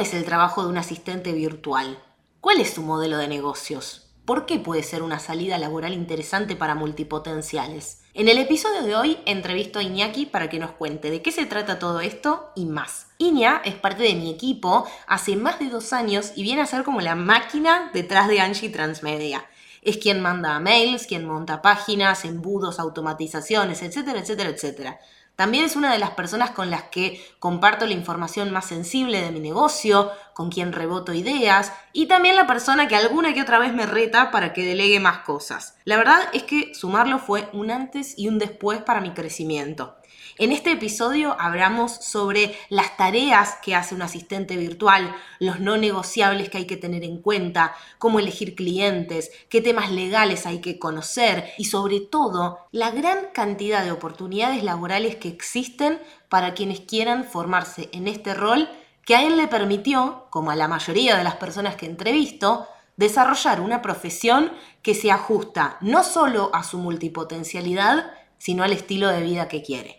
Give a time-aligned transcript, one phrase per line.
[0.00, 2.02] es el trabajo de un asistente virtual?
[2.40, 4.10] ¿Cuál es su modelo de negocios?
[4.24, 8.02] ¿Por qué puede ser una salida laboral interesante para multipotenciales?
[8.14, 11.44] En el episodio de hoy entrevisto a Iñaki para que nos cuente de qué se
[11.44, 13.08] trata todo esto y más.
[13.18, 16.82] Iña es parte de mi equipo hace más de dos años y viene a ser
[16.82, 19.44] como la máquina detrás de Angie Transmedia.
[19.82, 25.00] Es quien manda mails, quien monta páginas, embudos, automatizaciones, etcétera, etcétera, etcétera.
[25.40, 29.30] También es una de las personas con las que comparto la información más sensible de
[29.30, 33.72] mi negocio, con quien reboto ideas y también la persona que alguna que otra vez
[33.72, 35.78] me reta para que delegue más cosas.
[35.84, 39.96] La verdad es que sumarlo fue un antes y un después para mi crecimiento.
[40.40, 46.48] En este episodio hablamos sobre las tareas que hace un asistente virtual, los no negociables
[46.48, 51.50] que hay que tener en cuenta, cómo elegir clientes, qué temas legales hay que conocer
[51.58, 57.90] y sobre todo la gran cantidad de oportunidades laborales que existen para quienes quieran formarse
[57.92, 58.66] en este rol
[59.04, 62.66] que a él le permitió, como a la mayoría de las personas que entrevisto,
[62.96, 69.20] desarrollar una profesión que se ajusta no solo a su multipotencialidad, sino al estilo de
[69.20, 69.98] vida que quiere.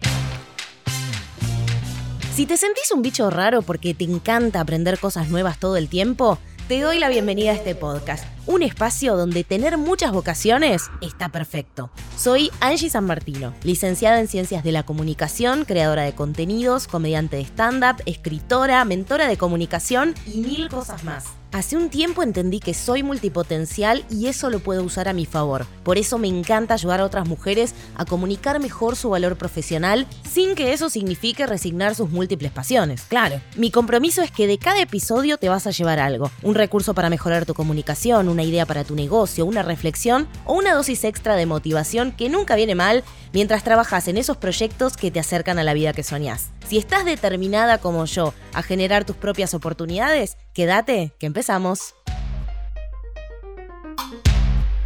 [2.42, 6.39] Si te sentís un bicho raro porque te encanta aprender cosas nuevas todo el tiempo,
[6.67, 11.92] te doy la bienvenida a este podcast, un espacio donde tener muchas vocaciones está perfecto.
[12.17, 17.44] Soy Angie San Martino, licenciada en Ciencias de la Comunicación, creadora de contenidos, comediante de
[17.44, 21.26] stand-up, escritora, mentora de comunicación y mil cosas más.
[21.53, 25.66] Hace un tiempo entendí que soy multipotencial y eso lo puedo usar a mi favor.
[25.83, 30.55] Por eso me encanta ayudar a otras mujeres a comunicar mejor su valor profesional sin
[30.55, 33.02] que eso signifique resignar sus múltiples pasiones.
[33.02, 36.31] Claro, mi compromiso es que de cada episodio te vas a llevar algo.
[36.41, 40.73] Un recurso para mejorar tu comunicación, una idea para tu negocio, una reflexión o una
[40.73, 45.19] dosis extra de motivación que nunca viene mal mientras trabajas en esos proyectos que te
[45.19, 46.49] acercan a la vida que soñás.
[46.66, 51.95] Si estás determinada como yo a generar tus propias oportunidades, quédate, que empezamos.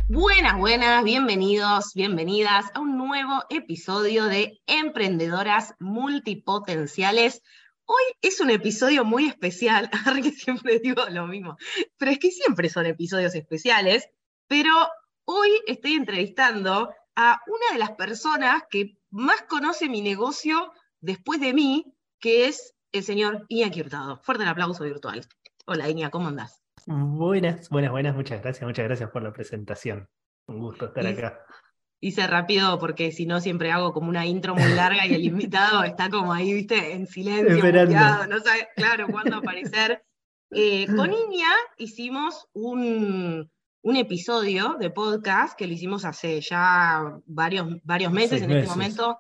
[0.08, 7.42] Buenas, buenas, bienvenidos, bienvenidas a un nuevo episodio de Emprendedoras Multipotenciales.
[7.86, 9.90] Hoy es un episodio muy especial,
[10.24, 11.58] que siempre digo lo mismo,
[11.98, 14.10] pero es que siempre son episodios especiales,
[14.48, 14.72] pero
[15.26, 20.72] hoy estoy entrevistando a una de las personas que más conoce mi negocio
[21.06, 24.20] después de mí, que es el señor Iñaki Hurtado.
[24.24, 25.26] Fuerte el aplauso virtual.
[25.68, 26.64] Hola Iña, ¿cómo andás?
[26.88, 30.08] Buenas, buenas, buenas, muchas gracias, muchas gracias por la presentación.
[30.48, 31.40] Un gusto estar acá.
[32.02, 35.84] Hice rápido porque si no siempre hago como una intro muy larga y el invitado
[35.84, 37.56] está como ahí, viste, en silencio,
[38.28, 40.04] no sabe, claro, cuándo aparecer.
[40.52, 43.50] Eh, con Iña hicimos un,
[43.82, 49.20] un episodio de podcast que lo hicimos hace ya varios, varios meses en este momento.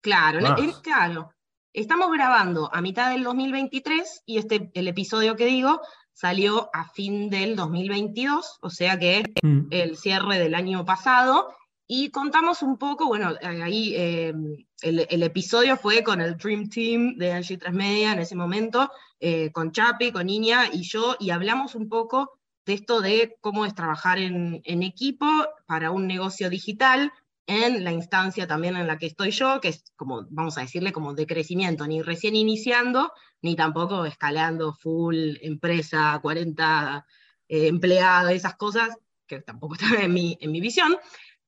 [0.00, 0.40] Claro,
[0.82, 1.30] claro.
[1.72, 5.80] Estamos grabando a mitad del 2023 y este, el episodio que digo
[6.12, 9.68] salió a fin del 2022, o sea que mm.
[9.70, 11.54] el cierre del año pasado.
[11.86, 14.34] Y contamos un poco, bueno, ahí eh,
[14.82, 19.72] el, episodio fue con el Dream Team de Angie Transmedia en ese momento, eh, con
[19.72, 24.18] Chapi, con Niña y yo, y hablamos un poco de esto de cómo es trabajar
[24.18, 25.26] en, equipo
[25.66, 27.10] para un negocio digital,
[27.48, 30.92] en la instancia también en la que estoy yo, que es como, vamos a decirle,
[30.92, 33.10] como de crecimiento, ni recién iniciando,
[33.40, 37.06] ni tampoco escalando full empresa, 40
[37.48, 38.94] eh, empleados, esas cosas,
[39.26, 40.94] que tampoco están en mi, en mi visión.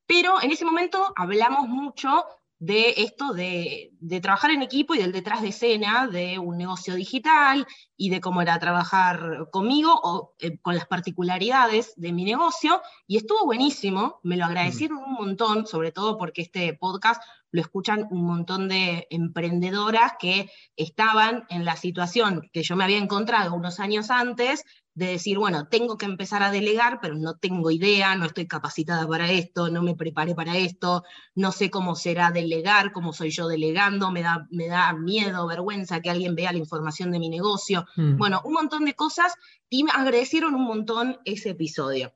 [0.06, 2.24] Pero en ese momento hablamos mucho
[2.60, 3.90] de esto de,
[4.20, 7.66] trabajar en equipo y del detrás de escena de un negocio digital
[7.96, 12.82] y de cómo era trabajar conmigo o eh, con las particularidades de mi negocio.
[13.06, 18.06] Y estuvo buenísimo, me lo agradecieron un montón, sobre todo porque este podcast lo escuchan
[18.10, 23.80] un montón de emprendedoras que estaban en la situación que yo me había encontrado unos
[23.80, 24.64] años antes
[25.00, 29.08] de decir, bueno, tengo que empezar a delegar, pero no tengo idea, no estoy capacitada
[29.08, 33.48] para esto, no me preparé para esto, no sé cómo será delegar, cómo soy yo
[33.48, 37.86] delegando, me da, me da miedo, vergüenza que alguien vea la información de mi negocio.
[37.96, 38.18] Mm.
[38.18, 39.32] Bueno, un montón de cosas
[39.70, 42.12] y me agradecieron un montón ese episodio.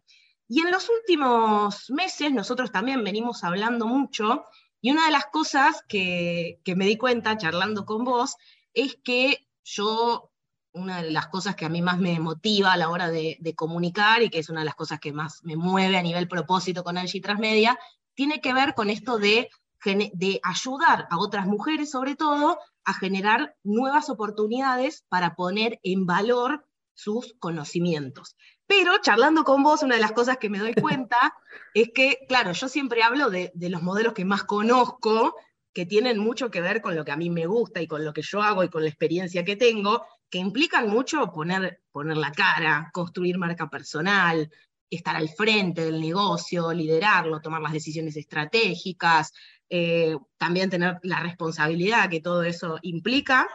[0.46, 4.44] Y en los últimos meses nosotros también venimos hablando mucho
[4.82, 8.36] y una de las cosas que, que me di cuenta charlando con vos
[8.74, 10.33] es que yo
[10.74, 14.22] una de las cosas que a mí más me motiva a la hora de, comunicar
[14.22, 16.98] y que es una de las cosas que más me mueve a nivel propósito con
[16.98, 17.78] Angie Transmedia,
[18.14, 19.48] tiene que ver con esto de,
[19.84, 26.66] de ayudar a otras mujeres, sobre todo, a generar nuevas oportunidades para poner en valor
[26.92, 28.36] sus conocimientos.
[28.66, 31.34] Pero charlando con vos, una de las cosas que me doy cuenta
[31.74, 35.36] es que, claro, yo siempre hablo de, de los modelos que más conozco,
[35.72, 38.12] que tienen mucho que ver con lo que a mí me gusta y con lo
[38.12, 42.32] que yo hago y con la experiencia que tengo, que implican mucho poner, poner la
[42.32, 44.50] cara, construir marca personal,
[44.90, 49.32] estar al frente del negocio, liderarlo, tomar las decisiones estratégicas,
[49.68, 53.48] eh, también tener la responsabilidad que todo eso implica,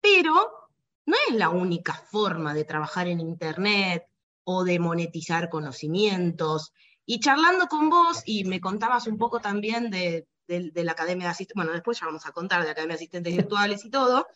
[0.00, 0.68] pero
[1.04, 4.04] no es la única forma de trabajar en Internet
[4.44, 6.72] o de monetizar conocimientos.
[7.06, 11.56] Y charlando con vos, y me contabas un poco también de, la Academia de Asistentes,
[11.56, 14.28] bueno, después ya vamos a contar de la Academia de Asistentes Virtuales y todo,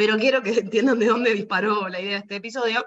[0.00, 2.86] pero quiero que entiendan de dónde disparó la idea de este episodio.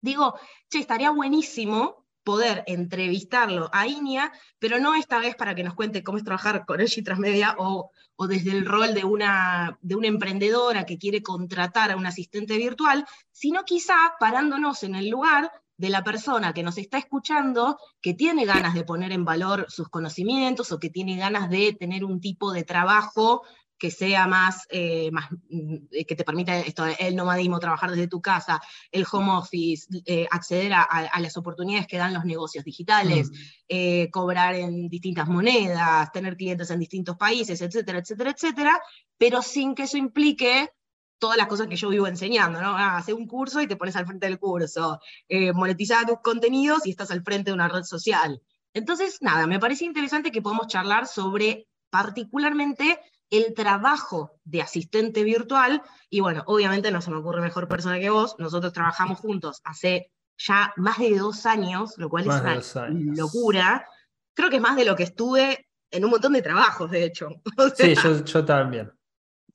[0.00, 0.38] Digo,
[0.70, 4.30] che, estaría buenísimo poder entrevistarlo a Inia,
[4.60, 7.90] pero no esta vez para que nos cuente cómo es trabajar con y Transmedia o,
[8.14, 12.56] o desde el rol de una, de una emprendedora que quiere contratar a un asistente
[12.56, 18.14] virtual, sino quizá parándonos en el lugar de la persona que nos está escuchando, que
[18.14, 22.20] tiene ganas de poner en valor sus conocimientos o que tiene ganas de tener un
[22.20, 23.42] tipo de trabajo
[23.78, 25.76] que sea más, eh, más mm,
[26.06, 28.60] que te permita esto, el nomadismo, trabajar desde tu casa,
[28.90, 33.34] el home office, eh, acceder a, las oportunidades que dan los negocios digitales, mm.
[33.68, 38.82] eh, cobrar en distintas monedas, tener clientes en distintos países, etcétera, etcétera, etcétera,
[39.16, 40.70] pero sin que eso implique
[41.18, 42.76] todas las cosas que yo vivo enseñando, ¿no?
[42.76, 45.00] Ah, hacer un curso y te pones al frente del curso,
[45.54, 48.40] monetizar tus contenidos y estás al frente de una red social.
[48.72, 55.82] Entonces, nada, me parece interesante que podamos charlar sobre particularmente el trabajo de asistente virtual,
[56.08, 60.10] y bueno, obviamente no se me ocurre mejor persona que vos, nosotros trabajamos juntos hace
[60.38, 63.86] ya más de dos años, lo cual es una locura.
[64.34, 67.30] Creo que es más de lo que estuve en un montón de trabajos, de hecho.
[67.76, 67.94] sí,
[68.24, 68.92] yo, también.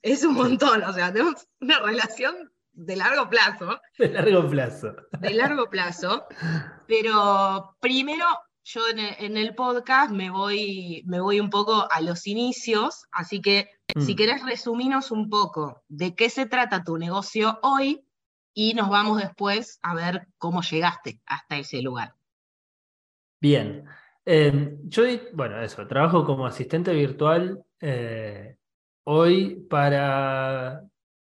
[0.01, 3.79] Es un montón, o sea, tenemos una relación de largo plazo.
[3.97, 4.95] De largo plazo.
[5.19, 6.25] De largo plazo.
[6.87, 8.25] Pero primero
[8.65, 13.69] yo en el, podcast me voy, me voy un poco a los inicios, así que
[13.99, 14.15] si mm.
[14.15, 18.05] querés resumirnos un poco de qué se trata tu negocio hoy
[18.53, 22.15] y nos vamos después a ver cómo llegaste hasta ese lugar.
[23.41, 23.85] Bien.
[24.25, 28.55] Em, yo, bueno, eso, trabajo como asistente virtual eh,
[29.03, 30.81] hoy para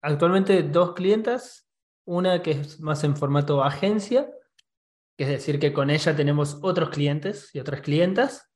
[0.00, 1.66] actualmente dos clientas,
[2.06, 4.30] una que es más en formato agencia
[5.18, 8.50] es decir, que con ella tenemos otros clientes y otras clientas,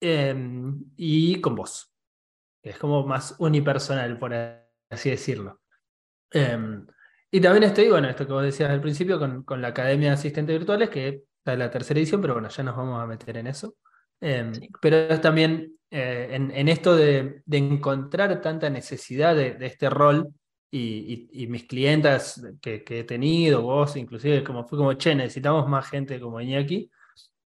[0.00, 1.92] em, y con vos,
[2.62, 4.32] que es como más unipersonal, por
[4.88, 5.60] así decirlo.
[6.30, 6.86] Em,
[7.30, 10.14] y también estoy, bueno, esto que vos decías al principio, con, con la Academia de
[10.14, 13.36] Asistentes Virtuales, que está en la tercera edición, pero bueno, ya nos vamos a meter
[13.36, 13.76] en eso.
[14.20, 20.32] Em, pero es también eh, en, esto de, encontrar tanta necesidad de, de este rol
[20.70, 26.20] y, mis clientas que, he tenido, vos inclusive, como fue como, che, necesitamos más gente
[26.20, 26.90] como Iñaki,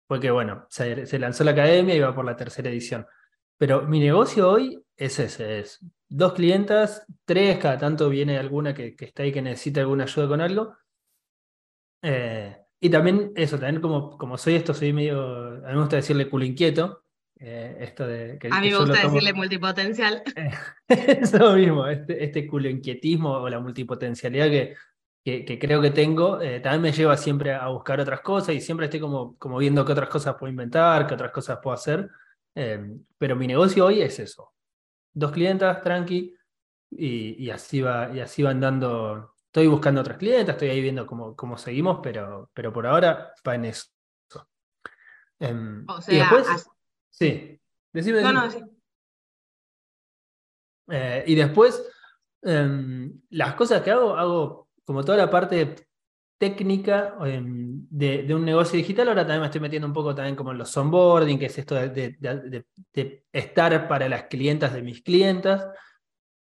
[0.06, 3.06] porque bueno, se, lanzó la academia y va por la tercera edición.
[3.56, 8.94] Pero mi negocio hoy es ese, es dos clientas, tres, cada tanto viene alguna que,
[8.99, 10.76] está ahí que necesita alguna ayuda con algo.
[12.03, 15.97] Eh, y también eso, también como, como soy esto, soy medio, a mí me gusta
[15.97, 17.03] decirle culo inquieto,
[17.40, 20.23] eh, esto de, a mí me gusta decirle multipotencial.
[20.88, 26.82] eso mismo, este, este inquietismo o la multipotencialidad que, que, creo que tengo, eh, también
[26.82, 30.08] me lleva siempre a buscar otras cosas y siempre estoy como, como viendo qué otras
[30.08, 32.11] cosas puedo inventar, qué otras cosas puedo hacer.
[32.55, 34.52] Em, pero mi negocio hoy es eso.
[35.12, 36.34] Dos clientas, tranqui,
[36.91, 39.34] y, y, así va, y así van dando.
[39.46, 43.55] Estoy buscando otras clientas, estoy ahí viendo cómo, cómo seguimos, pero, pero por ahora va
[43.55, 43.86] en eso.
[45.39, 46.69] Em, o sea, y después,
[47.19, 47.60] Sí,
[47.93, 48.22] decime.
[50.91, 51.84] Eh, y después,
[52.43, 55.75] em, las cosas que hago, hago como toda la parte
[56.39, 59.08] técnica em, de, un negocio digital.
[59.08, 61.75] Ahora también me estoy metiendo un poco también como en los onboarding, que es esto
[61.75, 62.17] de,
[63.32, 65.67] estar para las clientas de mis clientas.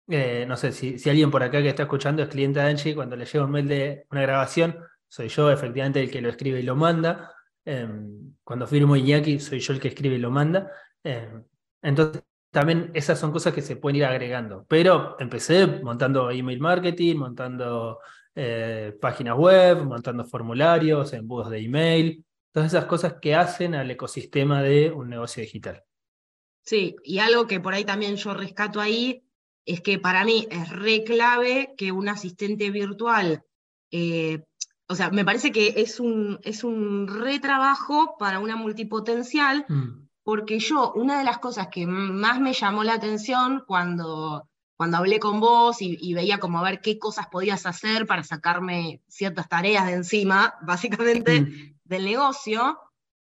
[0.08, 2.94] Eh, no sé si, si, alguien por acá que está escuchando es cliente de Angie,
[2.94, 4.78] cuando le llega un mail de una grabación,
[5.08, 7.35] soy yo efectivamente el que lo escribe y lo manda.
[7.66, 10.70] Em, cuando firmo Iñaki, soy yo el que escribe y lo manda.
[11.02, 11.44] Em,
[11.82, 14.64] entonces, también esas son cosas que se pueden ir agregando.
[14.68, 17.98] Pero empecé montando email marketing, montando
[18.34, 24.62] eh, páginas web, montando formularios, embudos de email, todas esas cosas que hacen al ecosistema
[24.62, 25.82] de un negocio digital.
[26.62, 29.24] Sí, y algo que por ahí también yo rescato ahí
[29.64, 33.42] es que para mí es re clave que un asistente virtual
[33.90, 34.44] eh,
[34.88, 40.08] o sea, me parece que es un, es un retrabajo para una multipotencial, mm.
[40.22, 45.18] porque yo, una de las cosas que más me llamó la atención cuando, cuando hablé
[45.18, 49.86] con vos y, veía como a ver qué cosas podías hacer para sacarme ciertas tareas
[49.86, 51.74] de encima, básicamente, mm.
[51.84, 52.78] del negocio,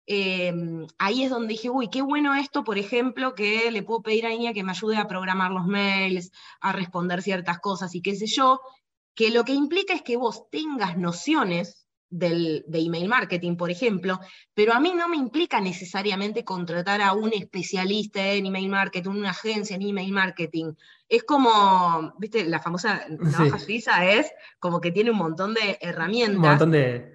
[0.06, 4.26] em, ahí es donde dije, uy, qué bueno esto, por ejemplo, que le puedo pedir
[4.26, 6.30] a Iña que me ayude a programar los mails,
[6.60, 8.60] a responder ciertas cosas y qué sé yo,
[9.14, 14.20] que lo que implica es que vos tengas nociones del, de email marketing, por ejemplo,
[14.54, 19.30] pero a mí no me implica necesariamente contratar a un especialista en email marketing, una
[19.30, 20.74] agencia en email marketing.
[21.08, 24.30] Es como, viste, la famosa navaja suiza es
[24.60, 26.36] como que tiene un montón de herramientas.
[26.36, 27.14] Un montón de...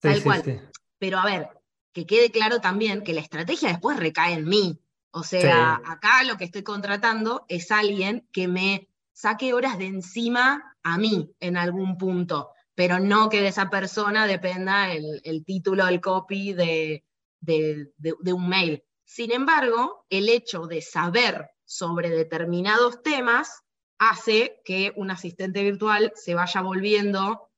[0.00, 0.70] tal cual.
[0.98, 1.48] Pero a ver,
[1.92, 4.80] que quede claro también que la estrategia después recae en mí.
[5.10, 10.75] O sea, acá lo que estoy contratando es alguien que me saque horas de encima
[10.86, 16.00] a mí en algún punto, pero no que de esa persona dependa el, título, el
[16.00, 17.04] copy de,
[17.40, 18.84] de, un mail.
[19.04, 23.64] Sin embargo, el hecho de saber sobre determinados temas
[23.98, 27.50] hace que un asistente virtual se vaya volviendo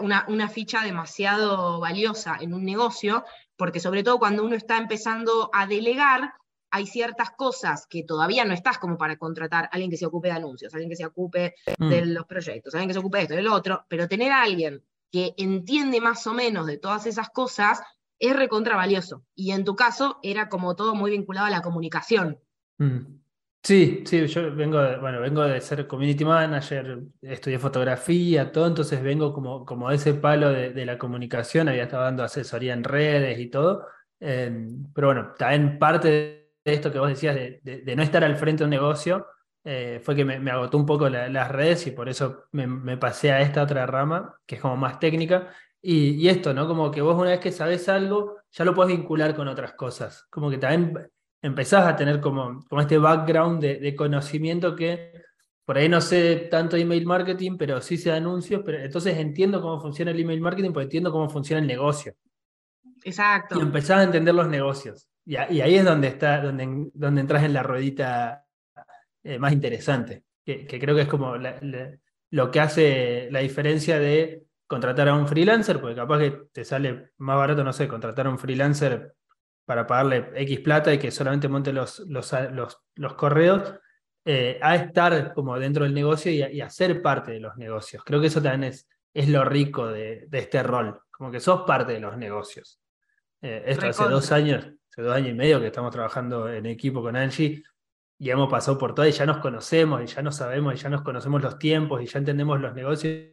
[0.00, 3.24] una, una, ficha demasiado valiosa en un negocio,
[3.56, 6.34] porque sobre todo cuando uno está empezando a delegar,
[6.70, 10.28] hay ciertas cosas que todavía no estás como para contratar a alguien que se ocupe
[10.28, 11.88] de anuncios, alguien que se ocupe mm.
[11.88, 14.42] de los proyectos, alguien que se ocupe de esto, de lo otro, pero tener a
[14.42, 17.82] alguien que entiende más o menos de todas esas cosas
[18.18, 19.24] es recontra valioso.
[19.34, 22.38] Y en tu caso era como todo muy vinculado a la comunicación.
[22.78, 23.20] Mm.
[23.62, 29.02] Sí, sí, yo vengo de, bueno, vengo de ser community manager, estudié fotografía, todo, entonces
[29.02, 33.48] vengo como, como ese palo de, la comunicación, había estado dando asesoría en redes y
[33.48, 33.86] todo,
[34.18, 38.60] eh, pero bueno, también parte de esto que vos decías de, no estar al frente
[38.60, 39.26] de un negocio,
[39.64, 43.40] eh, fue que me, agotó un poco las redes y por eso me, pasé a
[43.40, 45.48] esta otra rama, que es como más técnica.
[45.82, 46.66] Y, esto, ¿no?
[46.66, 50.26] Como que vos una vez que sabes algo, ya lo puedes vincular con otras cosas.
[50.30, 51.10] Como que también
[51.42, 55.12] empezás a tener como, como este background de, conocimiento que
[55.64, 59.80] por ahí no sé tanto email marketing, pero sí sé anuncios, pero entonces entiendo cómo
[59.80, 62.14] funciona el email marketing, porque entiendo cómo funciona el negocio.
[63.04, 63.58] Exacto.
[63.58, 65.09] Y empezás a entender los negocios.
[65.24, 68.46] Y, ahí es donde, está, donde, donde entras en la ruedita
[69.22, 75.08] eh, más interesante, que, creo que es como lo que hace la diferencia de contratar
[75.08, 78.38] a un freelancer, porque capaz que te sale más barato, no sé, contratar a un
[78.38, 79.14] freelancer
[79.64, 82.34] para pagarle X plata y que solamente monte los, los,
[82.96, 83.74] los, correos,
[84.24, 88.02] eh, a estar como dentro del negocio y, y, a ser parte de los negocios.
[88.04, 91.62] Creo que eso también es, es lo rico de, de este rol, como que sos
[91.62, 92.80] parte de los negocios.
[93.42, 97.00] Eh, esto hace dos años, hace dos años y medio que estamos trabajando en equipo
[97.00, 97.62] con Angie
[98.18, 100.88] y hemos pasado por todo y ya nos conocemos y ya nos sabemos y ya
[100.88, 103.30] nos conocemos los tiempos y ya entendemos los negocios.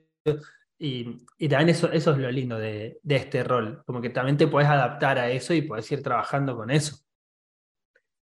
[0.80, 4.38] Y, y también eso, eso es lo lindo de, de, este rol, como que también
[4.38, 6.98] te puedes adaptar a eso y puedes ir trabajando con eso.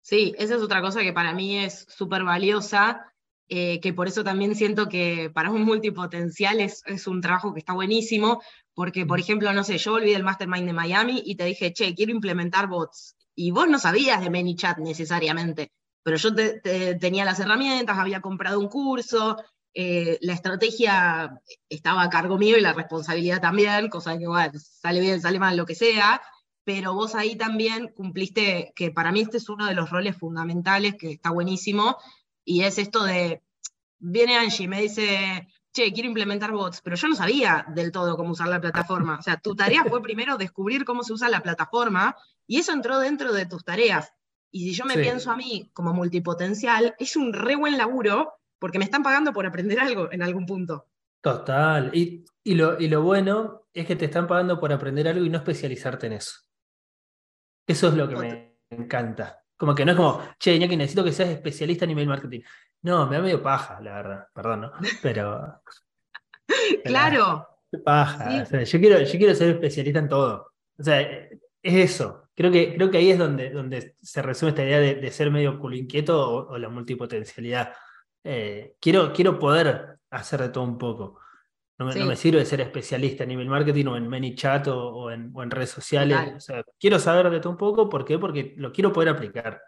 [0.00, 3.12] Sí, esa es otra cosa que para mí es súper valiosa,
[3.48, 7.60] eh, que por eso también siento que para un multipotencial es, es, un trabajo que
[7.60, 8.42] está buenísimo,
[8.74, 11.94] porque, por ejemplo, no sé, yo volví del Mastermind de Miami y te dije, che,
[11.94, 13.16] quiero implementar bots.
[13.34, 15.70] Y vos no sabías de ManyChat necesariamente,
[16.02, 16.34] pero yo
[17.00, 19.36] tenía las herramientas, había comprado un curso,
[19.78, 21.38] eh, la estrategia
[21.68, 25.54] estaba a cargo mío y la responsabilidad también, cosa que, bueno, sale bien, sale mal,
[25.54, 26.22] lo que sea,
[26.64, 30.94] pero vos ahí también cumpliste, que para mí este es uno de los roles fundamentales,
[30.94, 31.98] que está buenísimo,
[32.46, 33.42] y es esto de,
[33.98, 38.30] viene Angie, me dice, che, quiero implementar bots, pero yo no sabía del todo cómo
[38.30, 39.18] usar la plataforma.
[39.18, 43.00] O sea, tu tarea fue primero descubrir cómo se usa la plataforma y eso entró
[43.00, 44.14] dentro de tus tareas.
[44.52, 48.78] Y si yo me pienso a mí como multipotencial, es un re buen laburo porque
[48.78, 50.86] me están pagando por aprender algo en algún punto.
[51.20, 51.90] Total.
[51.92, 55.30] Y, y, lo, y lo bueno es que te están pagando por aprender algo y
[55.30, 56.40] no especializarte en eso.
[57.66, 59.45] Eso es lo que me encanta.
[59.56, 62.40] Como que no es como, che, que necesito que seas especialista en email marketing.
[62.82, 64.72] No, me da medio paja, la verdad, perdón, ¿no?
[65.02, 65.62] Pero.
[66.84, 67.48] claro.
[67.84, 68.44] Paja.
[68.44, 70.52] yo, quiero, yo quiero ser especialista en todo.
[70.78, 71.30] O sea, es
[71.62, 72.28] eso.
[72.34, 75.58] Creo que, creo que ahí es donde, donde se resume esta idea de, ser medio
[75.58, 77.72] culo inquieto o, la multipotencialidad.
[78.22, 81.18] Eh, quiero, quiero poder hacer de todo un poco.
[81.78, 85.42] No me, sirve ser especialista en email marketing o en ManyChat o, o, en, o
[85.42, 86.32] en redes sociales.
[86.36, 87.88] O sea, quiero saber de todo un poco.
[87.88, 88.18] ¿Por qué?
[88.18, 89.60] Porque lo quiero poder aplicar.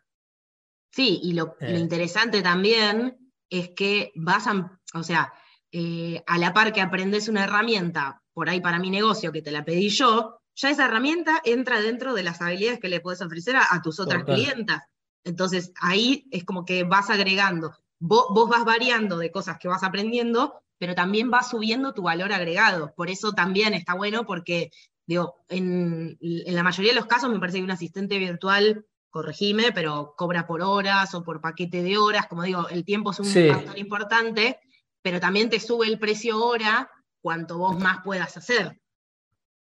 [0.90, 1.76] Sí, y lo, eh.
[1.78, 3.16] interesante también
[3.50, 5.32] es que vas a, o sea,
[5.70, 9.50] eh, a la par que aprendes una herramienta por ahí para mi negocio que te
[9.50, 13.56] la pedí yo, ya esa herramienta entra dentro de las habilidades que le puedes ofrecer
[13.56, 14.82] a, tus otras clientas.
[15.24, 20.62] Entonces ahí es como que vas agregando, vos, vas variando de cosas que vas aprendiendo,
[20.78, 22.94] pero también vas subiendo tu valor agregado.
[22.94, 24.70] Por eso también está bueno porque,
[25.06, 29.72] digo, en, en la mayoría de los casos me parece que un asistente virtual corregime,
[29.72, 33.26] pero cobra por horas o por paquete de horas, como digo, el tiempo es un
[33.26, 34.60] factor importante,
[35.02, 38.80] pero también te sube el precio hora cuanto vos más puedas hacer.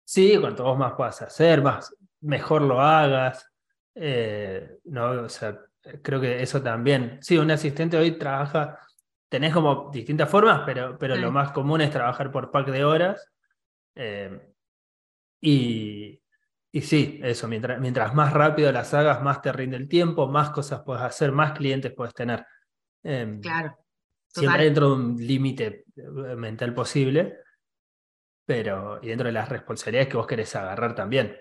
[0.06, 3.50] Sí, cuanto vos más puedas hacer, más, mejor lo hagas.
[3.96, 5.60] Eh, no, o sea,
[6.02, 7.20] creo que eso también.
[7.22, 8.80] Sí, un asistente hoy trabaja,
[9.34, 13.32] tenés como distintas formas, pero, pero lo más común es trabajar por pack de horas.
[13.96, 14.40] Eh,
[15.42, 16.22] y,
[16.72, 20.52] y sí, eso, mientras, mientras más rápido las hagas, más te rinde el tiempo, más
[20.52, 22.46] cosas puedes hacer, más clientes puedes tener.
[23.02, 23.76] Em, claro.
[24.28, 27.40] Siempre dentro de un límite eh, mental posible,
[28.46, 31.36] pero y dentro de las responsabilidades que vos querés agarrar también.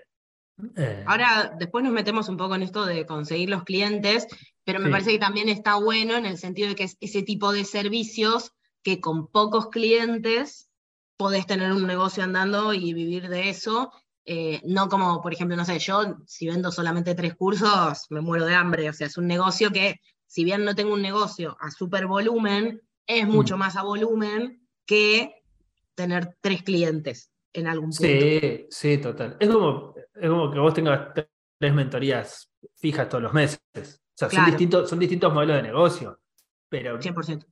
[0.75, 4.25] Eh, Ahora, después nos metemos un poco en esto de conseguir los clientes,
[4.65, 7.51] pero me parece que también está bueno en el sentido de que es ese tipo
[7.51, 8.51] de servicios
[8.81, 10.69] que con pocos clientes
[11.17, 13.91] podés tener un negocio andando y vivir de eso.
[14.25, 18.45] Eh, no como, por ejemplo, no sé, yo si vendo solamente tres cursos, me muero
[18.45, 18.89] de hambre.
[18.89, 22.81] O sea, es un negocio que, si bien no tengo un negocio a super volumen,
[23.05, 23.59] es mucho mm.
[23.59, 25.43] más a volumen que
[25.95, 28.03] tener tres clientes en algún punto.
[28.03, 29.37] Sí, sí, total.
[29.39, 34.02] Es como, es como que vos tengas tres mentorías fijas todos los meses.
[34.29, 36.19] Son, distintos, son distintos modelos de negocio.
[36.69, 37.45] Pero, 100%.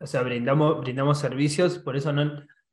[0.00, 2.24] O sea, brindamos, brindamos servicios, por eso no,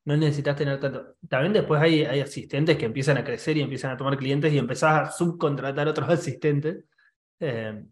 [0.06, 1.16] no necesitas tener tanto.
[1.30, 4.58] También después hay, hay asistentes que empiezan a crecer y empiezan a tomar clientes y
[4.58, 6.86] empezás a subcontratar otros asistentes.
[7.40, 7.84] Eh,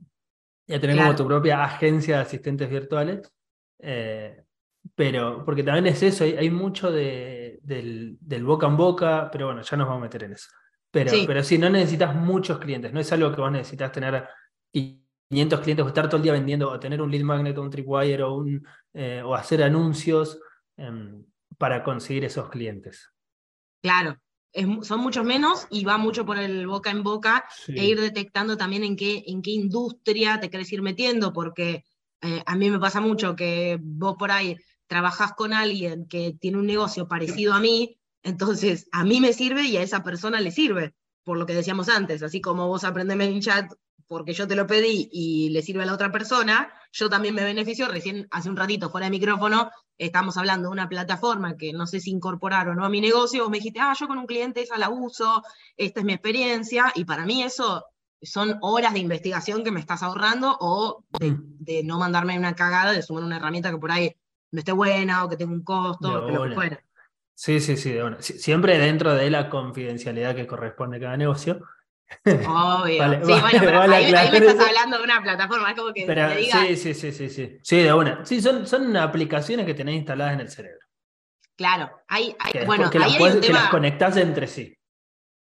[0.67, 3.31] y a tener como tu propia agencia de asistentes virtuales.
[3.79, 4.43] Eh,
[4.95, 9.77] pero, porque también es eso, hay, mucho de, del, boca en boca, pero bueno, ya
[9.77, 10.49] nos vamos a meter en eso.
[10.91, 11.23] Pero sí.
[11.27, 14.27] pero sí, no necesitas muchos clientes, no es algo que vos necesitas tener
[15.29, 17.69] 500 clientes o estar todo el día vendiendo o tener un lead magnet o un
[17.69, 20.39] tripwire o, un, eh, o hacer anuncios
[20.75, 21.23] em,
[21.57, 23.09] para conseguir esos clientes.
[23.81, 24.17] Claro,
[24.81, 28.83] son muchos menos y va mucho por el boca en boca e ir detectando también
[28.83, 31.83] en qué, en qué industria te querés ir metiendo, porque
[32.21, 34.57] eh, a mí me pasa mucho que vos por ahí
[34.87, 39.63] trabajás con alguien que tiene un negocio parecido a mí, entonces a mí me sirve
[39.63, 43.25] y a esa persona le sirve, por lo que decíamos antes, así como vos aprendeme
[43.25, 43.71] en chat
[44.09, 47.43] porque yo te lo pedí y le sirve a la otra persona, yo también me
[47.43, 47.87] beneficio.
[47.87, 51.99] Recién, hace un ratito, fuera de micrófono, estamos hablando de una plataforma que no sé
[51.99, 54.63] si incorporar o no a mi negocio, vos me dijiste, ah, yo con un cliente
[54.63, 55.43] esa la uso,
[55.77, 57.85] esta es mi experiencia, y para mí eso
[58.19, 62.91] son horas de investigación que me estás ahorrando o de, de no mandarme una cagada
[62.91, 64.15] de sumar una herramienta que por ahí
[64.51, 66.83] no esté buena o que tenga un costo, que lo que fuera.
[67.35, 71.61] Sí, sí, sí, Siempre dentro de la confidencialidad que corresponde a cada negocio.
[72.25, 73.03] Obvio.
[73.25, 76.05] sí, bueno, ahí, me estás hablando de una plataforma, es como que
[76.51, 77.57] Sí, sí, sí, sí, sí.
[77.61, 78.25] Sí, de una.
[78.25, 80.79] Sí, son, son aplicaciones que tenés instaladas en el cerebro.
[81.55, 84.73] Claro, hay, bueno, que, ahí las, hay que las conectás entre sí.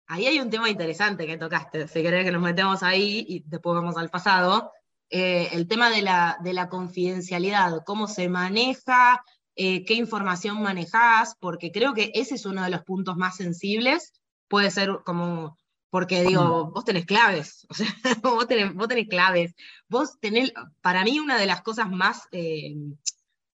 [0.07, 1.88] Ahí hay un tema interesante que tocaste.
[1.88, 4.71] Si querés que nos metemos ahí y después vamos al pasado.
[5.09, 9.23] Eh, el tema de la, de la, confidencialidad, cómo se maneja,
[9.55, 14.13] eh, qué información manejás, porque creo que ese es uno de los puntos más sensibles.
[14.47, 15.57] Puede ser como,
[15.89, 16.73] porque digo, mm.
[16.73, 17.88] vos tenés claves, o sea,
[18.21, 19.56] vos tenés, vos tenés claves.
[19.88, 22.75] Vos tenés, para mí, una de las cosas más, eh,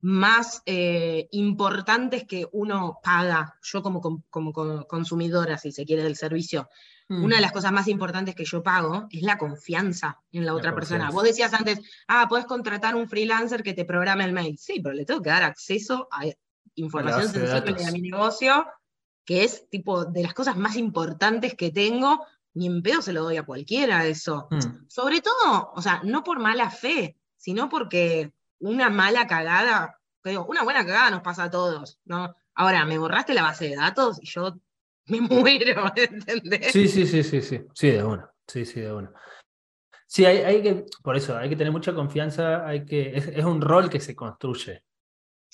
[0.01, 6.69] más importantes que uno paga, yo como, como, como consumidora, si se quiere, del servicio,
[7.11, 7.43] una de mm.
[7.43, 11.11] las cosas más importantes que yo pago es la confianza en la, otra persona.
[11.11, 14.57] Vos decías antes, ah, puedes contratar un freelancer que te programe el mail.
[14.57, 16.27] Sí, pero le tengo que dar acceso a
[16.77, 18.64] información sensible de, mi negocio,
[19.31, 22.27] que es tipo de las cosas más importantes que tengo.
[22.55, 24.49] Ni en pedo se lo doy a cualquiera eso.
[24.51, 24.88] Mm.
[24.88, 30.85] Sobre todo, o sea, no por mala fe, sino porque una mala cagada, una buena
[30.85, 32.35] cagada nos pasa a todos, ¿no?
[32.57, 34.59] Ahora, me borraste la base de datos y yo
[35.07, 36.73] me muero, ¿entendés?
[36.73, 39.12] Sí, sí, sí, sí, sí, sí, de uno, sí, sí, de uno.
[40.09, 43.61] Sí, hay, hay, que, por eso, hay que tener mucha confianza, hay que, es, un
[43.61, 44.83] rol que se construye.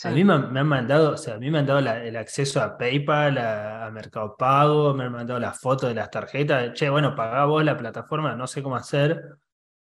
[0.04, 2.76] A mí me, han mandado, o sea, a mí me han dado el acceso a
[2.76, 6.74] PayPal, a, Mercado Pago, me han mandado las fotos de las tarjetas.
[6.74, 9.22] Che, bueno, pagá vos la plataforma, no sé cómo hacer.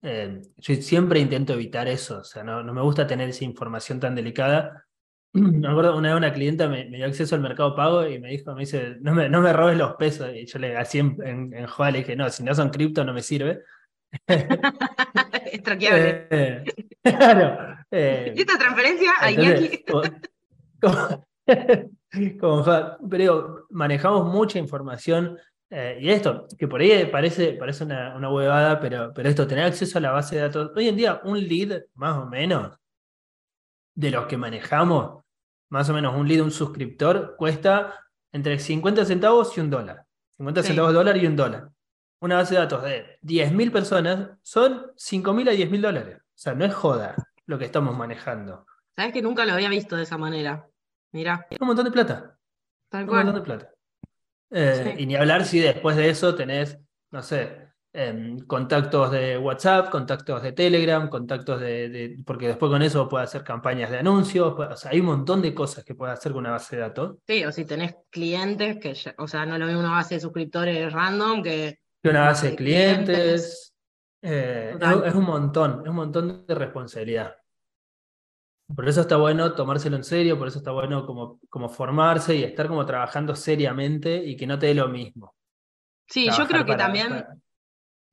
[0.02, 4.00] Eh, yo siempre intento evitar eso, o sea, no, no me gusta tener esa información
[4.00, 4.86] tan delicada
[5.34, 8.54] me acuerdo una vez una clienta me, dio acceso al mercado pago y me dijo,
[8.54, 10.30] me dice, no me, no me robes los pesos.
[10.34, 13.14] Y yo le así en, en, en le dije, no, si no son cripto no
[13.14, 13.62] me sirve.
[14.28, 16.64] es eh,
[17.04, 17.71] claro.
[17.92, 19.86] Eh, ¿Esta transferencia a Iñaki?
[23.10, 25.38] pero manejamos mucha información
[25.70, 29.66] eh, y esto, que por ahí parece, parece una, una huevada, pero, pero esto, tener
[29.66, 30.72] acceso a la base de datos.
[30.76, 32.78] Hoy en día, un lead, más o menos,
[33.96, 35.24] de los que manejamos,
[35.70, 37.98] más o menos un lead, un suscriptor, cuesta
[38.34, 40.06] entre 50 centavos y un dólar.
[40.36, 41.70] 50 centavos de dólar y un dólar.
[42.20, 46.18] Una base de datos de 10.000 personas son 5.000 a 10.000 dólares.
[46.20, 48.66] O sea, no es joda lo que estamos manejando.
[48.96, 50.68] Sabes que nunca lo había visto de esa manera.
[51.12, 51.48] Mira.
[51.50, 52.38] Es un montón de plata.
[52.92, 53.70] un montón de plata.
[54.50, 56.78] Eh, y ni hablar si después de eso tenés,
[57.12, 63.08] no sé, em, contactos de WhatsApp, contactos de Telegram, contactos de, porque después con eso
[63.08, 66.34] puede hacer campañas de anuncios, o sea, hay un montón de cosas que puede hacer
[66.34, 67.18] con una base de datos.
[67.26, 70.92] Sí, o si tenés clientes, que o sea, no lo mismo una base de suscriptores
[70.92, 71.80] random que...
[72.04, 73.71] una base de clientes.
[74.22, 77.36] Eh, es, un montón, es un montón de responsabilidad.
[78.74, 82.44] Por eso está bueno tomárselo en serio, por eso está bueno como, como formarse y
[82.44, 85.36] estar como trabajando seriamente y que no te dé lo mismo.
[86.08, 87.26] Sí, yo creo que también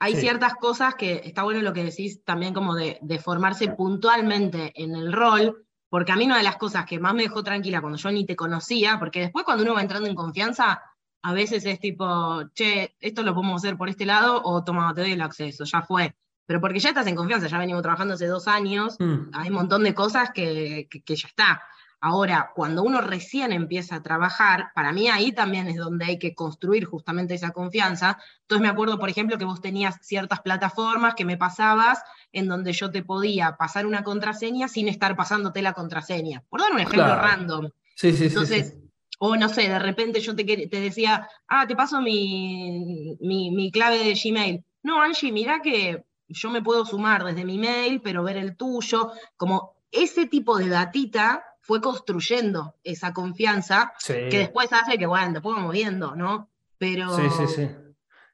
[0.01, 4.73] hay ciertas cosas que está bueno lo que decís también como de, de, formarse puntualmente
[4.75, 7.81] en el rol, porque a mí una de las cosas que más me dejó tranquila
[7.81, 10.81] cuando yo ni te conocía, porque después cuando uno va entrando en confianza,
[11.23, 15.03] a veces es tipo, che, esto lo podemos hacer por este lado o toma, te
[15.03, 16.15] doy el acceso, ya fue
[16.49, 19.33] pero porque ya estás en confianza, ya venimos trabajando hace dos años, mm.
[19.35, 21.63] hay un montón de cosas que, que, ya está.
[22.01, 26.35] Ahora, cuando uno recién empieza a trabajar, para mí ahí también es donde hay que
[26.35, 28.17] construir justamente esa confianza.
[28.41, 32.03] Entonces me acuerdo, por ejemplo, que vos tenías ciertas plataformas que me pasabas
[32.33, 36.45] en donde yo te podía pasar una contraseña sin estar pasándote la contraseña.
[36.49, 37.69] Por dar un ejemplo random.
[37.95, 38.88] Sí, sí, Entonces, sí,
[39.19, 43.71] O no sé, de repente yo te, te decía, ah, te paso mi, mi, mi
[43.71, 44.65] clave de Gmail.
[44.83, 49.13] No, Angie, mira que yo me puedo sumar desde mi mail, pero ver el tuyo,
[49.37, 55.57] como ese tipo de datita fue construyendo esa confianza que después hace que, bueno, después
[55.57, 56.51] vamos viendo, ¿no?
[56.79, 57.15] Pero...
[57.15, 57.71] Sí, sí, sí.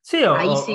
[0.01, 0.75] Sí, o, ahí sí.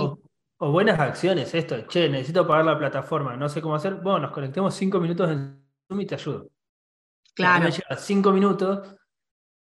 [0.57, 4.31] O, buenas acciones, esto, che, necesito pagar la plataforma, no sé cómo hacer, bueno, nos
[4.31, 6.49] conectemos cinco minutos en Zoom y te ayudo.
[7.35, 7.65] Claro.
[7.65, 8.95] Me lleva cinco minutos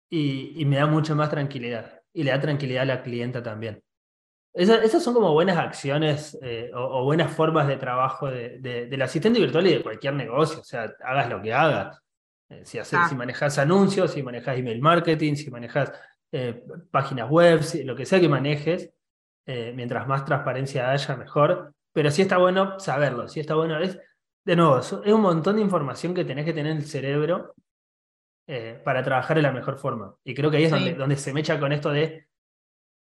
[0.09, 2.01] y, y me da mucha más tranquilidad.
[2.13, 3.83] Y le da tranquilidad a la clienta también
[4.53, 9.67] esas son como buenas acciones eh, o, buenas formas de trabajo de, del asistente virtual
[9.67, 10.61] y de cualquier negocio.
[10.61, 12.01] O sea, hagas lo que hagas.
[12.49, 15.91] Eh, si, haces, si manejas anuncios, si manejas email marketing, si manejas
[16.31, 18.91] eh, páginas web, lo que sea que manejes,
[19.45, 21.73] mientras más transparencia haya, mejor.
[21.91, 23.79] Pero sí está bueno saberlo, sí está bueno.
[23.79, 23.97] Es,
[24.45, 27.55] de nuevo, es un montón de información que tenés que tener en el cerebro
[28.83, 30.15] para trabajar de la mejor forma.
[30.23, 32.29] Y creo que ahí es donde, donde se me echa con esto de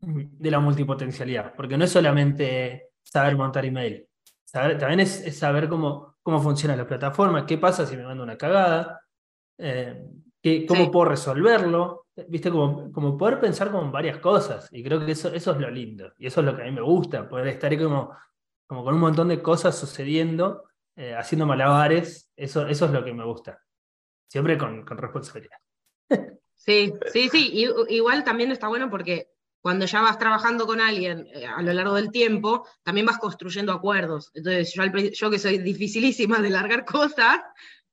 [0.03, 4.09] de la multipotencialidad, porque no es solamente saber montar email,
[4.53, 9.01] también es, saber cómo, cómo funciona la plataforma, qué pasa si me mando una cagada,
[9.59, 10.05] eh,
[10.67, 15.33] cómo puedo resolverlo, viste, como, como poder pensar con varias cosas, y creo que eso,
[15.33, 17.77] eso es lo lindo, y eso es lo que a mí me gusta, poder estar
[17.81, 18.13] como,
[18.67, 20.65] como con un montón de cosas sucediendo,
[20.97, 23.63] eh, haciendo malabares, eso, eso es lo que me gusta,
[24.33, 25.59] siempre con, con responsabilidad.
[26.55, 29.29] Sí, sí, sí, igual también está bueno porque
[29.61, 33.73] cuando ya vas trabajando con alguien eh, a lo largo del tiempo, también vas construyendo
[33.73, 34.31] acuerdos.
[34.33, 37.41] Entonces, yo, yo que soy dificilísima de largar cosas,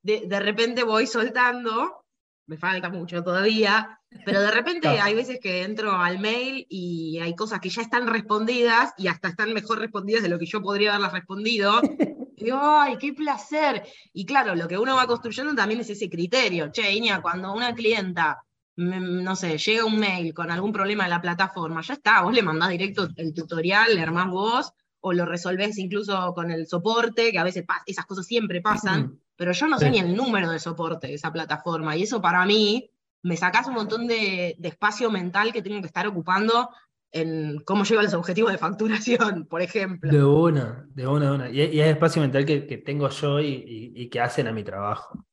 [0.02, 2.06] de, de, repente voy soltando,
[2.46, 7.36] me falta mucho todavía, pero de repente hay veces que entro al mail y hay
[7.36, 10.94] cosas que ya están respondidas y hasta están mejor respondidas de lo que yo podría
[10.94, 11.80] haberlas respondido.
[12.40, 13.82] Y ¡ay, qué placer!
[14.12, 16.70] Y claro, lo que uno va construyendo también es ese criterio.
[16.70, 18.44] Che, Iña, cuando una clienta
[18.80, 22.42] no sé, llega un mail con algún problema de la plataforma, ya está, vos le
[22.42, 27.38] mandás directo el tutorial, le armás vos, o lo resolvés incluso con el soporte, que
[27.38, 31.08] a veces esas cosas siempre pasan, pero yo no sé ni el número de soporte
[31.08, 32.90] de esa plataforma, y eso para mí
[33.22, 36.70] me sacás un montón de, espacio mental que tengo que estar ocupando
[37.12, 40.10] en cómo llego a los objetivos de facturación, por ejemplo.
[40.10, 41.50] De una, de una, de una.
[41.50, 45.24] Y, y es espacio mental que, tengo yo y, que hacen a mi trabajo.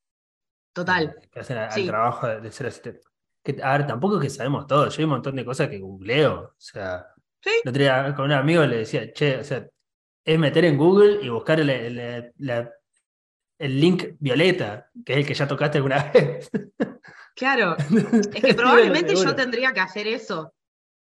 [0.73, 1.15] Total.
[1.31, 3.01] Que hacen al trabajo de, de ser asistente
[3.63, 4.89] a ver, tampoco es que sabemos todo.
[4.89, 6.41] Yo hay un montón de cosas que googleo.
[6.41, 7.07] O sea,
[7.41, 7.51] ¿Sí?
[8.15, 9.67] con un amigo le decía, che, o sea,
[10.25, 15.47] es meter en Google y buscar el, el, link violeta, que es el que ya
[15.47, 16.49] tocaste alguna vez.
[17.35, 17.75] Claro,
[18.33, 20.53] es que probablemente yo tendría que hacer eso.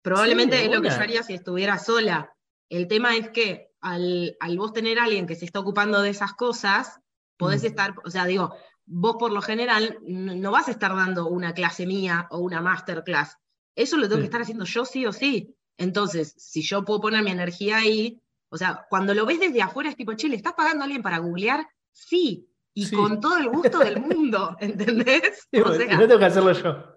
[0.04, 2.36] Probablemente es lo que yo haría si estuviera sola.
[2.68, 6.10] El tema es que al, al, vos tener a alguien que se está ocupando de
[6.10, 7.00] esas cosas,
[7.38, 7.66] podés mm.
[7.66, 11.86] estar, o sea, digo, vos por lo general no vas a estar dando una clase
[11.86, 13.38] mía o una masterclass.
[13.74, 15.56] Eso lo tengo que estar haciendo yo sí o sí.
[15.78, 19.88] Entonces, si yo puedo poner mi energía ahí, o sea, cuando lo ves desde afuera
[19.88, 21.66] es tipo, che, ¿le estás pagando a alguien para googlear?
[21.92, 25.48] Sí, y con todo el gusto del mundo, ¿entendés?
[25.64, 26.94] o sea, no tengo que hacerlo yo.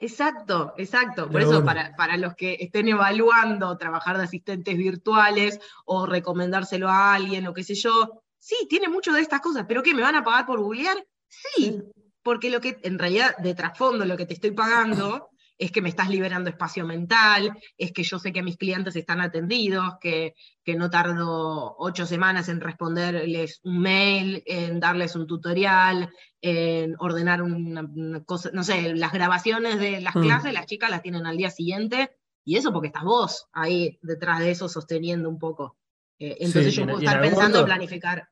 [0.00, 1.30] Exacto, exacto.
[1.30, 7.14] Por eso, para, para, los que estén evaluando trabajar de asistentes virtuales o recomendárselo a
[7.14, 9.94] alguien o qué sé yo, Sí, tiene mucho de estas cosas, pero ¿qué?
[9.94, 10.96] ¿Me van a pagar por googlear?
[11.28, 11.82] Sí,
[12.22, 15.28] porque lo que en realidad de trasfondo lo que te estoy pagando
[15.60, 19.20] es que me estás liberando espacio mental, es que yo sé que mis clientes están
[19.20, 26.08] atendidos, que, que no tardo ocho semanas en responderles un mail, en darles un tutorial,
[26.40, 30.22] en ordenar una, cosa, no sé, las grabaciones de las mm.
[30.22, 32.10] clases, las chicas las tienen al día siguiente,
[32.42, 35.76] Y eso porque estás vos ahí detrás de eso sosteniendo un poco.
[36.18, 38.30] Eh, entonces yo puedo estar pensando en planificar.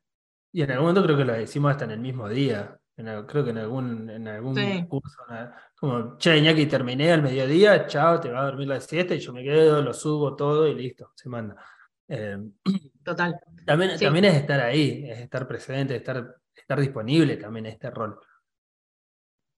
[0.51, 2.81] Y en algún momento creo que lo decimos hasta en el mismo día.
[3.27, 5.19] Creo que en algún, en algún curso,
[5.77, 9.33] como, che, Iñaki, terminé al mediodía, chao, te va a dormir la siesta y yo
[9.33, 11.57] me quedo, lo subo todo y listo, se manda.
[12.09, 12.37] Eh,
[13.05, 13.39] Total.
[13.65, 18.19] También, también es estar ahí, es estar presente, estar, estar disponible también este rol.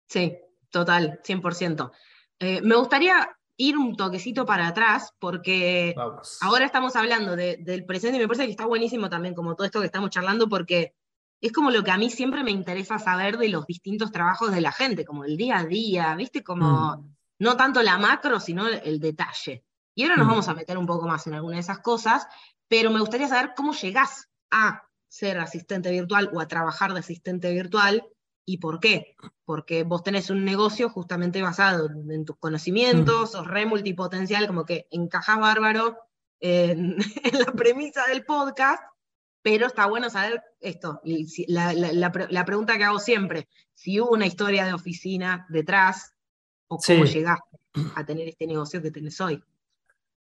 [0.09, 0.37] Sí,
[0.71, 1.93] total, 100%.
[2.41, 5.95] Eh, me gustaría ir un toquecito para atrás, porque
[6.41, 9.81] ahora estamos hablando del presente y me parece que está buenísimo también como todo esto
[9.81, 10.95] que estamos charlando, porque
[11.41, 14.61] es como lo que a mí siempre me interesa saber de los distintos trabajos de
[14.61, 16.43] la gente, como el día a día, ¿viste?
[16.43, 17.17] Como mm.
[17.41, 19.65] no tanto la macro, sino el detalle.
[19.95, 20.31] Y ahora nos mm.
[20.31, 22.27] vamos a meter un poco más en alguna de esas cosas,
[22.69, 27.53] pero me gustaría saber cómo llegás a ser asistente virtual o a trabajar de asistente
[27.53, 28.05] virtual
[28.49, 29.15] ¿Y por qué?
[29.45, 33.33] Porque vos tenés un negocio justamente basado en tus conocimientos, mm.
[33.33, 35.99] sos re multipotencial, como que encajás bárbaro
[36.41, 36.97] en,
[37.47, 38.83] la premisa del podcast,
[39.43, 41.01] pero está bueno saber esto.
[41.05, 46.15] Y la, pregunta que hago siempre, si hubo una historia de oficina detrás,
[46.69, 47.59] o cómo llegaste
[47.95, 49.43] a tener este negocio que tenés hoy.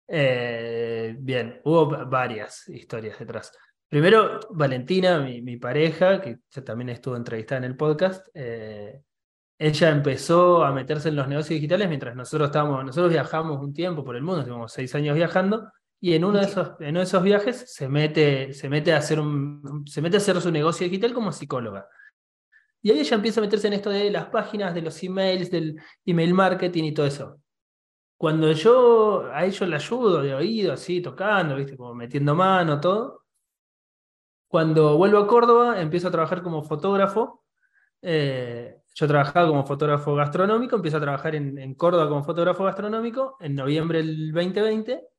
[0.08, 3.52] Eh, bien, hubo varias historias detrás.
[3.88, 9.02] Primero, Valentina, mi, pareja, que también estuvo entrevistada en el podcast, eh,
[9.58, 14.02] ella empezó a meterse en los negocios digitales mientras nosotros estábamos, nosotros viajamos un tiempo
[14.02, 17.04] por el mundo, estuvimos seis años viajando, y en uno de esos, en uno de
[17.04, 20.84] esos viajes se mete, se, mete a hacer un, se mete a hacer su negocio
[20.84, 21.86] digital como psicóloga.
[22.82, 25.78] Y ahí ella empieza a meterse en esto de las páginas, de los emails, del
[26.06, 27.40] email marketing y todo eso.
[28.16, 31.76] Cuando yo a ellos le ayudo de oído, así, tocando, ¿viste?
[31.76, 33.20] como metiendo mano, todo,
[34.50, 37.44] cuando vuelvo a Córdoba, empiezo a trabajar como fotógrafo.
[38.02, 43.54] Eh, yo trabajaba como fotógrafo gastronómico, empiezo a trabajar en, Córdoba como fotógrafo gastronómico en
[43.54, 45.09] noviembre del 2020,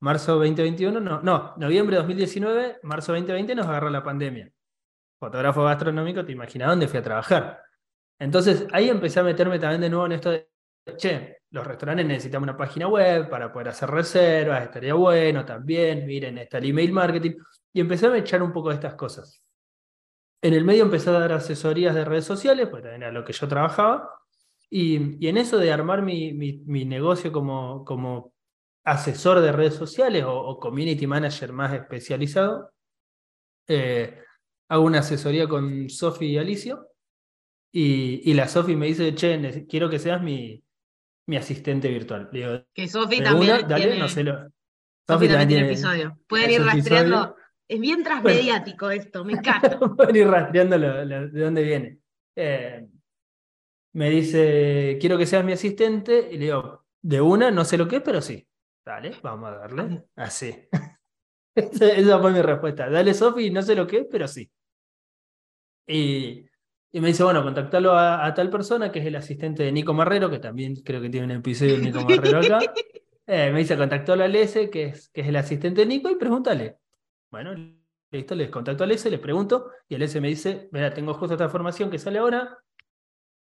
[0.00, 4.50] marzo 2021, no, no, noviembre 2019, marzo 2020 nos agarró la pandemia.
[5.18, 7.62] Fotógrafo gastronómico, te imaginas dónde fui a trabajar.
[8.18, 10.48] Entonces ahí empecé a meterme también de nuevo en esto de,
[10.96, 16.38] che, los restaurantes necesitan una página web para poder hacer reservas, estaría bueno también, miren,
[16.38, 17.32] está el email marketing.
[17.72, 19.42] Y empecé a echar un poco de estas cosas.
[20.42, 23.32] En el medio empecé a dar asesorías de redes sociales, pues también era lo que
[23.32, 24.08] yo trabajaba.
[24.70, 28.34] Y, en eso de armar mi, mi, negocio como, como,
[28.90, 32.72] asesor de redes sociales o, community manager más especializado,
[33.68, 34.22] eh,
[34.68, 36.88] hago una asesoría con Sofi y Alicio.
[37.72, 40.62] Y, y la Sofi me dice, che, quiero que seas mi,
[41.26, 42.30] mi asistente virtual.
[42.72, 43.68] que Sofi también.
[43.68, 44.48] dale, no sé lo,
[45.06, 46.18] Sofi también, tiene episodio.
[46.26, 47.36] Pueden ir rastreando.
[47.68, 49.78] Es bien transmediático esto, me encanta.
[49.96, 51.98] Pueden ir rastreando de dónde viene.
[52.34, 52.86] Eh,
[53.92, 57.86] me dice, quiero que seas mi asistente, y le digo, de una, no sé lo
[57.86, 58.47] que es, pero sí.
[58.88, 60.04] Dale, vamos a darle.
[60.16, 60.66] Así.
[61.54, 62.88] Esa fue mi respuesta.
[62.88, 64.50] Dale, Sofi, no sé lo que es, pero sí.
[65.86, 66.46] Y,
[66.94, 70.38] me dice, bueno, contactarlo a, tal persona, que es el asistente de Nico Marrero, que
[70.38, 72.60] también creo que tiene un episodio de Nico Marrero acá.
[73.30, 76.14] Eh, me dice, contactó a Lese, que es, que es el asistente de Nico, y
[76.14, 76.78] pregúntale.
[77.30, 77.52] Bueno,
[78.10, 81.34] listo, les contacto al S, les pregunto, y el S me dice, mira, tengo justo
[81.34, 82.56] esta formación que sale ahora,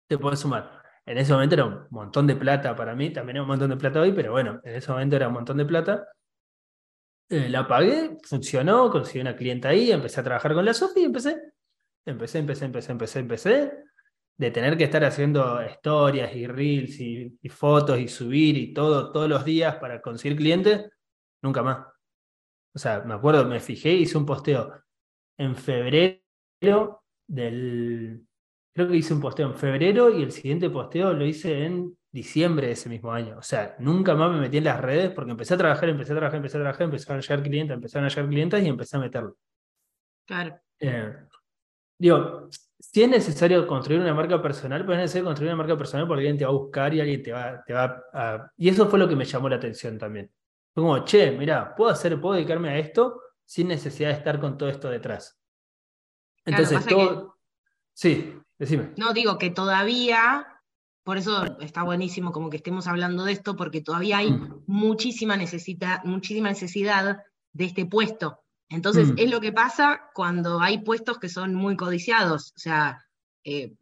[0.08, 0.85] te puedes sumar.
[1.06, 3.76] En ese momento era un montón de plata para mí, también era un montón de
[3.76, 6.08] plata hoy, pero bueno, en ese momento era un montón de plata.
[7.28, 11.04] Eh, la pagué, funcionó, conseguí una clienta ahí, empecé a trabajar con la Sofi y
[11.04, 11.36] empecé.
[12.06, 13.72] Empecé, empecé, empecé, empecé, empecé.
[14.36, 19.12] De tener que estar haciendo historias y reels y, y fotos y subir y todo
[19.12, 20.90] todos los días para conseguir clientes,
[21.42, 21.86] nunca más.
[22.74, 24.72] O sea, me acuerdo, me fijé, hice un posteo
[25.38, 28.25] en febrero del.
[28.76, 32.66] Creo que hice un posteo en febrero y el siguiente posteo lo hice en diciembre
[32.66, 33.38] de ese mismo año.
[33.38, 36.16] O sea, nunca más me metí en las redes porque empecé a trabajar, empecé a
[36.16, 39.00] trabajar, empecé a trabajar, empezaron a llegar clientes, empezaron a llegar clientes y empecé a
[39.00, 39.38] meterlo.
[40.26, 40.60] Claro.
[40.78, 41.10] Eh,
[41.96, 46.06] digo, si es necesario construir una marca personal, pues es necesario construir una marca personal
[46.06, 48.52] porque alguien te va a buscar y alguien te va, te va a...
[48.58, 50.30] Y eso fue lo que me llamó la atención también.
[50.74, 54.58] Fue como, che, mira, puedo hacer, puedo dedicarme a esto sin necesidad de estar con
[54.58, 55.40] todo esto detrás.
[56.44, 57.38] Entonces, todo.
[57.94, 58.92] Sí, decime.
[58.96, 60.46] No, digo que todavía,
[61.04, 64.64] por eso está buenísimo como que estemos hablando de esto, porque todavía hay mm.
[64.66, 65.38] muchísima,
[66.04, 68.40] muchísima necesidad de este puesto.
[68.68, 69.14] Entonces, mm.
[69.18, 72.52] es lo que pasa cuando hay puestos que son muy codiciados.
[72.56, 73.04] O sea,
[73.44, 73.74] eh,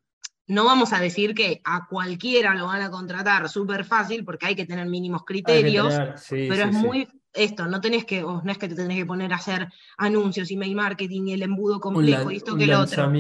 [0.47, 4.55] no vamos a decir que a cualquiera lo van a contratar súper fácil, porque hay
[4.55, 5.95] que tener mínimos criterios,
[6.29, 9.37] pero es muy esto, no tenés que, no es que te tenés que poner a
[9.37, 13.11] hacer anuncios, email marketing y el embudo complejo y esto que lo otro.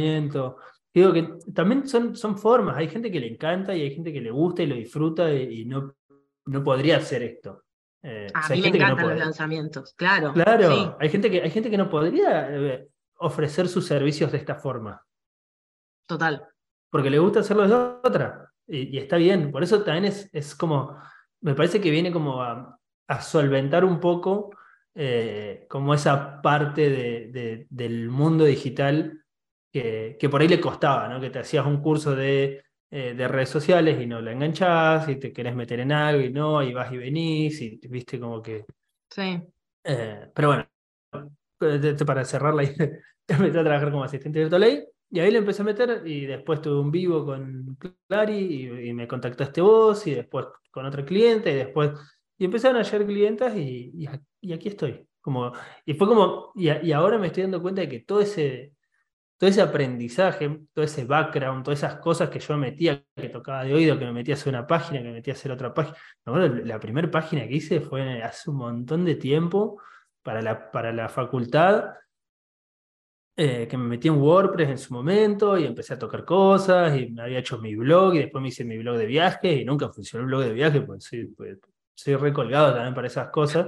[0.94, 4.20] Digo que también son, son formas, hay gente que le encanta y hay gente que
[4.20, 5.96] le gusta y lo disfruta y, no,
[6.46, 7.64] no podría hacer esto.
[8.00, 10.32] Eh, a mí me encantan los lanzamientos, claro.
[10.32, 14.54] Claro, hay, gente que, hay gente que no podría eh, ofrecer sus servicios de esta
[14.54, 15.04] forma.
[16.06, 16.46] Total.
[16.90, 18.52] Porque le gusta hacerlo de otra.
[18.68, 19.50] Y, está bien.
[19.50, 20.96] Por eso también es, es como,
[21.40, 22.78] me parece que viene como a,
[23.20, 24.50] solventar un poco
[24.94, 29.23] eh, como esa parte de, del mundo digital
[29.74, 31.20] que, que, por ahí le costaba, ¿no?
[31.20, 32.64] Que te hacías un curso de
[32.96, 36.30] eh, de redes sociales y no la enganchás y te querés meter en algo y
[36.30, 38.66] no, y vas y venís y viste como que...
[39.10, 39.42] Sí.
[39.82, 40.68] Eh, pero bueno,
[42.06, 42.62] para cerrarla,
[43.26, 46.78] empecé a trabajar como asistente virtual y ahí le empecé a meter y después tuve
[46.78, 51.90] un vivo con Clary y, me contactaste vos y después con otro cliente y después...
[52.38, 53.92] Y empezaron a llegar clientas y,
[54.40, 55.04] y, aquí estoy.
[55.20, 55.50] Como,
[55.84, 58.74] y fue como, y, y ahora me estoy dando cuenta de que todo ese,
[59.36, 63.74] todo ese aprendizaje, todo ese background, todas esas cosas que yo metía, que tocaba de
[63.74, 65.96] oído, que me metía a hacer una página, que me metía a hacer otra página.
[66.64, 69.80] la primera página que hice fue hace un montón de tiempo
[70.22, 71.94] para la, para la facultad,
[73.36, 77.10] eh, que me metí en WordPress en su momento y empecé a tocar cosas y
[77.10, 79.88] me había hecho mi blog y después me hice mi blog de viaje y nunca
[79.88, 81.58] funcionó el blog de viaje, pues soy, pues,
[81.94, 83.66] soy recolgado también para esas cosas.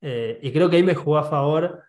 [0.00, 1.82] Eh, y creo que ahí me jugó a favor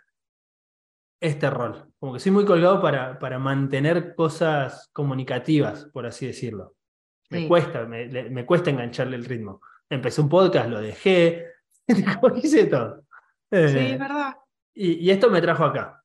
[1.20, 1.92] este rol.
[2.00, 6.76] Como que soy muy colgado para, para mantener cosas comunicativas, por así decirlo.
[7.30, 9.62] Me cuesta, me, cuesta engancharle el ritmo.
[9.90, 11.48] Empecé un podcast, lo dejé,
[12.42, 13.02] hice todo.
[13.52, 14.36] sí, es eh, verdad.
[14.74, 16.04] Y, esto me trajo acá.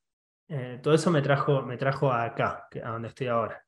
[0.48, 3.64] Eh, todo eso me trajo, me trajo acá, a donde estoy ahora.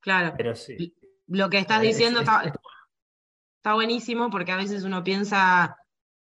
[0.00, 0.34] Claro.
[0.36, 0.96] Pero sí.
[1.26, 5.76] Lo que estás diciendo está, está buenísimo porque a veces uno piensa,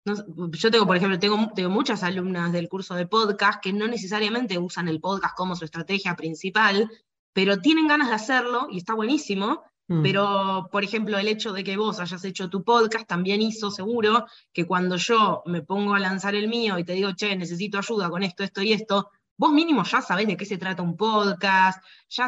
[0.06, 4.58] yo tengo, por ejemplo, tengo, tengo muchas alumnas del curso de podcast que no necesariamente
[4.58, 6.90] usan el podcast como su estrategia principal,
[7.32, 9.64] pero tienen ganas de hacerlo y está buenísimo.
[9.88, 10.02] Mm.
[10.02, 14.26] Pero, por ejemplo, el hecho de que vos hayas hecho tu podcast también hizo seguro
[14.52, 18.10] que cuando yo me pongo a lanzar el mío y te digo, che, necesito ayuda
[18.10, 21.82] con esto, esto y esto, vos mínimo ya sabés de qué se trata un podcast,
[22.08, 22.26] ya,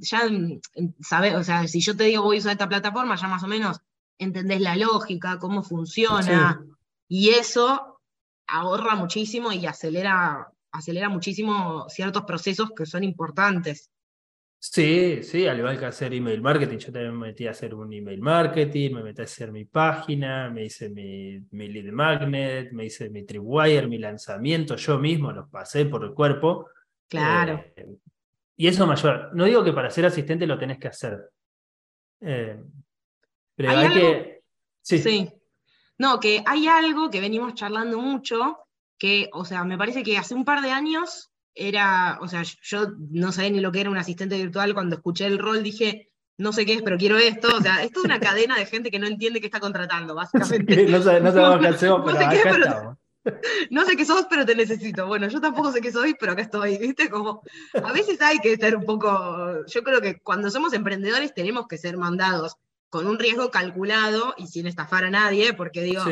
[0.00, 0.60] ya mm,
[1.00, 3.46] sabés, o sea, si yo te digo voy a usar esta plataforma, ya más o
[3.46, 3.80] menos
[4.18, 6.60] entendés la lógica, cómo funciona.
[7.12, 8.00] Y eso
[8.46, 13.90] ahorra muchísimo y acelera, acelera muchísimo ciertos procesos que son importantes.
[14.60, 17.92] Sí, sí, al igual que hacer email marketing, yo también me metí a hacer un
[17.92, 22.84] email marketing, me metí a hacer mi página, me hice mi, mi lead magnet, me
[22.84, 26.68] hice mi tripwire, mi lanzamiento, yo mismo los pasé por el cuerpo.
[27.08, 27.64] Claro.
[27.74, 27.88] Eh,
[28.56, 29.34] y eso mayor.
[29.34, 31.18] No digo que para ser asistente lo tenés que hacer.
[32.20, 32.56] Eh,
[33.56, 34.42] pero hay, que.
[34.80, 34.98] Sí.
[34.98, 35.39] sí.
[36.00, 38.56] No, que hay algo que venimos charlando mucho,
[38.98, 42.86] que, o sea, me parece que hace un par de años era, o sea, yo
[43.10, 46.54] no sabía ni lo que era un asistente virtual, cuando escuché el rol dije, no
[46.54, 48.98] sé qué es, pero quiero esto, o sea, es toda una cadena de gente que
[48.98, 50.86] no entiende qué está contratando, básicamente.
[50.86, 52.96] no, sabemos qué hacemos, pero acá estamos.
[53.70, 55.06] No sé qué sos, pero te necesito.
[55.06, 56.78] Bueno, yo tampoco sé qué soy, pero acá estoy.
[56.78, 57.10] ¿Viste?
[57.10, 57.42] Como
[57.74, 59.66] a veces hay que ser un poco.
[59.66, 62.56] Yo creo que cuando somos emprendedores tenemos que ser mandados
[62.90, 66.02] con un riesgo calculado y sin estafar a nadie, porque digo,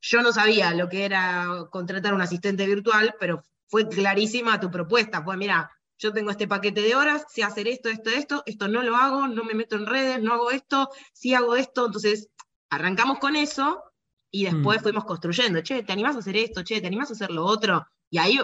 [0.00, 5.24] yo no sabía lo que era contratar un asistente virtual, pero fue clarísima tu propuesta.
[5.24, 8.82] Pues mira, yo tengo este paquete de horas, sé hacer esto, esto, esto, esto no
[8.82, 11.86] lo hago, no me meto en redes, no hago esto, sí hago esto.
[11.86, 12.28] Entonces,
[12.70, 13.82] arrancamos con eso
[14.30, 14.82] y después mm.
[14.82, 15.60] fuimos construyendo.
[15.60, 16.62] Che, ¿te animás a hacer esto?
[16.62, 17.86] Che, ¿te animás a hacer lo otro?
[18.10, 18.38] Y ahí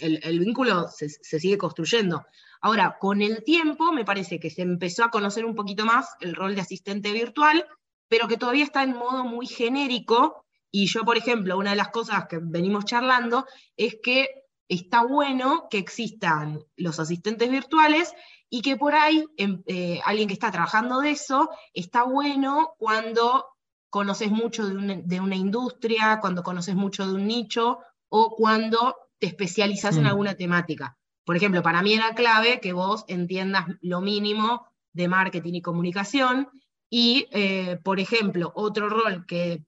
[0.00, 2.24] el, vínculo se, sigue construyendo.
[2.60, 6.34] Ahora, con el tiempo me parece que se empezó a conocer un poquito más el
[6.34, 7.66] rol de asistente virtual,
[8.08, 10.44] pero que todavía está en modo muy genérico.
[10.70, 13.46] Y yo, por ejemplo, una de las cosas que venimos charlando
[13.76, 14.28] es que
[14.68, 18.12] está bueno que existan los asistentes virtuales
[18.48, 23.46] y que por ahí em, eh, alguien que está trabajando de eso, está bueno cuando
[23.88, 29.26] conoces mucho de de una industria, cuando conoces mucho de un nicho o cuando te
[29.26, 30.06] especializas en mm.
[30.06, 30.96] alguna temática.
[31.30, 36.48] Por ejemplo, para mí era clave que vos entiendas lo mínimo de marketing y comunicación.
[36.90, 39.62] Y, eh, por ejemplo, otro rol que,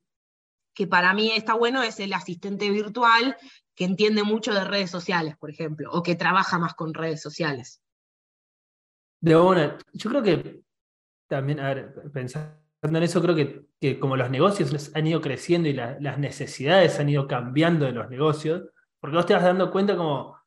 [0.74, 3.36] que para mí está bueno es el asistente virtual
[3.76, 7.80] que entiende mucho de redes sociales, por ejemplo, o que trabaja más con redes sociales.
[9.20, 10.62] De una, yo creo que
[11.28, 15.68] también, a ver, pensando en eso, creo que, que como los negocios han ido creciendo
[15.68, 18.64] y las necesidades han ido cambiando de los negocios,
[18.98, 20.41] porque vos te vas dando cuenta como,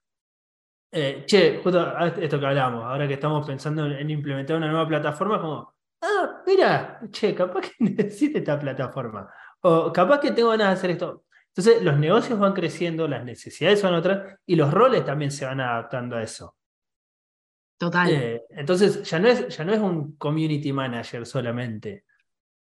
[0.97, 5.41] eh, che, justo esto que hablamos, ahora que estamos pensando en, implementar una nueva plataforma,
[5.41, 9.29] como, ah, mira, che, capaz que necesite esta plataforma.
[9.59, 11.25] O capaz que tengo ganas de hacer esto.
[11.49, 15.59] Entonces, los negocios van creciendo, las necesidades son otras y los roles también se van
[15.59, 16.55] adaptando a eso.
[17.77, 18.09] Total.
[18.09, 22.05] Eh, entonces, ya no, es, ya no es un community manager solamente.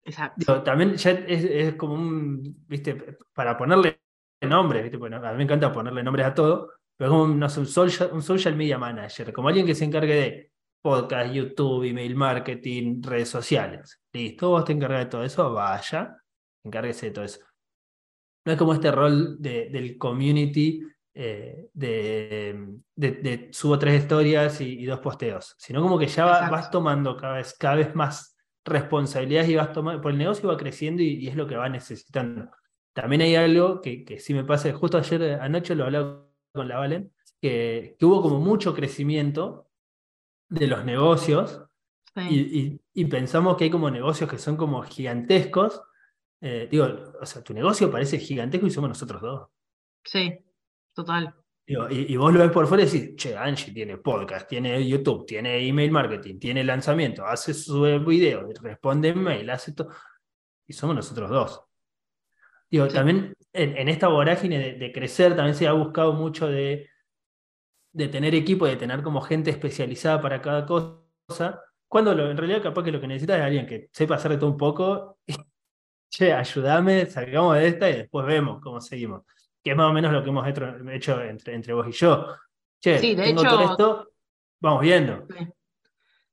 [0.05, 0.63] Exacto.
[0.63, 4.01] también ya es, como un, viste, para ponerle
[4.41, 4.97] nombres, ¿viste?
[4.97, 8.55] Bueno, a mí me encanta ponerle nombres a todo, pero como un, social, un social
[8.55, 14.01] media manager, como alguien que se encargue de podcast, YouTube, email marketing, redes sociales.
[14.11, 16.17] Listo, vos te encargas de todo eso, vaya,
[16.63, 17.39] encárguese de todo eso.
[18.45, 20.81] No es como este rol de, del community
[21.15, 27.15] eh, de, de, subo tres historias y, dos posteos, sino como que ya vas tomando
[27.15, 28.35] cada vez, cada vez más
[28.65, 32.49] responsabilidades y vas tomando, por el negocio va creciendo y, es lo que va necesitando.
[32.93, 36.77] También hay algo que, que sí me pasa, justo ayer anoche lo hablaba con la
[36.77, 39.67] Valen, que, que hubo como mucho crecimiento
[40.47, 41.63] de los negocios
[42.15, 45.81] y, pensamos que hay como negocios que son como gigantescos.
[46.41, 46.87] Eh, digo,
[47.19, 49.49] o sea, tu negocio parece gigantesco y somos nosotros dos.
[50.03, 50.37] Sí,
[50.93, 51.33] total.
[51.65, 55.65] y, vos lo ves por fuera y decís, che, Angie tiene podcast, tiene YouTube, tiene
[55.67, 59.89] email marketing, tiene lanzamiento, hace su video, responde mail, hace todo.
[60.67, 61.63] Y somos nosotros dos.
[62.69, 66.89] Digo, también en, esta vorágine de, crecer, también se ha buscado mucho de
[67.93, 72.83] de tener equipo, de tener como gente especializada para cada cosa, cuando en realidad capaz
[72.83, 75.19] que lo que necesitas es alguien que sepa hacer de todo un poco,
[76.09, 79.21] che, ayúdame, salgamos de esta y después vemos cómo seguimos.
[79.63, 80.45] Que es más o menos lo que hemos
[80.91, 82.27] hecho, entre, entre vos y yo.
[82.81, 84.11] Che, sí, de tengo hecho, todo esto,
[84.59, 85.25] vamos viendo.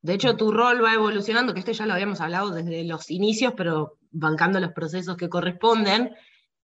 [0.02, 3.52] De hecho, tu rol va evolucionando, que este ya lo habíamos hablado desde los inicios,
[3.56, 6.12] pero bancando los procesos que corresponden.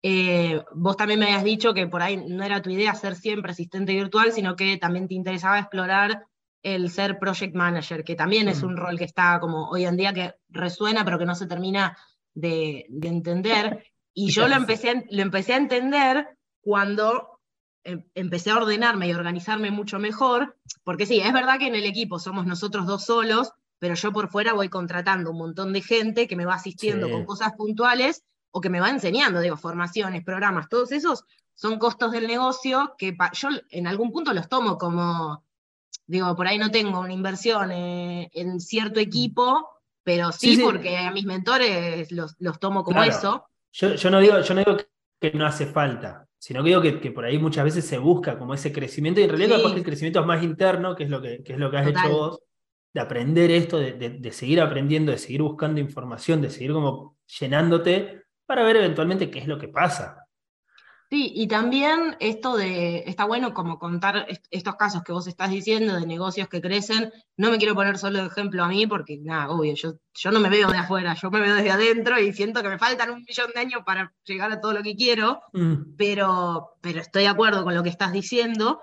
[0.06, 3.52] Eh, vos también me habías dicho que por ahí no era tu idea ser siempre
[3.52, 6.26] asistente virtual, sino que también te interesaba explorar
[6.62, 8.66] el ser project manager, que también es mm.
[8.66, 11.96] un rol que está como hoy en día que resuena, pero que no se termina
[12.34, 13.82] de, entender.
[14.16, 16.28] Y yo lo empecé, lo empecé a entender
[16.60, 17.40] cuando
[17.82, 21.84] em, empecé a ordenarme y organizarme mucho mejor, porque sí, es verdad que en el
[21.84, 23.50] equipo somos nosotros dos solos,
[23.80, 27.24] pero yo por fuera voy contratando un montón de gente que me va asistiendo con
[27.24, 28.22] cosas puntuales
[28.56, 31.24] o que me va enseñando, digo, formaciones, programas, todos esos
[31.54, 35.44] son costos del negocio que yo en algún punto los tomo como,
[36.06, 39.68] digo, por ahí no tengo una inversión eh, en cierto equipo,
[40.04, 43.44] pero sí, porque a mis mentores los, tomo como eso.
[43.72, 44.76] Yo, yo, no digo, yo no digo
[45.20, 48.54] que no hace falta, sino que digo que, por ahí muchas veces se busca como
[48.54, 51.58] ese crecimiento y en realidad el crecimiento es más interno, que es lo que, es
[51.58, 52.40] lo que has hecho vos,
[52.92, 58.23] de aprender esto, de, de, seguir aprendiendo, de seguir buscando información, de seguir como llenándote
[58.46, 60.24] para ver eventualmente qué es lo que pasa.
[61.10, 65.94] Sí, y también esto de, está bueno como contar estos casos que vos estás diciendo
[65.94, 67.12] de negocios que crecen.
[67.36, 70.40] No me quiero poner solo de ejemplo a mí porque, nada, obvio, yo, yo no
[70.40, 73.22] me veo de afuera, yo me veo desde adentro y siento que me faltan un
[73.22, 75.94] millón de años para llegar a todo lo que quiero, mm.
[75.96, 78.80] pero, pero estoy de acuerdo con lo que estás diciendo.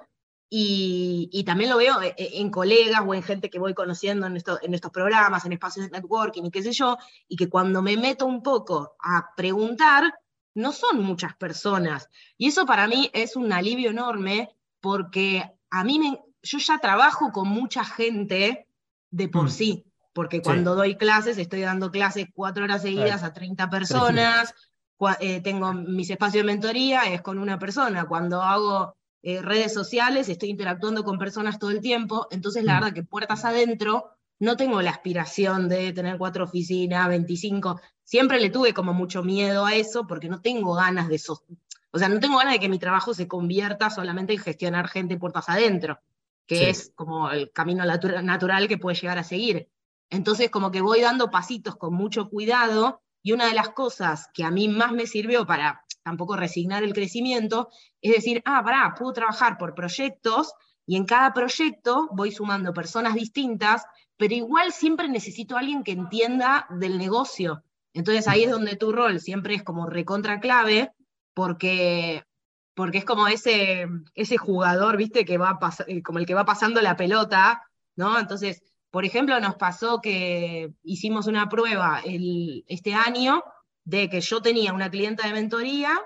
[0.53, 4.73] Y, también lo veo eh, en colegas o en gente que voy conociendo en, en
[4.73, 6.97] estos programas, en espacios de networking y qué sé yo,
[7.29, 10.13] y que cuando me meto un poco a preguntar,
[10.53, 12.09] no son muchas personas.
[12.37, 14.49] Y eso para mí es un alivio enorme
[14.81, 18.67] porque a mí me, yo ya trabajo con mucha gente
[19.09, 19.49] de por mm.
[19.49, 24.53] sí, porque cuando doy clases, estoy dando clases cuatro horas seguidas a 30 personas,
[25.19, 30.29] eh, tengo mis espacios de mentoría, es con una persona, cuando hago eh, redes sociales,
[30.29, 32.79] estoy interactuando con personas todo el tiempo, entonces la mm.
[32.79, 38.49] verdad que puertas adentro no tengo la aspiración de tener cuatro oficinas, 25, siempre le
[38.49, 41.43] tuve como mucho miedo a eso porque no tengo ganas de eso,
[41.91, 45.17] o sea, no tengo ganas de que mi trabajo se convierta solamente en gestionar gente
[45.17, 45.99] puertas adentro,
[46.47, 49.69] que es como el camino natural que puede llegar a seguir.
[50.09, 54.43] Entonces, como que voy dando pasitos con mucho cuidado y una de las cosas que
[54.43, 57.69] a mí más me sirvió para tampoco resignar el crecimiento,
[58.01, 60.53] es decir, ah, pará, puedo trabajar por proyectos
[60.85, 63.85] y en cada proyecto voy sumando personas distintas,
[64.17, 67.63] pero igual siempre necesito a alguien que entienda del negocio.
[67.93, 70.91] Entonces ahí es donde tu rol siempre es como recontra clave,
[71.33, 72.23] porque,
[72.73, 76.81] porque es como ese, ese jugador, viste, que va eh, como el que va pasando
[76.81, 77.63] la pelota,
[77.95, 78.19] ¿no?
[78.19, 83.43] Entonces, por ejemplo, nos pasó que hicimos una prueba el, este año
[83.83, 85.99] de que yo tenía una clienta de mentoría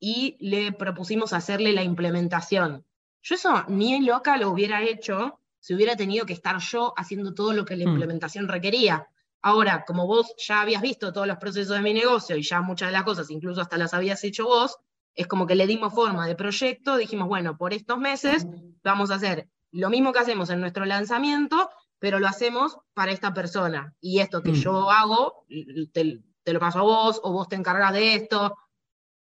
[0.00, 2.84] y le propusimos hacerle la implementación.
[3.22, 7.54] Yo eso ni loca lo hubiera hecho si hubiera tenido que estar yo haciendo todo
[7.54, 7.88] lo que la hmm.
[7.88, 9.08] implementación requería.
[9.40, 12.88] Ahora, como vos ya habías visto todos los procesos de mi negocio y ya muchas
[12.88, 14.76] de las cosas, incluso hasta las habías hecho vos,
[15.14, 18.46] es como que le dimos forma de proyecto, dijimos, bueno, por estos meses
[18.82, 23.32] vamos a hacer lo mismo que hacemos en nuestro lanzamiento, pero lo hacemos para esta
[23.32, 23.94] persona.
[24.02, 24.56] Y esto que hmm.
[24.56, 25.46] yo hago,
[25.94, 28.56] te, te lo paso a vos o vos te encargas de esto.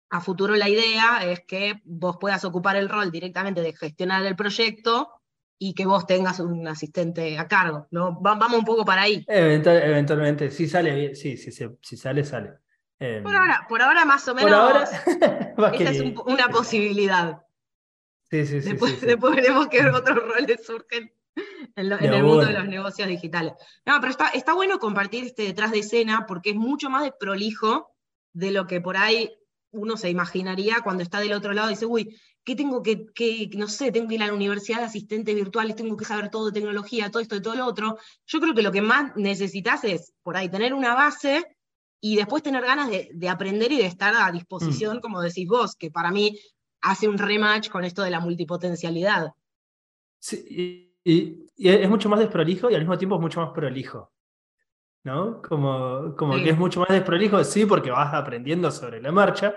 [0.09, 4.35] A futuro la idea es que vos puedas ocupar el rol directamente de gestionar el
[4.35, 5.21] proyecto
[5.57, 8.17] y que vos tengas un asistente a cargo, ¿no?
[8.19, 9.23] vamos un poco para ahí.
[9.27, 12.55] eventualmente, si sale bien, sí, si, si, sale, sale.
[12.99, 14.53] Em, por, ahora, por ahora más o menos.
[15.57, 17.41] Ahora, esa es una posibilidad.
[18.29, 18.69] Sí, sí, sí.
[18.69, 21.14] Después, después veremos qué otros roles surgen
[21.75, 23.53] en, el mundo de los negocios digitales.
[23.85, 27.11] No, pero está, está bueno compartir este detrás de escena porque es mucho más de
[27.11, 27.91] prolijo
[28.33, 29.31] de lo que por ahí
[29.71, 33.49] uno se imaginaría cuando está del otro lado y dice, uy, ¿qué tengo que, que,
[33.55, 36.47] no sé, tengo que ir a la universidad de asistentes virtuales, tengo que saber todo
[36.47, 37.97] de tecnología, todo esto y todo lo otro?
[38.25, 41.43] Yo creo que lo que más necesitas es por ahí tener una base
[41.99, 44.99] y después tener ganas de, aprender y de estar a disposición, mm.
[45.01, 46.39] como decís vos, que para mí
[46.81, 49.31] hace un rematch con esto de la multipotencialidad.
[50.19, 54.11] Sí, y, es mucho más desprolijo y al mismo tiempo es mucho más prolijo.
[55.05, 55.41] ¿No?
[55.41, 59.55] Como, como que es mucho más desprolijo, sí, porque vas aprendiendo sobre la marcha.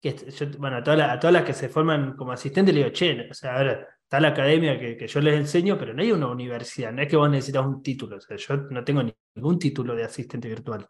[0.00, 0.14] Que
[0.58, 3.58] bueno, a, todas las que se forman como asistente le digo, che, o sea, a
[3.62, 7.02] ver, está la academia que, que, yo les enseño, pero no hay una universidad, no
[7.02, 9.02] es que vos necesitas un título, o sea, yo no tengo
[9.34, 10.88] ningún título de asistente virtual.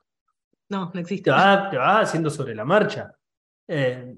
[0.70, 1.24] No, no existe.
[1.24, 3.12] Te vas, te haciendo sobre la marcha.
[3.66, 4.14] Eh,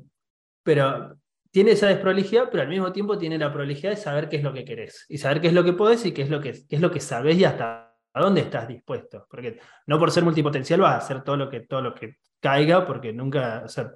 [0.63, 1.20] pero
[1.51, 4.53] tiene esa desprolijidad, pero al mismo tiempo tiene la prolijidad de saber qué es lo
[4.53, 6.77] que querés y saber qué es lo que podés y qué es lo que, qué
[6.77, 9.27] es lo que sabés y hasta dónde estás dispuesto.
[9.29, 12.87] Porque no por ser multipotencial vas a hacer todo lo que, todo lo que caiga,
[12.87, 13.93] porque nunca, o sea,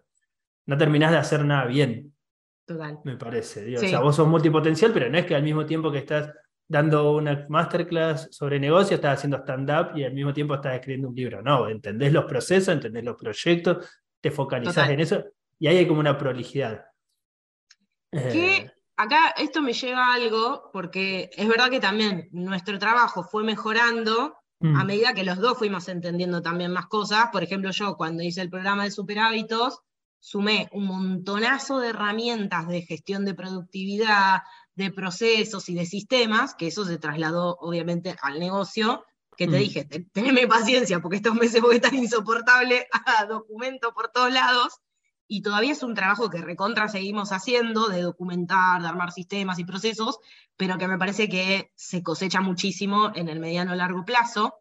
[0.66, 2.12] no terminás de hacer nada bien.
[2.66, 2.98] Total.
[3.04, 3.76] Me parece.
[3.76, 6.32] O sea, vos sos multipotencial, pero no es que al mismo tiempo que estás
[6.66, 11.14] dando una masterclass sobre negocio, estás haciendo stand-up y al mismo tiempo estás escribiendo un
[11.14, 11.42] libro.
[11.42, 13.86] No, entendés los procesos, entendés los proyectos,
[14.20, 15.24] te focalizás en eso
[15.58, 16.86] y ahí hay como una prolijidad.
[18.14, 18.72] Que eh.
[18.96, 24.36] acá esto me lleva a algo, porque es verdad que también nuestro trabajo fue mejorando
[24.60, 24.86] a mm.
[24.86, 27.28] medida que los dos fuimos entendiendo también más cosas.
[27.32, 29.80] Por ejemplo, yo cuando hice el programa de Super Hábitos,
[30.18, 34.38] sumé un montonazo de herramientas de gestión de productividad,
[34.74, 39.04] de procesos y de sistemas, que eso se trasladó obviamente al negocio,
[39.36, 39.60] que te mm.
[39.60, 42.86] dije, teneme paciencia porque estos meses voy a estar insoportable
[43.18, 44.80] a documento por todos lados,
[45.26, 49.64] y todavía es un trabajo que recontra seguimos haciendo, de documentar, de armar sistemas y
[49.64, 50.18] procesos,
[50.56, 54.60] pero que me parece que se cosecha muchísimo en el mediano largo plazo.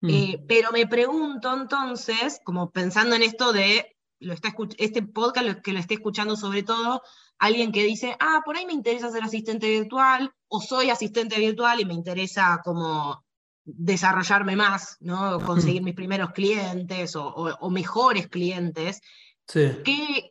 [0.00, 0.10] Mm.
[0.10, 5.72] Eh, pero me pregunto entonces, como pensando en esto de lo está este podcast que
[5.72, 7.02] lo esté escuchando sobre todo,
[7.38, 11.80] alguien que dice, ah, por ahí me interesa ser asistente virtual, o soy asistente virtual
[11.80, 13.24] y me interesa como
[13.64, 15.40] desarrollarme más, ¿no?
[15.40, 19.00] conseguir mis primeros clientes o mejores clientes.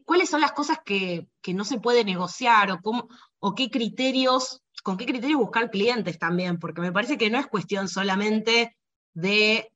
[0.06, 3.08] ¿Cuáles son las cosas que, no se puede negociar o, cómo,
[3.40, 6.60] o qué criterios, con qué criterios buscar clientes también?
[6.60, 8.78] Porque me parece que no es cuestión solamente
[9.14, 9.72] de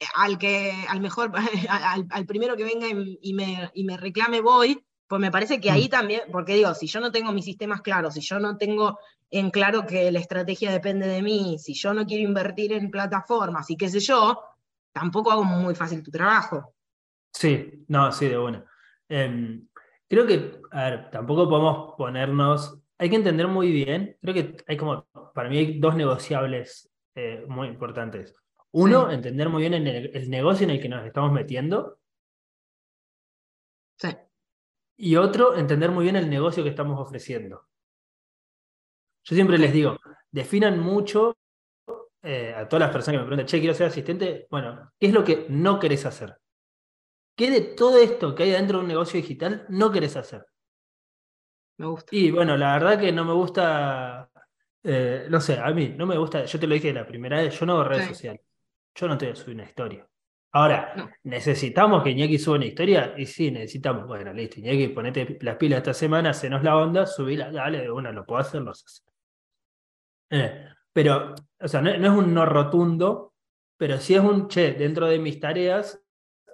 [0.00, 1.32] eh, al que, al mejor,
[1.68, 5.86] al, primero que venga y, me, y, me, reclame voy, pues me parece que ahí
[5.86, 5.90] mm.
[5.90, 8.98] también, porque digo, si yo no tengo mis sistemas claros, si yo no tengo
[9.30, 13.70] en claro que la estrategia depende de mí, si yo no quiero invertir en plataformas
[13.70, 14.42] y qué sé yo,
[14.92, 16.74] tampoco hago muy fácil tu trabajo.
[17.32, 18.64] Sí, no, sí, de buena.
[19.08, 19.66] Em,
[20.08, 24.76] creo que, a ver, tampoco podemos ponernos, hay que entender muy bien, creo que hay
[24.76, 28.34] como, para mí hay dos negociables eh, muy importantes.
[28.72, 31.98] Uno, entender muy bien el, negocio en el que nos estamos metiendo.
[33.98, 34.08] Sí.
[34.96, 37.66] Y otro, entender muy bien el negocio que estamos ofreciendo.
[39.24, 39.98] Yo siempre les digo,
[40.30, 41.36] definan mucho
[42.22, 45.12] eh, a todas las personas que me preguntan, che, quiero ser asistente, bueno, ¿qué es
[45.12, 46.41] lo que no querés hacer?
[47.42, 50.46] ¿Qué de todo esto que hay dentro de un negocio digital no querés hacer?
[51.76, 52.14] Me gusta.
[52.14, 54.30] Y bueno, la verdad que no me gusta,
[54.84, 57.58] eh, no sé, a mí no me gusta, yo te lo dije la primera vez,
[57.58, 58.42] yo no hago redes sociales,
[58.94, 60.08] yo no te voy a subir una historia.
[60.52, 63.12] Ahora, ¿necesitamos que Iñaki suba una historia?
[63.16, 64.06] Y sí, necesitamos.
[64.06, 68.24] Bueno, listo, Iñaki, ponete las pilas esta semana, hacenos la onda, subila, dale, bueno, lo
[68.24, 69.04] puedo hacer, lo haces.
[70.30, 73.34] Eh, pero, o sea, no, no, es un no rotundo,
[73.76, 75.98] pero sí es un, che, dentro de mis tareas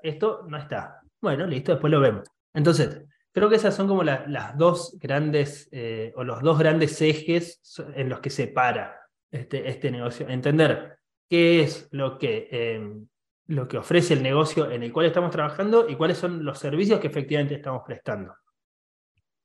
[0.02, 1.00] esto no está.
[1.20, 2.28] Bueno, listo, después lo vemos.
[2.54, 7.60] Entonces, creo que esas son como las dos grandes, eh, o los dos grandes ejes
[7.94, 8.98] en los que se para
[9.30, 10.28] este, este negocio.
[10.28, 13.06] Entender qué es lo que, em,
[13.46, 17.00] lo que ofrece el negocio en el cual estamos trabajando y cuáles son los servicios
[17.00, 18.34] que efectivamente estamos prestando.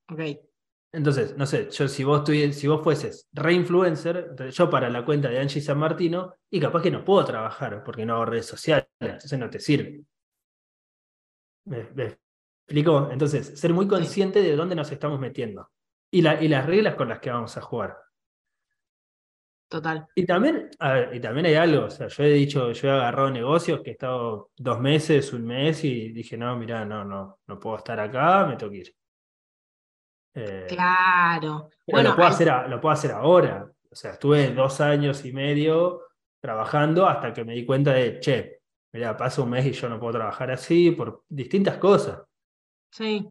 [0.10, 0.20] Ok.
[0.92, 5.40] Entonces, no sé, yo si vos, si vos fueses reinfluencer, yo para la cuenta de
[5.40, 9.40] Angie San Martino, y capaz que no puedo trabajar porque no hago redes sociales, entonces
[9.40, 10.04] no te sirve.
[11.66, 11.80] ¿Me,
[12.68, 13.10] explico?
[13.12, 15.70] Entonces, ser muy consciente de dónde nos estamos metiendo
[16.12, 17.98] y, y las reglas con las que vamos a jugar.
[19.74, 20.08] Total.
[20.14, 20.70] Y también,
[21.14, 23.94] y también hay algo, o sea, yo he dicho, yo he agarrado negocios que he
[23.94, 28.46] estado dos meses, un mes y dije, no, mira, no, no, no puedo estar acá,
[28.46, 28.96] me tengo que ir.
[30.36, 31.70] Eh, claro.
[31.88, 33.68] bueno, lo puedo, hacer lo puedo hacer ahora.
[33.92, 36.02] o sea, estuve dos años y medio
[36.40, 38.53] trabajando hasta que me di cuenta de, che,
[38.94, 42.22] mira, pasa un mes y yo no puedo trabajar así por distintas cosas.
[42.92, 43.28] Sí.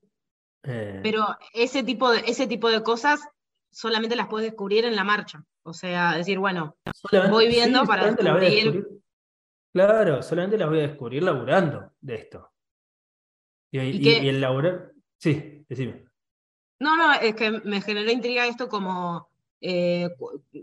[0.64, 3.20] Eh, Pero ese tipo, de, ese tipo de cosas
[3.70, 5.44] solamente las puedes descubrir en la marcha.
[5.64, 6.76] O sea, decir, bueno,
[7.30, 8.86] voy viendo para descubrir...
[9.72, 12.52] Claro, solamente las voy a descubrir laburando de esto.
[13.70, 14.92] Y, el laburar.
[15.18, 16.04] Sí, decime.
[16.78, 19.31] No, no, es que me generó intriga esto como
[19.62, 20.10] eh,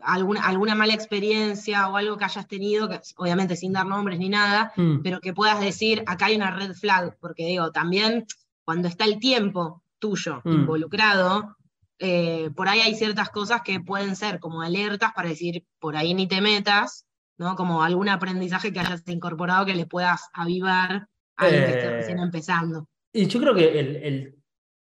[0.03, 4.29] alguna, alguna mala experiencia o algo que hayas tenido, que, obviamente sin dar nombres ni
[4.29, 5.01] nada, mm.
[5.01, 8.25] pero que puedas decir, acá hay una red flag, porque digo, también
[8.63, 10.51] cuando está el tiempo tuyo mm.
[10.51, 11.55] involucrado,
[11.97, 16.13] eh, por ahí hay ciertas cosas que pueden ser como alertas para decir, por ahí
[16.13, 17.05] ni te metas,
[17.37, 17.55] ¿no?
[17.55, 22.19] Como algún aprendizaje que hayas incorporado que le puedas avivar a alguien que esté recién
[22.19, 22.87] eh, empezando.
[23.13, 24.35] Y yo creo que el,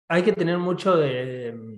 [0.07, 1.77] hay que tener mucho de,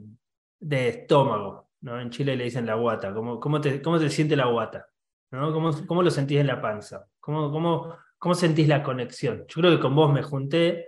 [0.59, 2.01] de, estómago, ¿no?
[2.01, 4.87] En Chile le dicen la guata, ¿cómo, cómo, te, cómo te siente la guata?
[5.31, 5.53] ¿no?
[5.53, 7.07] ¿Cómo, ¿Cómo, lo sentís en la panza?
[7.19, 9.45] ¿Cómo, cómo, ¿Cómo sentís la conexión?
[9.47, 10.87] Yo creo que con vos me junté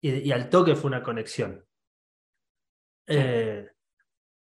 [0.00, 1.62] y, y al toque fue una conexión.
[3.06, 3.68] Eh,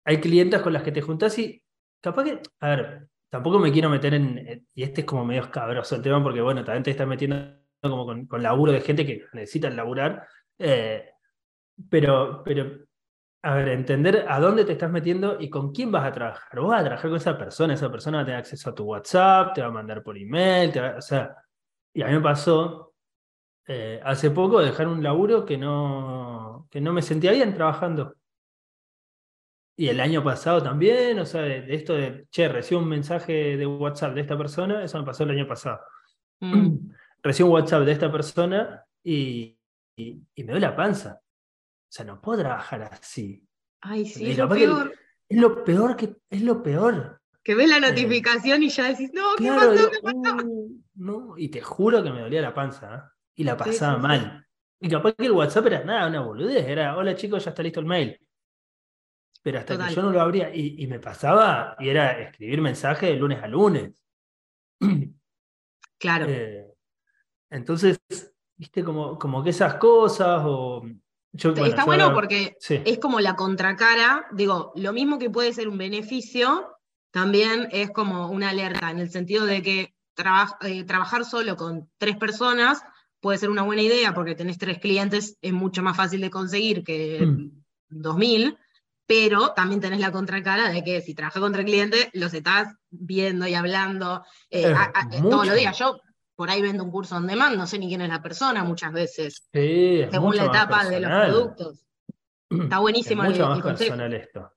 [0.05, 1.61] hay clientes con las que te juntas y
[2.01, 5.97] capaz que, a ver, tampoco me quiero meter en, y este es como medio escabroso
[5.97, 9.69] el tema porque, bueno, también te estás metiendo como con, laburo de gente que necesita
[9.71, 10.27] laburar,
[10.59, 11.11] eh,
[11.91, 12.87] pero, pero,
[13.43, 16.61] a ver, entender a dónde te estás metiendo y con quién vas a trabajar.
[16.61, 18.85] Vos vas a trabajar con esa persona, esa persona va a tener acceso a tu
[18.85, 21.37] WhatsApp, te va a mandar por email, o sea,
[21.93, 22.95] y a mí me pasó
[23.67, 28.15] eh, hace poco dejar un laburo que no, que no me sentía bien trabajando.
[29.77, 33.67] Y el año pasado también, o sea, de, esto de, che, recibo un mensaje de
[33.67, 35.81] WhatsApp de esta persona, eso me pasó el año pasado.
[36.41, 36.91] Mm.
[37.23, 39.59] Recibo un WhatsApp de esta persona y,
[39.97, 41.21] y, me doy la panza.
[41.89, 43.47] O sea, no puedo trabajar así.
[43.81, 44.95] Ay, sí, es lo peor.
[45.29, 47.21] Es lo peor que, es lo peor.
[47.43, 49.91] Que ves la eh, notificación y ya decís, no, ¿qué pasó?
[49.91, 50.37] ¿Qué pasó?
[50.45, 53.01] Uh, no, y te juro que me dolía la panza, ¿eh?
[53.37, 54.47] y la pasaba mal.
[54.81, 57.81] Y capaz que el WhatsApp era nada, una boludez, era, hola chicos, ya está listo
[57.81, 58.19] el mail
[59.43, 63.17] pero hasta que yo no lo abría y, me pasaba, y era escribir mensajes de
[63.17, 64.05] lunes a lunes.
[66.01, 66.27] Claro.
[66.29, 66.65] Eh,
[67.51, 67.99] entonces,
[68.57, 70.87] viste, como, como que esas cosas o...
[71.39, 76.77] Está bueno porque es como la contracara, digo, lo mismo que puede ser un beneficio,
[77.11, 79.95] también es como una alerta, en el sentido de que
[80.63, 82.83] eh, trabajar solo con tres personas
[83.21, 86.85] puede ser una buena idea porque tenés tres clientes, es mucho más fácil de conseguir
[86.85, 87.51] que mm.
[87.89, 88.59] dos mil,
[89.07, 93.47] pero también tenés la contracara de que si trabajas contra el cliente, los estás viendo
[93.47, 94.75] y hablando eh,
[95.23, 95.79] todos los días.
[95.79, 96.01] Yo
[96.39, 98.93] por ahí vendo un curso on demand, no sé ni quién es la persona muchas
[98.93, 101.85] veces, según la etapa de los productos.
[102.49, 104.53] Está buenísimo es mucho más personal esto.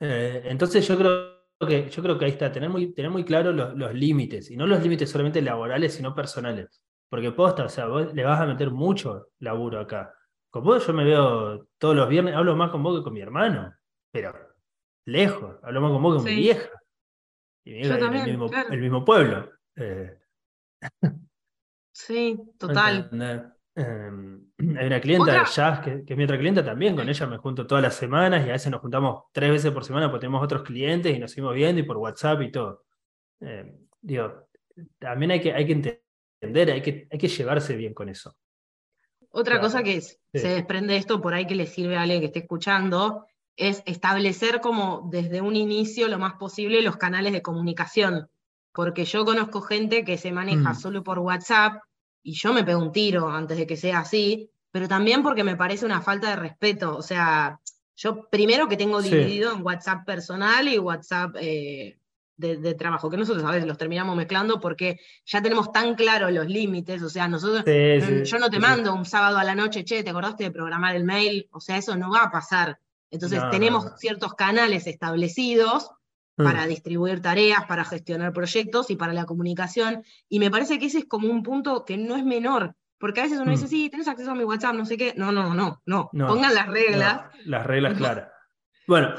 [0.00, 3.52] Eh, entonces yo creo que yo creo que ahí está, tener muy, tener muy claro
[3.52, 6.80] los, límites, y no los límites solamente laborales, sino personales.
[7.10, 10.14] Porque posta, o sea, vos le vas a meter mucho laburo acá.
[10.48, 13.20] Con vos yo me veo todos los viernes, hablo más con vos que con mi
[13.20, 13.74] hermano
[14.10, 14.32] pero
[15.04, 16.70] lejos, hablamos con vos con mi vieja.
[17.62, 19.50] Y el, mismo, el mismo pueblo.
[19.76, 20.19] Eh.
[21.92, 23.10] Sí, total.
[23.74, 27.38] Em, hay una clienta de jazz que, es mi otra clienta también, con ella me
[27.38, 30.42] junto todas las semanas y a veces nos juntamos tres veces por semana porque tenemos
[30.42, 32.84] otros clientes y nos seguimos viendo y por WhatsApp y todo.
[33.40, 34.48] Em, digo,
[34.98, 38.34] también hay que, hay que entender, hay que, hay que llevarse bien con eso.
[39.32, 42.26] Otra cosa que se desprende de esto por ahí que le sirve a alguien que
[42.26, 43.26] esté escuchando
[43.56, 48.28] es establecer como desde un inicio lo más posible los canales de comunicación,
[48.72, 50.74] porque yo conozco gente que se maneja mm.
[50.74, 51.82] solo por WhatsApp
[52.22, 55.56] y yo me pego un tiro antes de que sea así, pero también porque me
[55.56, 57.60] parece una falta de respeto, o sea,
[57.96, 61.98] yo primero que tengo dividido en WhatsApp personal y WhatsApp eh,
[62.36, 66.46] de, trabajo, que nosotros a veces los terminamos mezclando porque ya tenemos tan claros los
[66.46, 70.02] límites, o sea, nosotros, mm, yo no te mando un sábado a la noche, che,
[70.02, 71.48] ¿te acordaste de programar el mail?
[71.52, 72.78] O sea, eso no va a pasar.
[73.10, 75.90] Entonces tenemos ciertos canales establecidos
[76.40, 76.44] mm.
[76.44, 80.02] para distribuir tareas, para gestionar proyectos y para la comunicación.
[80.28, 83.22] Y me parece que ese es como un punto que no es menor, porque a
[83.24, 83.68] veces uno dice, mm.
[83.68, 85.14] sí, tienes acceso a mi WhatsApp, no sé qué.
[85.16, 86.10] No, no, no, no.
[86.12, 87.22] Pongan las reglas.
[87.44, 88.28] las reglas claras.
[88.86, 89.14] Bueno,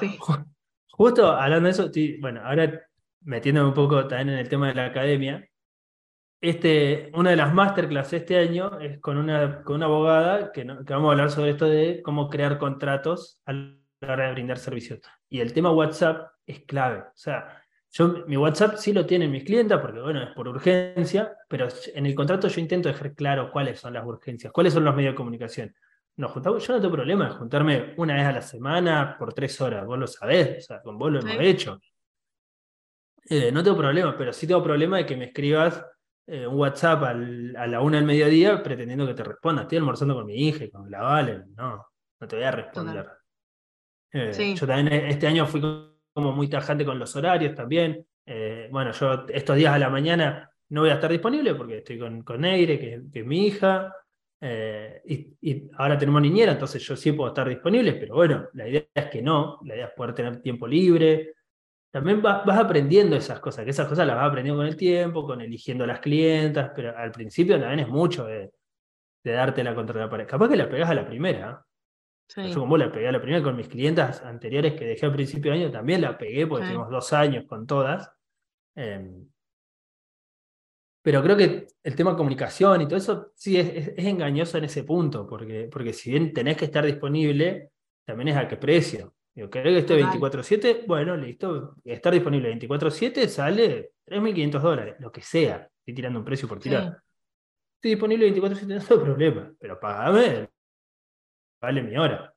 [0.92, 2.82] justo hablando de eso, bueno, ahora
[3.22, 5.48] metiéndome un poco también en el tema de la academia,
[6.42, 10.94] este, una de las masterclass este año es con una, con una abogada que, que,
[10.94, 15.00] vamos a hablar sobre esto de cómo crear contratos al la hora de brindar servicios.
[15.30, 17.00] Y el tema WhatsApp es clave.
[17.00, 21.36] O sea, yo, mi WhatsApp sí lo tienen mis clientes porque, bueno, es por urgencia,
[21.48, 24.96] pero en el contrato yo intento dejar claro cuáles son las urgencias, cuáles son los
[24.96, 25.76] medios de comunicación.
[26.18, 29.60] Nos juntamos, yo no tengo problema de juntarme una vez a la semana por tres
[29.62, 31.80] horas, vos lo sabés, o sea, con vos lo hemos hecho.
[33.30, 35.86] eh, no tengo problema, pero sí tengo problema de que me escribas
[36.28, 37.14] eh, un WhatsApp a
[37.68, 39.64] la una del mediodía pretendiendo que te responda.
[39.64, 41.44] Estoy almorzando con mi hija y con la Vale.
[41.56, 41.88] No,
[42.20, 43.21] no te voy a responder.
[44.14, 45.62] Eh, yo también este año fui
[46.14, 48.06] como muy tajante con los horarios también.
[48.70, 52.24] bueno, yo estos días a la mañana no voy a estar disponible porque estoy con,
[52.24, 53.94] con Neire, que, es mi hija.
[54.42, 59.06] y, ahora tenemos niñera, entonces yo sí puedo estar disponible, pero bueno, la idea es
[59.06, 61.34] que no, la idea es poder tener tiempo libre,
[61.92, 65.42] también vas, aprendiendo esas cosas, que esas cosas las vas aprendiendo con el tiempo, con
[65.42, 68.50] eligiendo las clientas, pero al principio también es mucho de,
[69.24, 70.26] darte la contra la pared.
[70.26, 71.64] Capaz que la pegas a la primera.
[72.36, 75.52] Yo como la pegué a la primera con mis clientas anteriores que dejé al principio
[75.52, 78.10] de año, también la pegué porque tenemos dos años con todas.
[78.76, 79.28] Em,
[81.02, 84.84] pero creo que el tema de comunicación y todo eso sí es, engañoso en ese
[84.84, 87.72] punto, porque, porque si bien tenés que estar disponible,
[88.06, 89.16] también es a qué precio.
[89.34, 90.86] Digo, ¿querés que esté 24-7?
[90.86, 91.76] Bueno, listo.
[91.84, 95.68] Estar disponible 24-7 sale 3.500 dólares, lo que sea.
[95.80, 97.02] Estoy tirando un precio por tirar.
[97.76, 100.50] Estoy disponible 24-7, no tengo problema, pero pagame,
[101.62, 102.34] vale mi hora.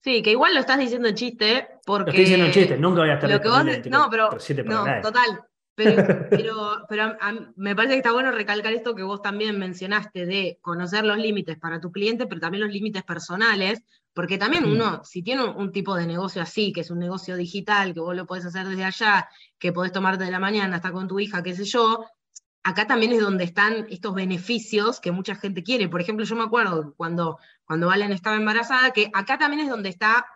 [0.00, 2.04] Sí, que igual lo estás diciendo en chiste, porque...
[2.04, 4.30] Lo estoy diciendo en chiste, nunca voy a estar disponible No, pero...
[4.64, 5.44] no, total.
[5.74, 5.94] Pero,
[6.88, 7.16] pero,
[7.56, 11.58] me parece que está bueno recalcar esto que vos también mencionaste de conocer los límites
[11.58, 13.82] para tu cliente, pero también los límites personales,
[14.12, 14.72] porque también mm.
[14.72, 18.16] uno, si tiene un, tipo de negocio así, que es un negocio digital, que vos
[18.16, 19.28] lo podés hacer desde allá,
[19.58, 22.04] que podés tomarte de la mañana, hasta con tu hija, qué sé yo,
[22.62, 25.88] acá también es donde están estos beneficios que mucha gente quiere.
[25.88, 29.88] Por ejemplo, yo me acuerdo cuando, cuando Valen estaba embarazada, que acá también es donde
[29.88, 30.26] está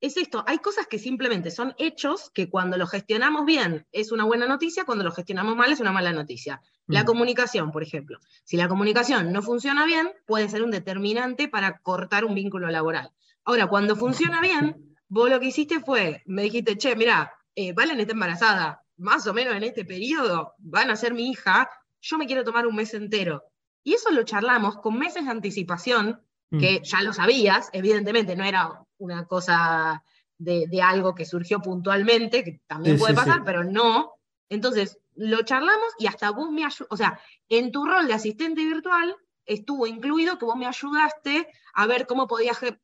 [0.00, 4.24] es esto, hay cosas que simplemente son hechos que cuando los gestionamos bien es una
[4.24, 6.62] buena noticia, cuando los gestionamos mal es una mala noticia.
[6.86, 7.06] La mm.
[7.06, 8.18] comunicación, por ejemplo.
[8.44, 13.10] Si la comunicación no funciona bien, puede ser un determinante para cortar un vínculo laboral.
[13.44, 18.00] Ahora, cuando funciona bien, vos lo que hiciste fue, me dijiste, che, mira, eh, Valen
[18.00, 21.70] está embarazada, más o menos en este periodo, van a ser mi hija,
[22.00, 23.44] yo me quiero tomar un mes entero.
[23.82, 26.20] Y eso lo charlamos con meses de anticipación,
[26.50, 26.82] que mm.
[26.82, 30.02] ya lo sabías, evidentemente, no era una cosa
[30.38, 34.12] de, algo que surgió puntualmente, que también puede pasar, pero no.
[34.48, 38.64] Entonces, lo charlamos y hasta vos me ayudaste, o sea, en tu rol de asistente
[38.64, 42.28] virtual estuvo incluido que vos me ayudaste a ver cómo,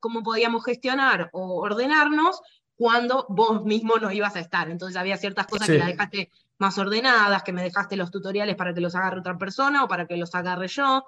[0.01, 2.41] cómo podíamos gestionar o ordenarnos
[2.77, 4.71] cuando vos mismo no ibas a estar.
[4.71, 8.75] Entonces había ciertas cosas que las dejaste más ordenadas, que me dejaste los tutoriales para
[8.75, 11.05] que los agarre otra persona o para que los agarre yo.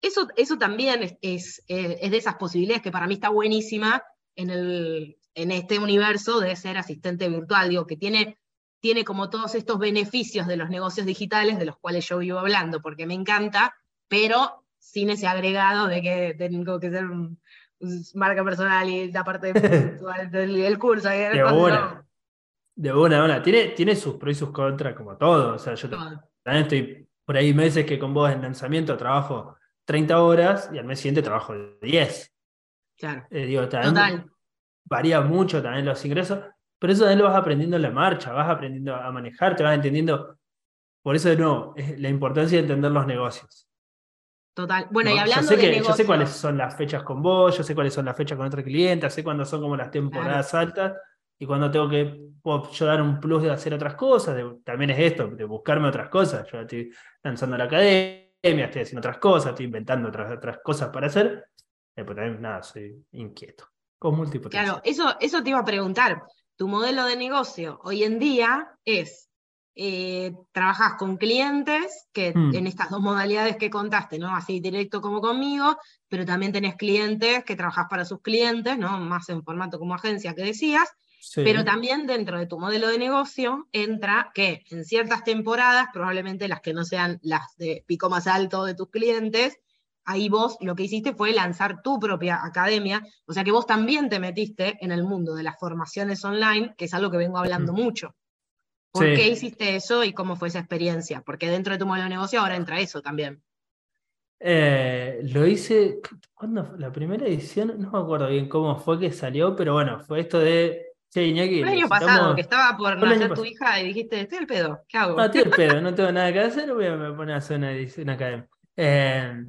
[0.00, 4.02] Eso, eso también es, es, es de esas posibilidades que para mí está buenísima
[4.36, 8.38] en, el, en este universo de ser asistente virtual, digo, que tiene,
[8.80, 12.80] tiene como todos estos beneficios de los negocios digitales de los cuales yo vivo hablando,
[12.82, 13.74] porque me encanta,
[14.08, 17.40] pero sin ese agregado de que tengo que ser un,
[18.14, 19.52] marca personal y la parte
[20.30, 21.08] del, curso.
[21.08, 22.04] De buena.
[22.76, 25.54] De buena, Tiene, tiene sus pros y sus contras, como todo.
[25.54, 30.20] O sea, yo también estoy por ahí meses que con vos en lanzamiento trabajo 30
[30.22, 32.34] horas y al mes siguiente trabajo 10.
[32.96, 33.26] Claro.
[33.30, 34.26] Eh, Total.
[34.84, 36.40] Varía mucho también los ingresos,
[36.78, 39.74] pero eso también lo vas aprendiendo en la marcha, vas aprendiendo a manejar, te vas
[39.74, 40.38] entendiendo.
[41.02, 43.68] Por eso, de nuevo, es la importancia de entender los negocios.
[44.54, 44.86] Total.
[44.90, 47.64] Bueno, y hablando yo sé de Yo sé cuáles son las fechas con vos, yo
[47.64, 50.94] sé cuáles son las fechas con otro cliente, sé cuándo son como las temporadas altas
[51.38, 52.20] y cuando tengo que
[52.72, 56.46] yo dar un plus de hacer otras cosas, también es esto, de buscarme otras cosas.
[56.50, 56.92] Yo estoy
[57.22, 61.44] lanzando la academia, estoy haciendo otras cosas, estoy inventando otras, otras cosas para hacer
[61.96, 63.68] eh, pues también, nada, soy inquieto.
[63.98, 64.62] Con multipotencia.
[64.62, 66.22] Claro, eso, eso te iba a preguntar.
[66.56, 69.23] Tu modelo de negocio hoy en día es,
[69.76, 72.54] eh, trabajas con clientes, que hmm.
[72.54, 74.34] en estas dos modalidades que contaste, ¿no?
[74.34, 75.76] Así directo como conmigo,
[76.08, 78.98] pero también tenés clientes que trabajas para sus clientes, ¿no?
[79.00, 80.88] Más en formato como agencia que decías.
[81.36, 86.60] Pero también dentro de tu modelo de negocio entra que en ciertas temporadas, probablemente las
[86.60, 89.58] que no sean las de pico más alto de tus clientes,
[90.04, 94.08] ahí vos lo que hiciste fue lanzar tu propia academia, o sea que vos también
[94.08, 97.72] te metiste en el mundo de las formaciones online, que es algo que vengo hablando
[97.72, 98.14] mucho.
[98.94, 101.20] ¿Por qué hiciste eso y cómo fue esa experiencia?
[101.22, 103.42] Porque dentro de tu modelo de negocio ahora entra eso también.
[104.38, 106.00] Eh, lo hice,
[106.32, 106.78] ¿cuándo fue?
[106.78, 110.38] La primera edición, no me acuerdo bien cómo fue que salió, pero bueno, fue esto
[110.38, 114.38] de Sí, Iñaki, el año pasado, que estaba por nacer tu hija y dijiste, estoy
[114.38, 115.16] el pedo, ¿qué hago?
[115.16, 117.70] No, estoy el pedo, no tengo nada que hacer, voy a poner a hacer una,
[117.98, 118.48] una academia.
[118.76, 119.44] Eh,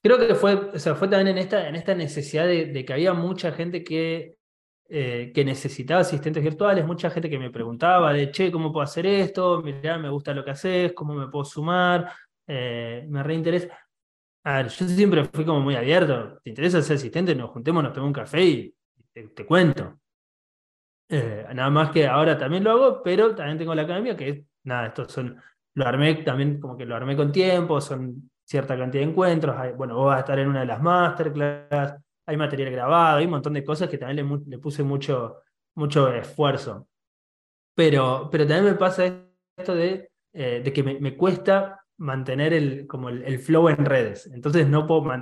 [0.00, 3.12] creo que fue, o sea, fue también en esta, en esta necesidad de, que había
[3.14, 4.36] mucha gente que,
[4.88, 9.06] eh, que necesitaba asistentes virtuales, mucha gente que me preguntaba de, che, ¿cómo puedo hacer
[9.06, 9.62] esto?
[9.62, 12.12] Mirá, me gusta lo que haces, ¿cómo me puedo sumar?
[12.46, 13.68] Eh, me reinteresa.
[14.44, 16.38] A ver, yo siempre fui como muy abierto.
[16.42, 17.34] ¿Te interesa ser asistente?
[17.34, 18.74] Nos juntemos, nos tomemos un café y
[19.12, 19.98] te, cuento.
[21.08, 24.88] Eh, nada más que ahora también lo hago, pero también tengo la academia que, nada,
[24.88, 25.40] estos son,
[25.74, 29.96] lo armé también como que lo armé con tiempo, son cierta cantidad de encuentros, bueno,
[29.96, 31.96] vos vas a estar en una de las masterclass,
[32.26, 35.42] hay material grabado, hay un montón de cosas que también le, puse mucho,
[35.74, 36.88] mucho esfuerzo.
[37.74, 43.08] Pero, pero también me pasa esto de, eh, de que me, cuesta mantener el, como
[43.08, 44.30] el, flow en redes.
[44.32, 45.14] Entonces no puedo...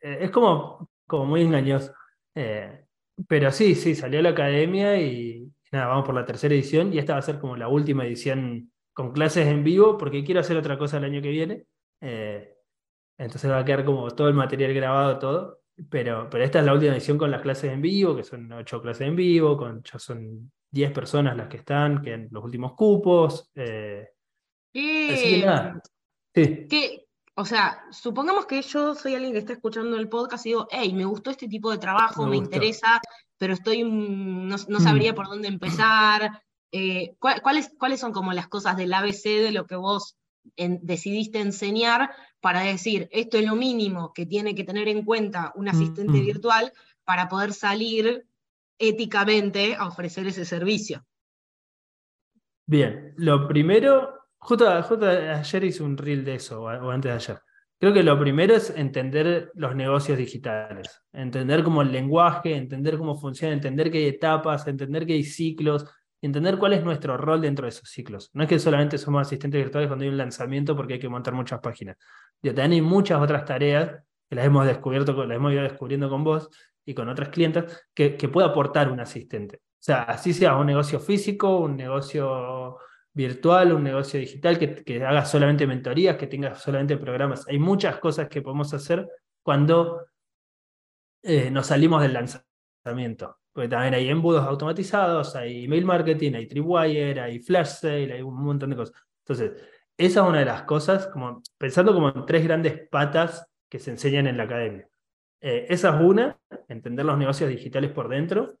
[0.00, 1.92] Eh, es como, como muy engañoso.
[2.34, 2.84] Eh,
[3.28, 7.14] pero sí, sí, salió la academia y, nada, vamos por la tercera edición y esta
[7.14, 10.78] va a ser como la última edición con clases en vivo porque quiero hacer otra
[10.78, 11.64] cosa el año que viene.
[13.18, 15.59] entonces va a quedar como todo el material grabado, todo.
[15.88, 18.82] Pero, pero esta es la última edición con las clases en vivo, que son ocho
[18.82, 22.74] clases en vivo, con, ya son 10 personas las que están, que en los últimos
[22.74, 23.50] cupos.
[23.54, 24.06] Eh,
[24.74, 25.44] así
[26.34, 27.06] que
[27.40, 30.92] o sea, supongamos que yo soy alguien que está escuchando el podcast y digo, hey,
[30.92, 33.00] me gustó este tipo de trabajo, me, interesa,
[33.38, 35.14] pero estoy, mm, no, no sabría mm.
[35.14, 36.42] por dónde empezar.
[36.70, 40.18] Eh, ¿cuáles, ¿Cuáles son como las cosas del ABC de lo que vos
[40.56, 42.10] decidiste enseñar
[42.40, 46.24] para decir, esto es lo mínimo que tiene que tener en cuenta un asistente mm.
[46.24, 46.72] virtual
[47.04, 48.26] para poder salir
[48.78, 51.04] éticamente a ofrecer ese servicio.
[52.66, 57.42] Bien, lo primero, justo, ayer hice un reel de eso, o antes de ayer.
[57.78, 63.18] Creo que lo primero es entender los negocios digitales, entender cómo el lenguaje, entender cómo
[63.18, 65.86] funciona, entender que hay etapas, entender que hay ciclos,
[66.22, 68.30] entender cuál es nuestro rol dentro de esos ciclos.
[68.34, 71.34] No es que solamente somos asistentes virtuales cuando hay un lanzamiento porque hay que montar
[71.34, 71.96] muchas páginas.
[72.42, 76.22] Ya también hay muchas otras tareas que las hemos descubierto, las hemos ido descubriendo con
[76.22, 76.48] vos
[76.84, 79.56] y con otras clientas, que, que puede aportar un asistente.
[79.56, 82.78] O sea, así sea un negocio físico, un negocio
[83.12, 87.46] virtual, un negocio digital, que, que haga solamente mentorías, que tenga solamente programas.
[87.48, 89.06] Hay muchas cosas que podemos hacer
[89.42, 90.06] cuando
[91.22, 93.38] eh, nos salimos del lanzamiento.
[93.52, 98.42] Porque también hay embudos automatizados, hay email marketing, hay Tripwire, hay flash sale, hay un
[98.42, 98.94] montón de cosas.
[99.24, 99.52] Entonces,
[99.96, 103.90] esa es una de las cosas, como, pensando como en tres grandes patas que se
[103.90, 104.88] enseñan en la academia.
[105.40, 106.38] Eh, esa es una,
[106.68, 108.58] entender los negocios digitales por dentro.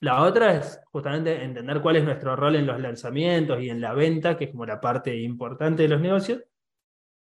[0.00, 3.92] La otra es justamente entender cuál es nuestro rol en los lanzamientos y en la
[3.92, 6.42] venta, que es como la parte importante de los negocios.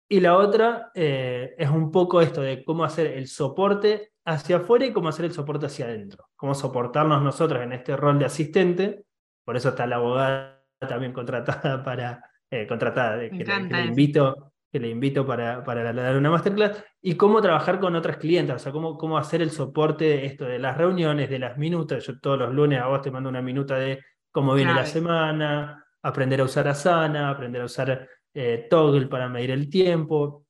[0.08, 4.86] Y la otra eh, es un poco esto de cómo hacer el soporte hacia afuera
[4.86, 6.28] y cómo hacer el soporte hacia adentro.
[6.36, 9.04] Cómo soportarnos nosotros en este rol de asistente.
[9.44, 14.88] Por eso está la abogada también contratada para, eh, contratada, que, le, invito, que le
[14.88, 18.96] invito para, para dar una masterclass, y cómo trabajar con otras clientes, o sea, cómo,
[18.96, 22.04] cómo hacer el soporte de esto, de las reuniones, de las minutas.
[22.06, 24.00] Yo todos los lunes a vos te mando una minuta de
[24.30, 29.50] cómo viene la semana, aprender a usar Asana, aprender a usar eh, Toggle para medir
[29.50, 30.46] el tiempo.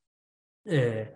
[0.65, 1.15] Eh,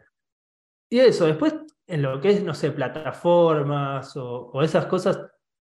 [0.90, 1.54] y eso, después
[1.88, 5.20] en lo que es, no sé, plataformas o, esas cosas,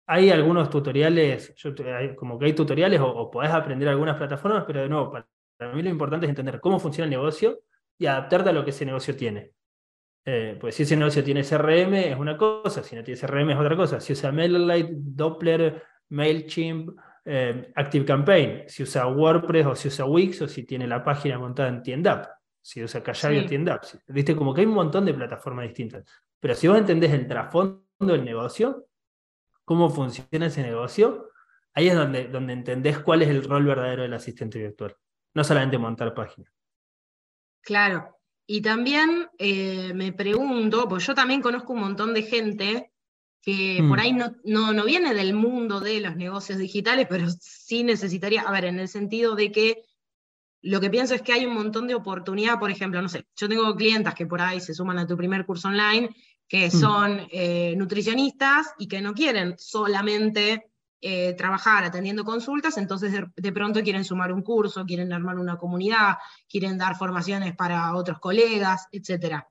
[0.06, 1.72] hay algunos tutoriales, yo,
[2.16, 5.28] como que hay tutoriales o, podés aprender algunas plataformas, pero de nuevo, para,
[5.74, 7.60] mí lo importante es entender cómo funciona el negocio
[7.98, 9.52] y adaptarte a lo que ese negocio tiene.
[10.24, 13.58] Eh, pues si ese negocio tiene CRM es una cosa, si no tiene CRM es
[13.58, 14.00] otra cosa.
[14.00, 16.92] Si usa MailerLite, Doppler, MailChimp,
[17.26, 21.70] eh, ActiveCampaign, si usa WordPress o si usa Wix o si tiene la página montada
[21.70, 23.84] en TiendApp si usa Kajabi o TiendApp.
[24.08, 26.06] Viste, como que hay un montón de plataformas distintas.
[26.40, 28.88] Pero si vos entendés el trasfondo del negocio,
[29.66, 31.30] cómo funciona ese negocio,
[31.74, 34.96] ahí es donde, donde entendés cuál es el rol verdadero del asistente virtual.
[35.34, 36.52] No solamente montar páginas.
[37.62, 38.18] Claro.
[38.46, 42.92] Y también eh, me pregunto, pues yo también conozco un montón de gente
[43.42, 44.02] que por mm.
[44.02, 48.52] ahí no, no, no, viene del mundo de los negocios digitales, pero sí necesitaría, a
[48.52, 49.84] ver, en el sentido de que
[50.64, 53.50] lo que pienso es que hay un montón de oportunidad, por ejemplo, no sé, yo
[53.50, 56.10] tengo clientas que por ahí se suman a tu primer curso online,
[56.48, 56.72] que mm.
[56.72, 63.82] son eh, nutricionistas y que no quieren solamente eh, trabajar atendiendo consultas, entonces de, pronto
[63.82, 69.44] quieren sumar un curso, quieren armar una comunidad, quieren dar formaciones para otros colegas, etc.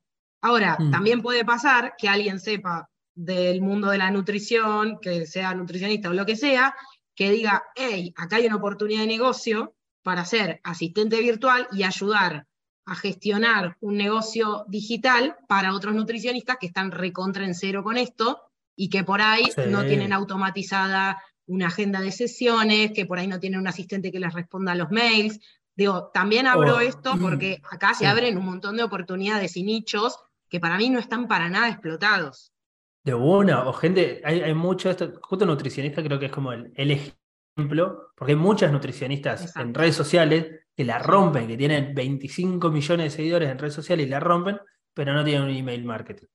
[0.42, 0.90] Ahora, mm.
[0.92, 6.12] también puede pasar que alguien sepa del mundo de la nutrición, que sea nutricionista o
[6.12, 6.74] lo que sea,
[7.16, 12.46] que diga, hey, acá hay una oportunidad de negocio, para ser asistente virtual y ayudar
[12.86, 18.40] a gestionar un negocio digital para otros nutricionistas que están recontra en cero con esto
[18.74, 23.40] y que por ahí no tienen automatizada una agenda de sesiones, que por ahí no
[23.40, 25.38] tienen un asistente que les responda a los mails.
[25.76, 30.16] Digo, también abro oh, esto porque acá se abren un montón de oportunidades y nichos
[30.48, 32.52] que para mí no están para nada explotados.
[33.02, 37.12] De buena, o gente, hay, hay mucho, esto, justo nutricionista creo que es como el,
[37.68, 43.16] porque hay muchas nutricionistas en redes sociales que la rompen, que tienen 25 millones de
[43.16, 44.58] seguidores en redes sociales y la rompen,
[44.94, 46.26] pero no tienen un email marketing.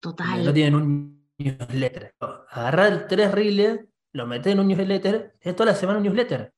[0.00, 0.44] Total.
[0.44, 2.14] No tienen un newsletter.
[2.50, 3.80] Agarrar tres reels
[4.14, 6.52] lo metes en un newsletter, es toda la semana un newsletter.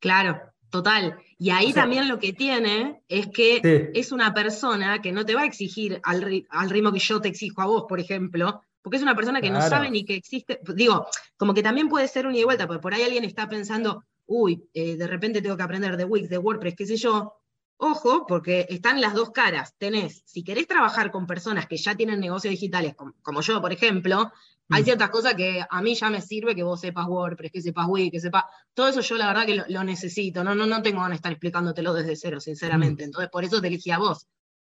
[0.00, 1.18] Claro, total.
[1.38, 5.42] Y ahí también lo que tiene es que es una persona que no te va
[5.42, 9.14] a exigir al, ritmo que yo te exijo a vos, por ejemplo, porque es una
[9.14, 10.60] persona que no sabe ni que existe.
[10.74, 11.06] Digo,
[11.36, 14.68] como que también puede ser un y vuelta, porque por ahí alguien está pensando, uy,
[14.74, 17.34] eh, de repente tengo que aprender de Wix, de WordPress, qué sé yo.
[17.82, 19.74] Ojo, porque están las dos caras.
[19.78, 24.30] Tenés, si querés trabajar con personas que ya tienen negocios digitales, como, yo, por ejemplo,
[24.68, 24.84] hay mm.
[24.84, 28.12] ciertas cosas que a mí ya me sirve que vos sepas WordPress, que sepas Wix,
[28.12, 28.44] que sepas.
[28.74, 30.44] Todo eso yo la verdad que lo, necesito.
[30.44, 33.02] No, no, no tengo ganas de estar explicándotelo desde cero, sinceramente.
[33.02, 33.06] Mm.
[33.06, 34.26] Entonces, por eso te elegí a vos.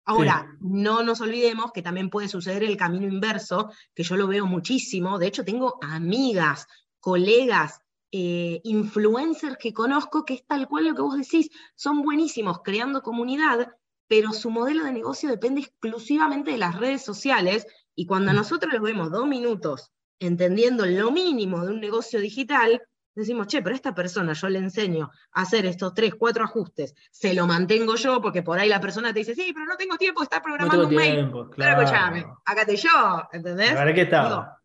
[0.10, 4.46] Ahora, no nos olvidemos que también puede suceder el camino inverso, que yo lo veo
[4.46, 5.20] muchísimo.
[5.20, 6.66] De hecho, tengo amigas,
[7.02, 7.82] colegas
[8.14, 13.02] eh, influencers que conozco que es tal cual lo que vos decís, son buenísimos creando
[13.02, 13.68] comunidad,
[14.08, 18.36] pero su modelo de negocio depende exclusivamente de las redes sociales y cuando mm.
[18.38, 22.82] nosotros los vemos dos minutos entendiendo lo mínimo de un negocio digital,
[23.22, 27.34] decimos, che, pero esta persona yo le enseño a hacer estos tres, cuatro ajustes, se
[27.34, 30.22] lo mantengo yo, porque por ahí la persona te dice, sí, pero no tengo tiempo
[30.22, 31.32] de estar programando un mail.
[31.52, 31.82] Claro.
[31.82, 33.74] escuchame, acá te yo, ¿entendés?
[33.74, 34.60] ¿Para qué está?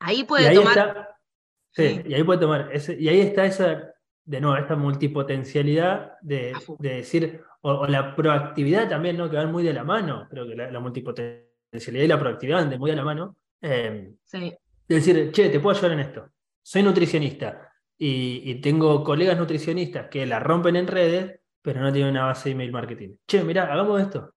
[0.00, 1.08] ahí puede tomar.
[1.70, 2.70] Sí, y ahí puede tomar.
[2.98, 3.94] y ahí está esa,
[4.24, 9.28] de nuevo, esta multipotencialidad de, decir, o, la proactividad también, ¿no?
[9.28, 10.26] Que van muy de la mano.
[10.30, 13.36] Creo que la, multipotencialidad y la proactividad van de muy de la mano.
[13.60, 14.54] Eh, sí.
[14.88, 16.30] De decir, che, te puedo ayudar en esto.
[16.68, 22.26] Soy nutricionista y, tengo colegas nutricionistas que la rompen en redes, pero no tienen una
[22.26, 23.16] base de email marketing.
[23.26, 24.34] Che, mirá, hagamos esto.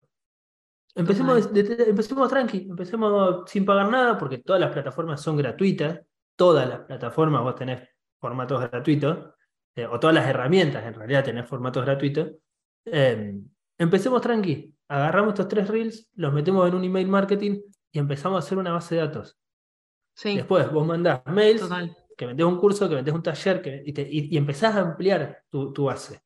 [0.95, 5.99] Empecemos, empecemos tranqui, empecemos sin pagar nada, porque todas las plataformas son gratuitas
[6.37, 9.35] todas las plataformas vos tenés formatos gratuitos,
[9.75, 12.31] eh, o todas las herramientas en realidad tenés formatos gratuitos.
[12.85, 13.45] Em,
[13.77, 17.61] empecemos tranqui, agarramos estos tres reels, los metemos en un email marketing
[17.91, 19.37] y empezamos a hacer una base de datos.
[20.23, 21.69] Después vos mandás mails,
[22.17, 26.21] que vendés un curso, que vendés un taller, que, y, empezás a ampliar tu, base.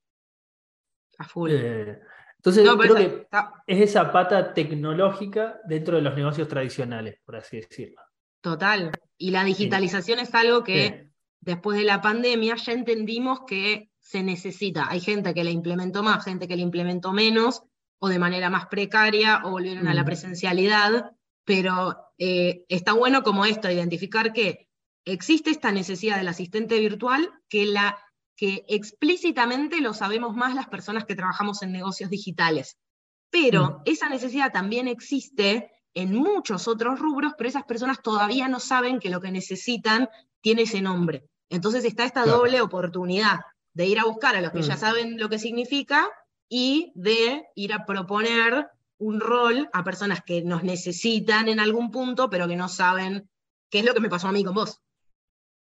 [1.18, 1.52] A full.
[1.52, 2.00] Eh,
[2.38, 3.28] entonces, creo que
[3.66, 8.02] es esa pata tecnológica dentro de los negocios tradicionales, por así decirlo.
[8.42, 8.92] Total.
[9.18, 11.10] Y la digitalización es algo que
[11.40, 14.88] después de la pandemia ya entendimos que se necesita.
[14.90, 17.64] Hay gente que la implementó más, gente que la implementó menos,
[17.98, 21.12] o de manera más precaria, o volvieron a la presencialidad,
[21.44, 24.64] pero eh, está bueno como esto, identificar que
[25.06, 27.97] existe esta necesidad del asistente virtual que, la,
[28.36, 32.78] que explícitamente lo sabemos más las personas que trabajamos en negocios digitales.
[33.30, 38.99] Pero esa necesidad también existe en muchos otros rubros, pero esas personas todavía no saben
[38.99, 40.10] que lo que necesitan
[40.41, 41.26] tiene ese nombre.
[41.49, 43.39] Entonces está esta doble oportunidad
[43.74, 44.80] de ir a buscar a los que ya mm.
[44.80, 46.08] saben lo que significa
[46.49, 52.30] y de ir a proponer un rol a personas que nos necesitan en algún punto,
[52.30, 53.30] pero que no saben
[53.70, 54.82] qué es lo que me pasó a mí con vos,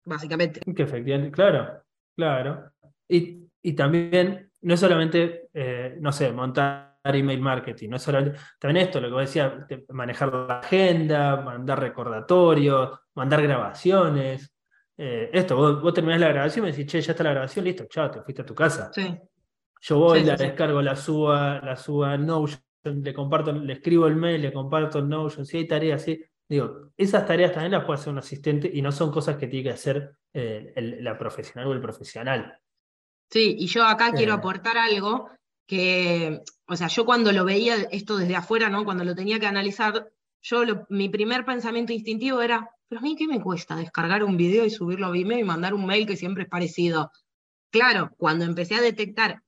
[0.06, 0.62] básicamente.
[0.74, 1.84] Que efectivamente, claro,
[2.16, 2.72] claro.
[3.08, 8.86] Y, y también, no es solamente, eh, no sé, montar email marketing, no solamente, también
[8.86, 9.54] esto, lo que vos decías,
[9.90, 14.54] manejar la agenda, mandar recordatorios, mandar grabaciones.
[14.98, 17.86] Eh, esto, vos, terminás la grabación y me decís, che, ya está la grabación, listo,
[17.90, 18.92] chao, te fuiste a tu casa.
[19.82, 24.16] Yo voy, la descargo, la subo, la subo a Notion, le comparto, le escribo el
[24.16, 26.24] mail, le comparto el Notion, si hay tareas, sí.
[26.52, 29.70] Digo, esas tareas también las puede hacer un asistente y no son cosas que tiene
[29.70, 32.60] que hacer eh, la profesional o el profesional.
[33.30, 34.36] Sí, y yo acá quiero eh.
[34.36, 35.30] aportar algo
[35.66, 38.84] que, o sea, yo cuando lo veía esto desde afuera, ¿no?
[38.84, 43.28] Cuando lo tenía que analizar, yo mi primer pensamiento instintivo era, pero a mí qué
[43.28, 46.44] me cuesta descargar un video y subirlo a Vimeo y mandar un mail que siempre
[46.44, 47.14] es parecido.
[47.70, 49.42] Claro, cuando empecé a detectar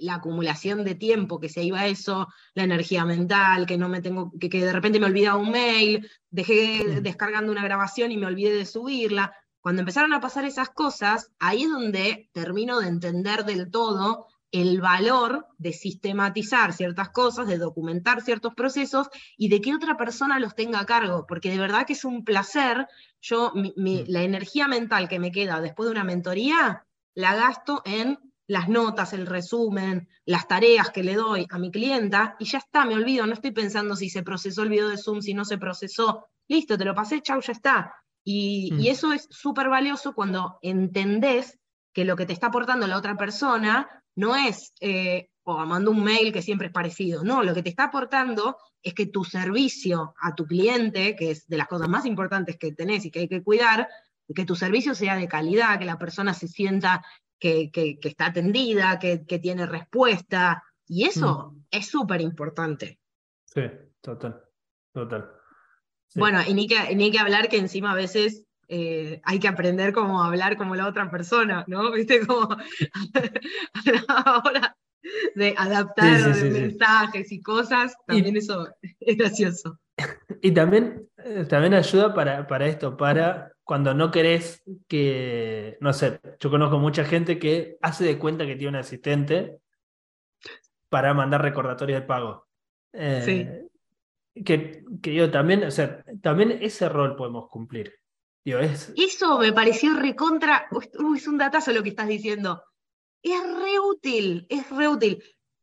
[0.00, 4.00] la acumulación de tiempo que se iba a eso, la energía mental, que no me
[4.00, 8.26] tengo, que, que de repente me olvidaba un mail, dejé descargando una grabación y me
[8.26, 9.32] olvidé de subirla.
[9.60, 14.80] Cuando empezaron a pasar esas cosas, ahí es donde termino de entender del todo el
[14.80, 20.54] valor de sistematizar ciertas cosas, de documentar ciertos procesos y de que otra persona los
[20.54, 22.88] tenga a cargo, porque de verdad que es un placer.
[23.20, 24.04] Yo, mm.
[24.08, 26.84] la energía mental que me queda después de una mentoría,
[27.14, 28.18] la gasto en
[28.50, 32.84] las notas, el resumen, las tareas que le doy a mi clienta y ya está,
[32.84, 35.56] me olvido, no estoy pensando si se procesó el video de Zoom, si no se
[35.56, 37.94] procesó, listo, te lo pasé, chau, ya está.
[38.24, 38.90] Y, y mm.
[38.90, 41.60] eso es súper valioso cuando entendés
[41.92, 46.02] que lo que te está aportando la otra persona no es, eh, o mando un
[46.02, 50.16] mail que siempre es parecido, no, lo que te está aportando es que tu servicio
[50.20, 53.28] a tu cliente, que es de las cosas más importantes que tenés y que hay
[53.28, 53.86] que cuidar,
[54.34, 57.04] que tu servicio sea de calidad, que la persona se sienta
[57.40, 61.64] que, está atendida, que, tiene respuesta, y eso mm.
[61.70, 63.00] es súper importante.
[63.46, 63.62] Sí,
[64.00, 64.40] total,
[64.92, 65.30] total.
[66.14, 69.92] Bueno, y ni que, ni que hablar que encima a veces eh, hay que aprender
[69.92, 71.90] cómo hablar como la otra persona, ¿no?
[71.92, 72.26] ¿Viste?
[72.26, 72.48] Como
[74.08, 74.76] ahora
[75.34, 78.68] de adaptar mensajes y cosas, también eso
[79.00, 79.78] es gracioso.
[80.42, 86.20] Y también, eh, también ayuda para, para esto, para cuando no querés que, no sé,
[86.40, 89.60] yo conozco mucha gente que hace de cuenta que tiene un asistente
[90.88, 92.48] para mandar recordatorios de pago.
[92.92, 93.22] Eh,
[94.34, 94.42] sí.
[94.44, 97.94] Que, que yo también, o sea, también ese rol podemos cumplir.
[98.44, 98.92] es...
[98.96, 100.66] Eso me pareció recontra,
[101.16, 102.64] es un datazo lo que estás diciendo.
[103.22, 105.22] Es re útil, es re útil.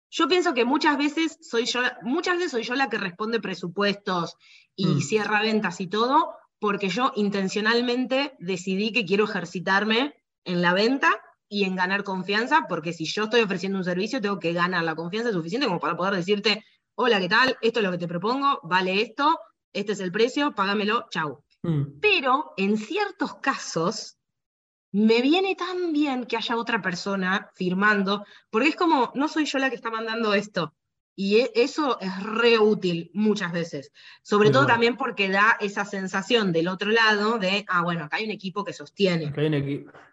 [0.10, 4.38] Yo pienso que muchas veces soy yo, muchas veces soy yo la que responde presupuestos
[4.78, 4.99] y mm.
[5.01, 11.12] cierra ventas y todo, porque yo intencionalmente decidí que quiero ejercitarme en la venta
[11.49, 14.95] y en ganar confianza, porque si yo estoy ofreciendo un servicio, tengo que ganar la
[14.95, 16.64] confianza suficiente como para poder decirte,
[16.95, 17.58] hola, ¿qué tal?
[17.62, 19.39] Esto es lo que te propongo, vale esto,
[19.72, 21.43] este es el precio, págamelo, chau.
[21.64, 21.99] Mm.
[22.01, 24.18] Pero en ciertos casos,
[24.91, 29.60] me viene tan bien que haya otra persona firmando, porque es como, no soy yo
[29.60, 30.74] la que está mandando esto,
[31.20, 33.91] y e, eso es re útil muchas veces.
[34.22, 38.26] Sobre todo también porque da esa sensación del otro lado de, ah, bueno, acá hay
[38.26, 39.34] un equipo que sostiene.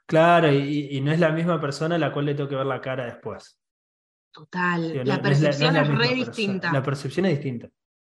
[0.07, 2.81] Claro, y, no es la misma persona a la cual le tengo que ver la
[2.81, 3.61] cara después.
[4.33, 6.73] Total, la percepción es, re distinta.
[6.73, 7.69] La percepción es distinta.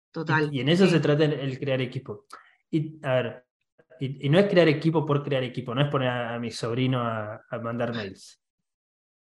[0.09, 0.49] Total.
[0.51, 2.25] Y, en eso se trata el, crear equipo.
[2.71, 3.45] Y a ver,
[3.99, 7.41] y, no es crear equipo por crear equipo, no es poner a, mi sobrino a,
[7.49, 8.41] a mandar mails.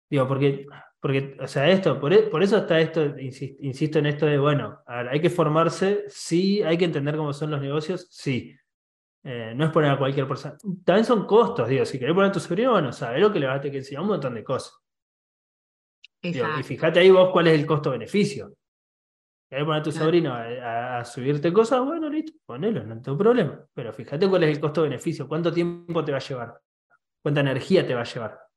[0.09, 0.67] Digo, porque
[1.01, 5.19] porque, o sea, esto, por, e, eso está esto, insisto, en esto de, bueno, hay
[5.19, 8.55] que formarse, sí, hay que entender cómo son los negocios, sí.
[9.23, 10.55] Eh, no es poner a cualquier persona.
[10.85, 13.47] También son costos, digo, si querés poner a tu sobrino, bueno, sabes lo que le
[13.47, 14.79] vas a tener que enseñar un montón de cosas.
[16.21, 18.53] y fíjate ahí vos cuál es el costo-beneficio.
[19.49, 21.83] ¿Querés poner a tu sobrino a, subirte cosas?
[21.83, 23.65] Bueno, listo, ponelo, no tengo problema.
[23.73, 26.61] Pero fíjate cuál es el costo-beneficio, cuánto tiempo te va a llevar,
[27.23, 28.50] cuánta energía te va a llevar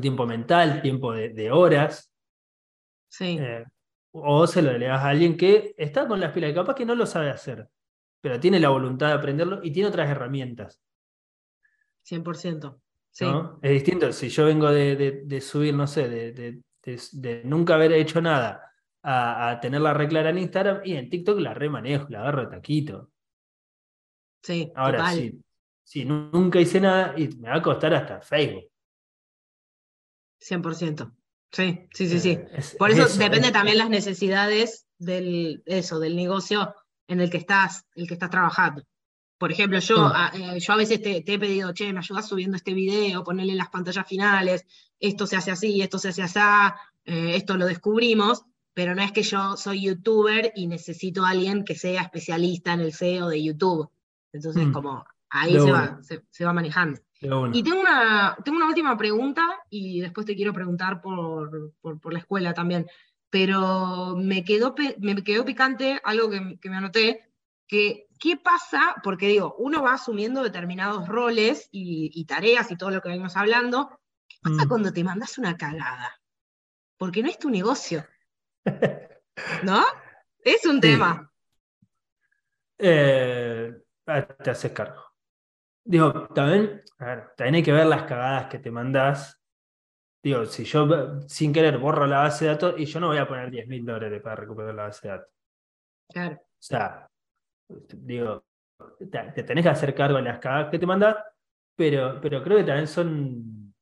[0.00, 2.12] tiempo mental, tiempo de, horas.
[3.08, 3.38] Sí.
[3.40, 3.64] Eh,
[4.12, 7.06] o se lo delegas a alguien que está con las pilas, capaz que no lo
[7.06, 7.68] sabe hacer,
[8.20, 10.80] pero tiene la voluntad de aprenderlo y tiene otras herramientas.
[12.08, 12.80] 100%.
[13.10, 13.26] Sí.
[13.62, 19.58] Es distinto, si yo vengo de, subir, no sé, de, nunca haber hecho nada a,
[19.60, 23.10] tenerla re clara en Instagram y en TikTok la remanejo, la agarro taquito.
[24.42, 25.42] Sí, Ahora, sí
[25.86, 28.64] si, nunca hice nada, y me va a costar hasta Facebook.
[30.40, 31.12] 100%.
[31.52, 32.30] Sí, sí, sí, sí.
[32.30, 36.74] Eh, Por eso, depende también las necesidades del, eso, del negocio
[37.08, 38.82] en el que estás, el que estás trabajando.
[39.38, 40.12] Por ejemplo, yo, mm.
[40.14, 43.54] a, eh, yo a veces te, he pedido, che, me ayudas subiendo este video, ponerle
[43.54, 44.64] las pantallas finales,
[44.98, 46.40] esto se hace así, esto se hace así,
[47.04, 51.64] eh, esto lo descubrimos, pero no es que yo soy youtuber y necesito a alguien
[51.64, 53.90] que sea especialista en el SEO de YouTube.
[54.32, 54.72] Entonces, mm.
[54.72, 57.00] como ahí se va, se va manejando.
[57.20, 62.18] Y tengo una, tengo una última pregunta y después te quiero preguntar por, por, la
[62.18, 62.86] escuela también.
[63.30, 67.30] Pero me quedó, me quedó picante algo que, que me anoté,
[67.66, 68.96] que ¿qué pasa?
[69.02, 74.00] Porque digo, uno va asumiendo determinados roles y, tareas y todo lo que venimos hablando.
[74.28, 74.68] ¿Qué pasa mm.
[74.68, 76.20] cuando te mandas una cagada?
[76.96, 78.06] Porque no es tu negocio.
[79.62, 79.84] ¿No?
[80.38, 81.30] Es un tema.
[82.78, 83.72] Eh,
[84.06, 85.05] ah, te haces cargo.
[85.88, 86.82] Digo, también,
[87.36, 89.40] también hay que ver las cagadas que te mandás.
[90.20, 93.28] Digo, si yo sin querer borro la base de datos y yo no voy a
[93.28, 95.32] poner 10 mil dólares para recuperar la base de datos.
[96.08, 96.34] Claro.
[96.34, 97.08] O sea,
[97.68, 98.44] digo,
[98.98, 101.16] te, tenés que hacer cargo de las cagadas que te mandás,
[101.76, 103.72] pero, pero creo que también son.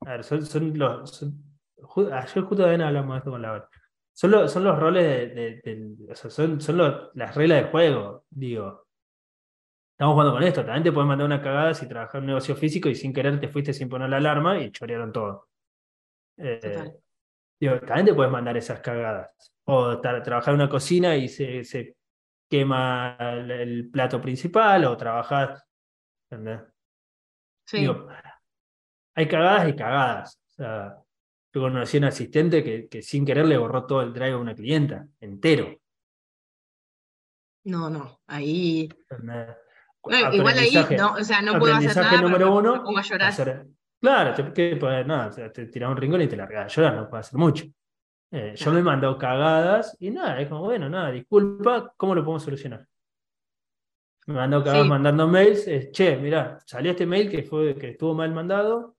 [0.00, 1.22] A ver, son, son los.
[1.22, 3.68] ayer justo también hablamos de esto con la
[4.12, 6.78] son, los, son los roles de, o sea, son, son
[7.14, 8.85] las reglas de juego, digo
[9.96, 10.62] estamos jugando con esto.
[10.62, 13.40] También te puedes mandar una cagada si trabajas en un negocio físico y sin querer
[13.40, 15.48] te fuiste sin poner la alarma y chorearon todo.
[16.36, 16.92] Eh,
[17.58, 19.30] también te puedes mandar esas cagadas.
[19.64, 21.96] O trabajar en una cocina y se,
[22.48, 25.62] quema el, plato principal, o trabajar.
[27.64, 27.88] Sí.
[29.14, 30.40] hay cagadas y cagadas.
[30.46, 30.96] O sea,
[31.54, 34.38] yo conocí a un asistente que, que, sin querer le borró todo el drive a
[34.38, 35.74] una clienta, entero.
[37.64, 38.88] No, no, ahí
[40.32, 42.20] igual ahí, no, o sea, no puedo hacer nada.
[42.20, 43.66] número uno, pongo a llorar.
[44.00, 47.08] claro, te, que, pues, nada, te tiras un rincón y te largas a llorar, no
[47.08, 47.64] puedo hacer mucho.
[48.30, 52.24] Eh, yo me he mandado cagadas y nada, es como, bueno, nada, disculpa, ¿cómo lo
[52.24, 52.86] podemos solucionar?
[54.26, 58.14] Me mandado cagadas mandando mails, es, che, mirá, salió este mail que, fue, que estuvo
[58.14, 58.96] mal mandado,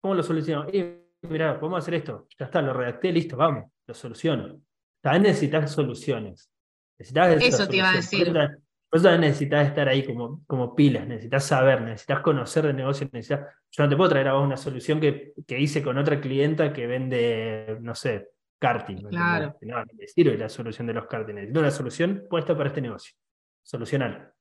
[0.00, 0.72] ¿cómo lo solucionamos?
[0.72, 0.84] Y
[1.22, 4.60] mirá, podemos hacer esto, ya está, lo redacté, listo, vamos, lo soluciono.
[5.00, 6.50] También necesitas soluciones.
[6.98, 8.32] Necesitas Eso te iba a decir
[8.90, 13.54] Por eso necesitas estar ahí como, como pilas, necesitas saber, necesitas conocer de negocio, necesitas...
[13.70, 16.72] Yo no te puedo traer a vos una solución que, que hice con otra clienta
[16.72, 19.08] que vende, no sé, karting.
[19.08, 19.56] Claro.
[19.60, 22.80] No, no me sirve la solución de los karting, necesito una solución puesta para este
[22.80, 23.14] negocio.
[23.62, 24.34] Solucionar.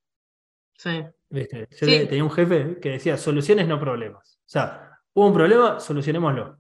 [0.75, 1.05] Sí.
[1.29, 1.67] ¿Viste?
[1.69, 4.39] Yo tenía un jefe que decía soluciones, no problemas.
[4.39, 6.57] O sea, hubo un problema, solucionémoslo.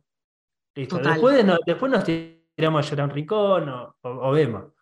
[0.75, 0.99] Listo.
[0.99, 4.73] Después, después nos tiramos a llorar un rincón o vemos.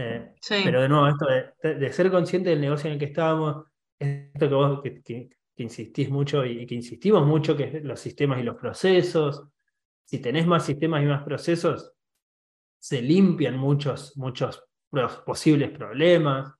[0.00, 1.26] Eh, pero de nuevo, esto
[1.60, 3.66] de, ser consciente del negocio en el que estábamos,
[3.98, 8.44] esto que vos que, insistís mucho y, que insistimos mucho, que es los sistemas y
[8.44, 9.48] los procesos.
[10.04, 11.94] Si tenés más sistemas y más procesos,
[12.78, 14.64] se limpian muchos, muchos
[15.26, 16.54] posibles problemas.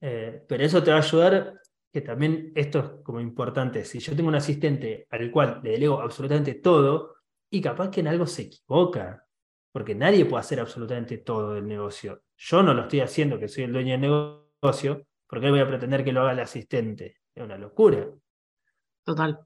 [0.00, 1.60] Eh, pero eso te va a ayudar,
[1.92, 3.84] que también esto es como importante.
[3.84, 7.16] Si yo tengo un asistente al cual le delego absolutamente todo,
[7.50, 9.26] y capaz que en algo se equivoca,
[9.72, 12.22] porque nadie puede hacer absolutamente todo el negocio.
[12.36, 16.04] Yo no lo estoy haciendo, que soy el dueño del negocio, porque voy a pretender
[16.04, 17.16] que lo haga el asistente.
[17.34, 18.06] Es una locura.
[19.04, 19.40] Total.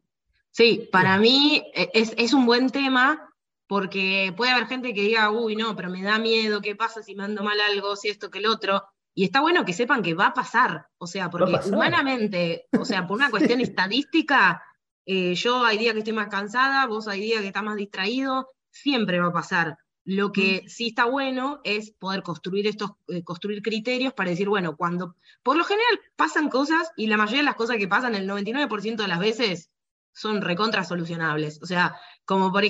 [0.51, 3.32] Sí, para mí e, es, es un buen tema
[3.69, 7.15] porque puede haber gente que diga, uy, no, pero me da miedo, ¿qué pasa si
[7.15, 8.85] mando mal algo, si esto, que el otro?
[9.15, 13.07] Y está bueno que sepan que va a pasar, o sea, porque humanamente, o sea,
[13.07, 14.62] por una cuestión estadística,
[15.05, 18.51] eh, yo hay días que estoy más cansada, vos hay días que estás más distraído,
[18.70, 19.78] siempre va a pasar.
[20.06, 24.76] Lo que sí está bueno es poder construir estos, eh, construir criterios para decir, bueno,
[24.76, 28.28] cuando, por lo general pasan cosas y la mayoría de las cosas que pasan, el
[28.28, 29.72] 99% de las veces,
[30.12, 31.60] son recontra solucionables.
[31.60, 32.62] O sea, como por,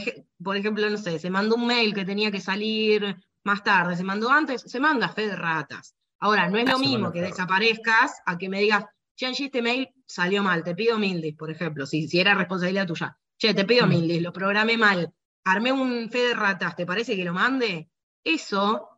[0.42, 4.02] por ejemplo, no sé, se mandó un mail que tenía que salir más tarde, se
[4.02, 5.94] mandó antes, se manda fe de ratas.
[6.18, 10.42] Ahora, no es lo mismo que desaparezcas a que me digas, che, este mail salió
[10.42, 13.18] mal, te pido mil por ejemplo, si, si era responsabilidad tuya.
[13.36, 13.88] Che, te pido mm.
[13.90, 15.12] mil lo programé mal
[15.47, 17.89] armé un fe de ratas, ¿te parece que lo mande?
[18.24, 18.90] Eso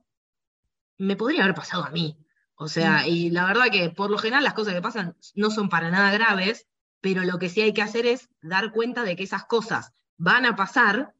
[0.96, 2.18] me podría haber pasado a mí.
[2.54, 3.08] O sea, mm.
[3.08, 6.10] y la verdad que por lo general las cosas que pasan no son para nada
[6.10, 6.66] graves,
[7.02, 10.46] pero lo que sí hay que hacer es dar cuenta de que esas cosas van
[10.46, 11.14] a pasar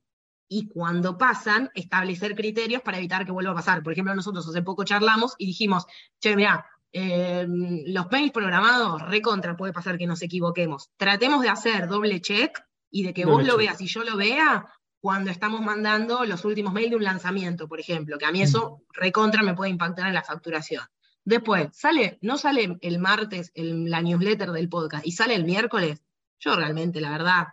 [0.48, 3.82] y cuando pasan, establecer criterios para evitar que vuelva a pasar.
[3.82, 5.84] Por ejemplo, nosotros hace poco charlamos y dijimos,
[6.20, 10.90] che, mira, em, los mails programados, recontra, puede pasar que nos equivoquemos.
[10.96, 12.58] Tratemos de hacer doble check
[12.90, 14.66] y de que vos lo veas y yo lo vea
[15.00, 18.82] cuando estamos mandando los últimos mails de un lanzamiento, por ejemplo, que a mí eso
[18.92, 20.82] recontra me puede impactar en la facturación.
[21.24, 26.02] Después, sale, no sale el martes la newsletter del podcast y sale el miércoles.
[26.40, 27.48] Yo realmente, la verdad,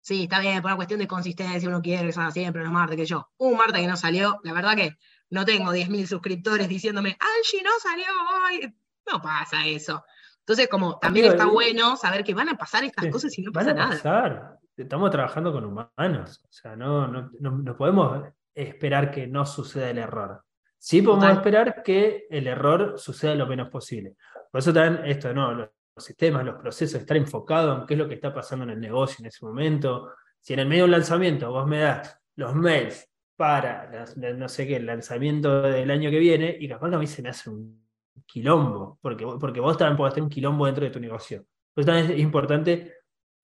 [0.00, 2.96] sí, está bien, por una cuestión de consistencia, uno quiere que salga siempre los martes
[2.96, 3.30] que yo.
[3.38, 4.96] Un martes que no salió, la verdad que
[5.30, 8.06] no tengo 10.000 suscriptores diciéndome, Angie, no salió
[8.44, 8.74] hoy.
[9.10, 10.04] No pasa eso.
[10.40, 13.74] Entonces, como también está bueno saber que van a pasar estas cosas y no pasa
[13.74, 19.44] van a Pasar estamos trabajando con humanos, o sea, no, no, podemos esperar que no
[19.44, 20.42] suceda el error.
[20.78, 24.14] Sí podemos esperar que el error suceda lo menos posible.
[24.50, 25.52] Por eso también esto, ¿no?
[25.52, 28.80] Los, sistemas, los procesos, estar enfocado en qué es lo que está pasando en el
[28.80, 30.12] negocio en ese momento.
[30.40, 34.06] Si en el medio del lanzamiento vos me das los mails para,
[34.36, 37.20] no sé qué, el lanzamiento del año que viene, y capaz que a mí se
[37.20, 37.84] me hace un
[38.26, 41.44] quilombo, porque, porque vos también podés tener un quilombo dentro de tu negocio.
[41.74, 42.97] Por eso también es importante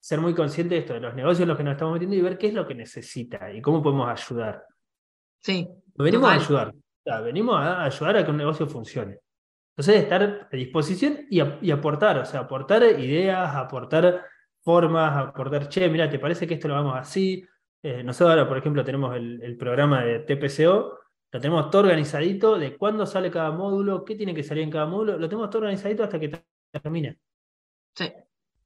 [0.05, 2.21] ser muy consciente de esto, de los negocios en los que nos estamos metiendo y
[2.21, 4.63] ver qué es lo que necesita y cómo podemos ayudar.
[5.39, 5.67] Sí.
[5.95, 6.75] Venimos a ayudar.
[7.23, 9.17] venimos a ayudar a que un negocio funcione.
[9.71, 14.23] Entonces, estar a disposición y, aportar, o sea, aportar ideas, aportar
[14.61, 17.43] formas, aportar, che, mira, ¿te parece que esto lo vamos así?
[17.81, 20.99] Eh, nosotros ahora, por ejemplo, tenemos el, programa de TPCO,
[21.31, 24.85] lo tenemos todo organizadito de cuándo sale cada módulo, qué tiene que salir en cada
[24.85, 27.17] módulo, lo tenemos todo organizadito hasta que termine.
[27.95, 28.05] Sí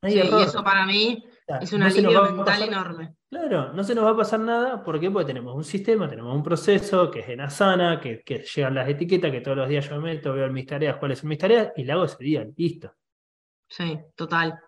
[0.03, 1.23] y eso para mí
[1.61, 3.15] es un alivio mental enorme.
[3.29, 4.83] Claro, no se nos va a pasar nada.
[4.83, 5.11] ¿Por qué?
[5.11, 8.89] Porque tenemos un sistema, tenemos un proceso que es en Asana, que, que llegan las
[8.89, 11.71] etiquetas, que todos los días yo me meto, veo mis tareas, cuáles son mis tareas,
[11.75, 12.93] y la hago ese día, listo.
[13.67, 14.59] Sí, total.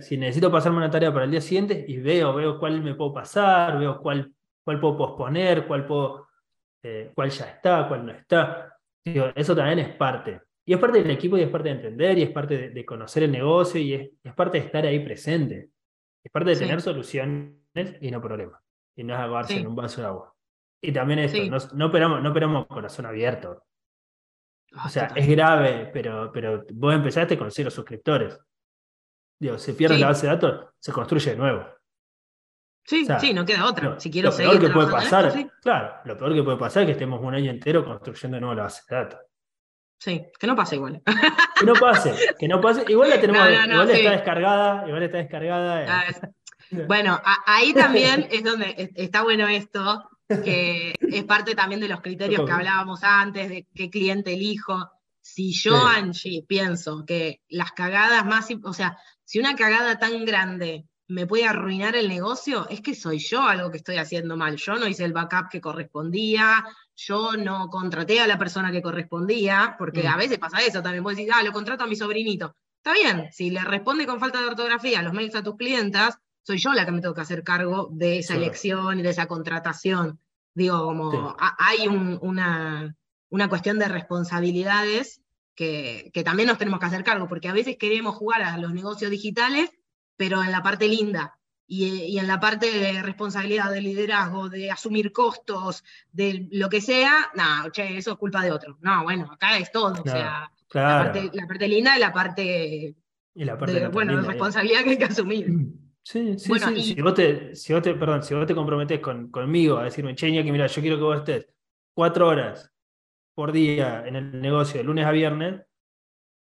[0.00, 3.14] Si necesito pasarme una tarea para el día siguiente, y veo, veo cuál me puedo
[3.14, 6.28] pasar, veo cuál, cuál puedo posponer, cuál puedo,
[6.82, 8.76] eh, cuál ya está, cuál no está.
[9.04, 10.42] eso también es parte.
[10.70, 13.24] Y es parte del equipo y es parte de entender y es parte de, conocer
[13.24, 13.92] el negocio y
[14.22, 15.70] es, parte de estar ahí presente.
[16.22, 17.56] Es parte de tener soluciones
[18.00, 18.62] y no problemas.
[18.94, 20.32] Y no es ahogarse en un vaso de agua.
[20.80, 23.64] Y también esto, no, no, operamos, no operamos corazón abierto.
[24.74, 28.38] Ah, o sea, es grave, pero, pero vos empezaste con cero suscriptores.
[29.40, 31.66] Digo, se pierde la base de datos, se construye de nuevo.
[32.84, 33.98] Sí, sí, no queda otra.
[33.98, 35.32] si quiero lo peor que puede pasar,
[35.62, 38.54] claro, lo peor que puede pasar es que estemos un año entero construyendo de nuevo
[38.54, 39.29] la base de datos.
[40.00, 41.02] Sí, que no pase igual.
[41.58, 42.84] Que no pase, que no pase.
[42.88, 45.84] Igual la tenemos, igual está descargada, igual está descargada.
[45.86, 46.30] Ah,
[46.88, 52.46] bueno, ahí también es donde está bueno esto, que es parte también de los criterios
[52.46, 54.90] que hablábamos antes, de qué cliente elijo.
[55.20, 60.86] Si yo, Angie, pienso que las cagadas más, o sea, si una cagada tan grande
[61.08, 64.56] me puede arruinar el negocio, es que soy yo algo que estoy haciendo mal.
[64.56, 66.64] Yo no hice el backup que correspondía,
[67.06, 70.18] yo no contraté a la persona que correspondía, porque a mm.
[70.18, 72.54] veces pasa eso, también puedes decir, ah, lo contrato a mi sobrinito.
[72.76, 76.58] Está bien, si le responde con falta de ortografía los mails a tus clientas, soy
[76.58, 80.20] yo la que me tengo que hacer cargo de esa elección y de esa contratación.
[80.54, 82.94] Digo, como hay una,
[83.30, 85.22] una, cuestión de responsabilidades
[85.54, 88.72] que, que, también nos tenemos que hacer cargo, porque a veces queremos jugar a los
[88.72, 89.70] negocios digitales,
[90.16, 91.39] pero en la parte linda.
[91.72, 96.80] Y, y en la parte de responsabilidad, de liderazgo, de asumir costos, de lo que
[96.80, 98.76] sea, no, che, eso es culpa de otro.
[98.80, 100.02] No, bueno, acá es todo.
[100.02, 102.96] o sea, la, parte, la, parte, linda y la parte,
[103.36, 105.46] y la parte de, bueno, responsabilidad que hay que asumir.
[106.02, 106.82] Sí, sí, sí.
[106.82, 110.16] Si, vos te, si, vos te, perdón, si vos te comprometés con, conmigo a decirme,
[110.16, 111.48] Cheña, que mira, yo quiero que vos estés
[111.94, 112.72] cuatro horas
[113.32, 115.62] por día en el negocio de lunes a viernes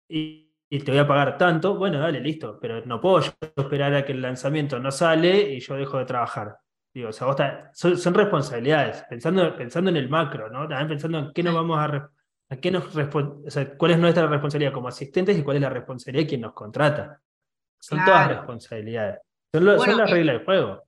[0.09, 4.05] y, te voy a pagar tanto, bueno, dale, listo, pero no puedo yo esperar a
[4.05, 6.59] que el lanzamiento no sale y yo dejo de trabajar.
[6.93, 7.37] Digo, o sea, vos
[7.73, 10.69] son, responsabilidades, pensando, pensando en el macro, ¿no?
[10.69, 12.11] También pensando en qué nos vamos a,
[12.51, 15.71] a qué nos o sea, cuál es nuestra responsabilidad como asistentes y cuál es la
[15.71, 17.21] responsabilidad de quien nos contrata.
[17.79, 19.21] Son todas responsabilidades.
[19.53, 20.83] Son, las reglas del juego.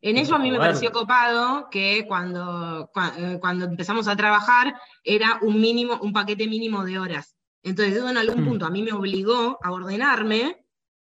[0.00, 5.38] En eso a mí me pareció copado que cuando, eh, cuando empezamos a trabajar era
[5.40, 7.33] un mínimo, un paquete mínimo de horas.
[7.64, 8.48] Entonces, en algún mm.
[8.48, 10.64] punto a mí me obligó a ordenarme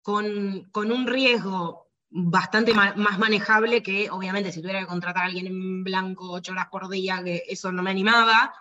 [0.02, 5.48] con, con un riesgo bastante más manejable que, obviamente, si tuviera que contratar a alguien
[5.48, 8.54] en blanco ocho horas por día, que eso no me animaba,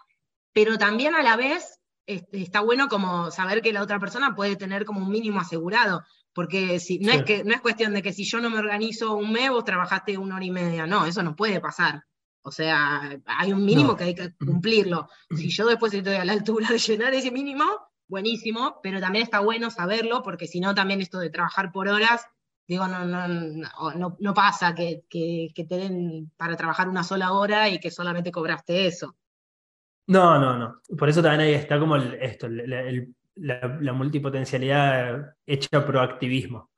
[0.54, 4.56] pero también a la vez este, está bueno como saber que la otra persona puede
[4.56, 6.04] tener como un mínimo asegurado.
[6.34, 9.14] Porque si, no, es que, no es cuestión de que si yo no me organizo
[9.14, 10.88] un mes, vos trabajaste una hora y media.
[10.88, 12.04] No, eso no puede pasar.
[12.44, 15.10] O sea, hay un mínimo que hay que cumplirlo.
[15.36, 17.64] Si yo después estoy a la altura de llenar ese mínimo,
[18.08, 22.28] buenísimo, pero también está bueno saberlo, porque si no, también esto de trabajar por horas,
[22.68, 27.32] digo, no, no, no, no pasa que, que, que, te den para trabajar una sola
[27.32, 29.16] hora y que solamente cobraste eso.
[30.08, 30.82] No, no, no.
[30.98, 36.72] Por eso también ahí está como el, esto, el, la, multipotencialidad hecha proactivismo.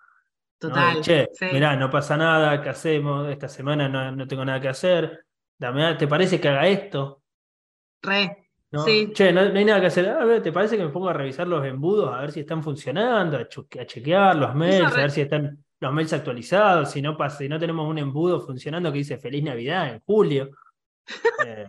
[0.57, 1.01] Total.
[1.01, 3.27] Che, mirá, no pasa nada, ¿qué hacemos?
[3.29, 5.24] Esta semana no, tengo nada que hacer.
[5.97, 7.21] ¿Te parece que haga esto?
[8.01, 8.49] Re.
[8.71, 8.83] ¿No?
[8.83, 9.11] Sí.
[9.13, 10.09] Che, no, hay nada que hacer.
[10.09, 12.63] A ver, ¿te parece que me pongo a revisar los embudos, a ver si están
[12.63, 17.47] funcionando, a, chequear los mails, a ver si están los mails actualizados, si no, si
[17.47, 20.49] no tenemos un embudo funcionando que dice Feliz Navidad en julio?
[21.45, 21.67] Eh,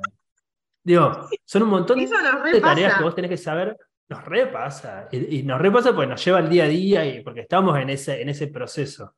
[0.82, 3.76] digo, son un montón de tareas que vos tenés que saber
[4.08, 5.08] nos repasa.
[5.10, 8.22] Y, nos repasa porque nos lleva al día a día y porque estamos en ese,
[8.22, 9.16] en ese proceso.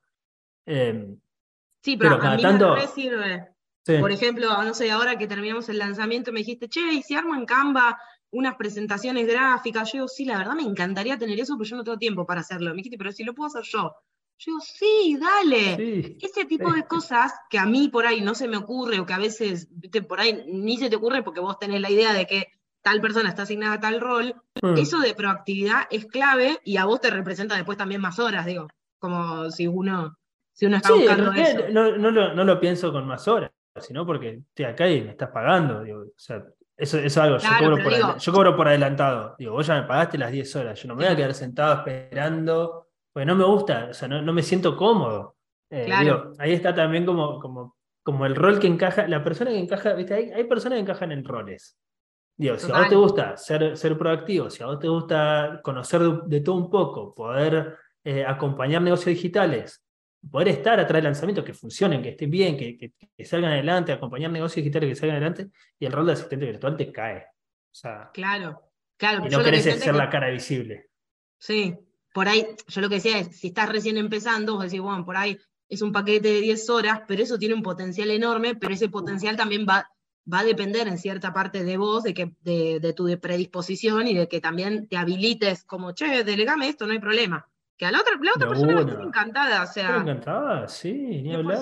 [0.65, 1.19] Em,
[1.83, 3.49] sí, pero, a mí me sirve.
[3.85, 7.35] Por ejemplo, no sé, ahora que terminamos el lanzamiento me dijiste, che, ¿y si armo
[7.35, 7.99] en Canva
[8.31, 9.91] unas presentaciones gráficas?
[9.93, 12.43] Yo digo, sí, la verdad me encantaría tener eso, pero yo no tengo tiempo para
[12.43, 12.71] hacerlo.
[12.71, 13.95] Me dijiste, pero si lo puedo hacer yo.
[14.41, 16.17] Yo digo, sí, dale.
[16.21, 19.15] Ese tipo de cosas que a mí por ahí no se me ocurre o que
[19.15, 19.69] a veces
[20.07, 22.49] por ahí ni se te ocurre porque vos tenés la idea de que
[22.83, 24.79] tal persona está asignada a tal rol, mm.
[24.79, 28.69] eso de proactividad es clave y a vos te representa después también más horas, digo,
[28.99, 30.17] como si uno,
[30.53, 31.65] si uno está buscando eso.
[31.71, 32.11] No, no,
[32.45, 33.51] lo, pienso con más horas,
[33.81, 36.45] sino porque estoy acá y me estás pagando, digo, o sea,
[36.77, 40.19] eso, es algo, yo, cobro por yo, cobro por adelantado, digo, vos ya me pagaste
[40.19, 43.89] las 10 horas, yo no me voy a quedar sentado esperando, porque no me gusta,
[43.91, 45.37] o sea, no, me siento cómodo.
[45.71, 45.91] Eh,
[46.39, 50.15] ahí está también como, como, como el rol que encaja, la persona que encaja, ¿viste?
[50.15, 51.77] Hay, hay personas que encajan en roles.
[52.39, 56.01] Digo, si a vos te gusta ser, ser proactivo, si a vos te gusta conocer
[56.03, 59.85] de, todo un poco, poder eh, acompañar negocios digitales,
[60.31, 64.31] poder estar atrás del lanzamiento, que funcionen, que estén bien, que, que, salgan adelante, acompañar
[64.31, 67.19] negocios digitales que salgan adelante, y el rol de asistente virtual te cae.
[67.19, 68.63] O sea, claro,
[68.97, 69.27] claro.
[69.27, 70.91] Y no querés ser la cara visible.
[71.39, 71.77] Sí,
[72.13, 75.17] por ahí, yo lo que decía es, si estás recién empezando, vos decís, bueno, por
[75.17, 75.39] ahí
[75.69, 79.37] es un paquete de 10 horas, pero eso tiene un potencial enorme, pero ese potencial
[79.37, 79.89] también va
[80.33, 84.29] va a depender en cierta parte de vos, de, que, de, tu predisposición y de
[84.29, 87.49] que también te habilites como, che, delegame esto, no hay problema.
[87.79, 89.99] Que a la otra, la otra persona va encantada, o sea.
[89.99, 91.59] encantada, sí, ni hablar.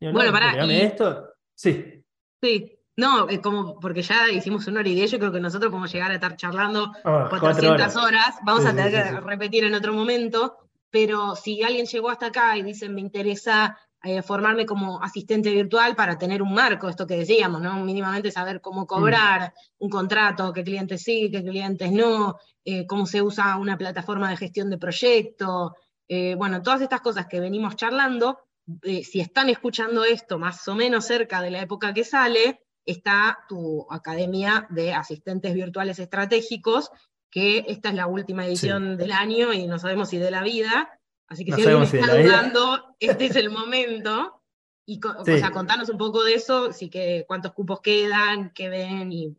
[0.00, 0.64] Bueno, para.
[0.64, 1.34] esto?
[1.54, 2.04] Sí.
[2.40, 2.78] Sí.
[2.94, 6.10] No, como porque ya hicimos una hora y diez, yo creo que nosotros podemos llegar
[6.10, 8.36] a estar charlando 400 horas.
[8.44, 10.58] Vamos a tener que repetir en otro momento,
[10.90, 15.94] pero si alguien llegó hasta acá y dice, me interesa eh, formarme como asistente virtual
[15.94, 17.84] para tener un marco, esto que decíamos, ¿no?
[17.84, 23.22] Mínimamente saber cómo cobrar un contrato, qué clientes sí, qué clientes no, eh, cómo se
[23.22, 25.76] usa una plataforma de gestión de proyecto,
[26.08, 28.40] eh, bueno, todas estas cosas que venimos charlando,
[28.82, 33.86] si están escuchando esto más o menos cerca de la época que sale, está tu
[33.90, 36.90] academia de asistentes virtuales estratégicos,
[37.30, 40.90] que esta es la última edición del año y no sabemos si de la vida.
[41.32, 44.42] Así que si alguien está dudando, este es el momento.
[44.84, 49.10] Y o sea, contanos un poco de eso, sí que cuántos cupos quedan, qué ven
[49.10, 49.34] y.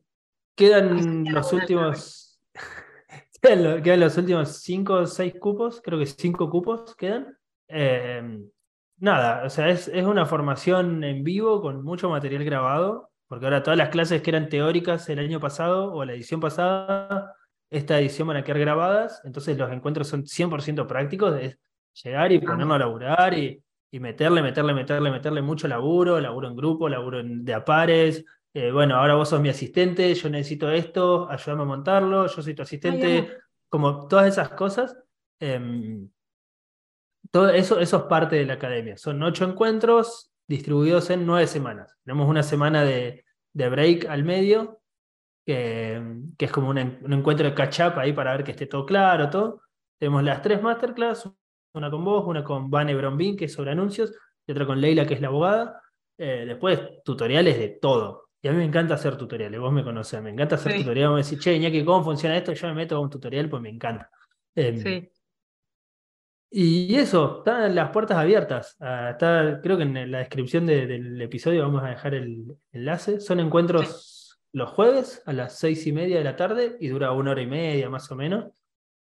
[0.56, 2.40] Quedan los últimos.
[3.42, 7.38] quedan los últimos cinco o seis cupos, creo que cinco cupos quedan.
[7.68, 8.50] Em,
[8.98, 13.62] nada, o sea, es, es, una formación en vivo con mucho material grabado, porque ahora
[13.62, 17.36] todas las clases que eran teóricas el año pasado o la edición pasada,
[17.70, 21.60] esta edición van a quedar grabadas, entonces los encuentros son 100% prácticos, es
[22.04, 23.62] llegar y ponernos a laburar y,
[23.92, 28.26] y meterle, meterle, meterle, meterle mucho laburo, laburo en grupo, laburo en, de a pares.
[28.54, 32.54] Eh, bueno, ahora vos sos mi asistente, yo necesito esto, ayúdame a montarlo, yo soy
[32.54, 33.38] tu asistente,
[33.70, 34.98] como todas esas cosas.
[35.40, 36.10] Em,
[37.32, 38.98] todo eso, eso es parte de la academia.
[38.98, 41.98] Son ocho encuentros distribuidos en nueve semanas.
[42.04, 44.82] Tenemos una semana de, de break al medio,
[45.46, 46.02] que,
[46.38, 49.30] que es como un, un encuentro de catch-up ahí para ver que esté todo claro,
[49.30, 49.62] todo.
[49.98, 51.30] Tenemos las tres masterclass,
[51.74, 54.14] una con vos, una con Vane Brombin, que es sobre anuncios,
[54.46, 55.82] y otra con Leila, que es la abogada.
[56.18, 58.30] Eh, después, tutoriales de todo.
[58.42, 61.10] Y a mí me encanta hacer tutoriales, vos me conocés, me encanta hacer tutoriales.
[61.10, 62.54] Vos me decís, che, Iñaki, ¿cómo funciona esto?
[62.54, 64.10] Yo me meto a un tutorial, pues me encanta.
[64.56, 65.10] Em, sí.
[66.56, 68.76] Y eso, están las puertas abiertas.
[68.80, 73.20] Ah, está, creo que en la descripción del episodio vamos a dejar el enlace.
[73.20, 77.32] Son encuentros los jueves a las seis y media de la tarde y dura una
[77.32, 78.52] hora y media más o menos.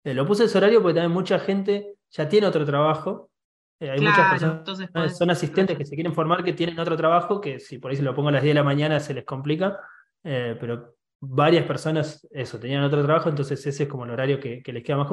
[0.05, 3.31] Eh, lo puse ese horario porque también mucha gente ya tiene otro trabajo.
[3.78, 7.59] Eh, hay muchas personas, son asistentes que se quieren formar que tienen otro trabajo, que
[7.59, 9.81] si por ahí se lo pongo a las 10 de la mañana se les complica,
[10.23, 14.62] eh, pero varias personas, eso, tenían otro trabajo, entonces ese es como el horario que,
[14.65, 15.09] les queda más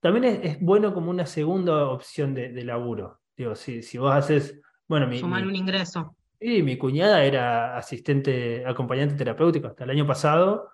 [0.00, 3.20] También es, bueno como una segunda opción de, laburo.
[3.36, 5.18] Digo, si, si vos haces, bueno, mi...
[5.18, 6.14] Sumar un ingreso.
[6.38, 10.70] Sí, mi cuñada era asistente, acompañante terapéutico hasta el año pasado.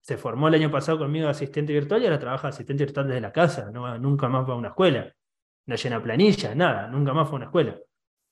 [0.00, 3.32] Se formó el año pasado conmigo asistente virtual y ahora trabaja asistente virtual desde la
[3.32, 5.14] casa, no, nunca más va a una escuela
[5.70, 7.76] no llena planilla, nada, nunca más fue una escuela.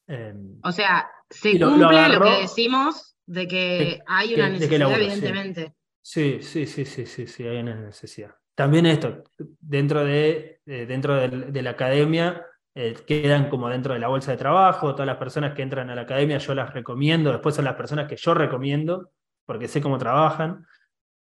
[0.07, 5.75] Em, o sea, se cumple lo, que decimos de que hay una necesidad, evidentemente.
[6.03, 6.39] Sí.
[6.43, 8.35] sí, sí, sí, sí, sí, hay una necesidad.
[8.55, 9.23] También esto,
[9.61, 14.93] dentro de, dentro de, la academia, eh, quedan como dentro de la bolsa de trabajo,
[14.93, 18.09] todas las personas que entran a la academia yo las recomiendo, después son las personas
[18.09, 19.13] que yo recomiendo,
[19.47, 20.67] porque sé cómo trabajan.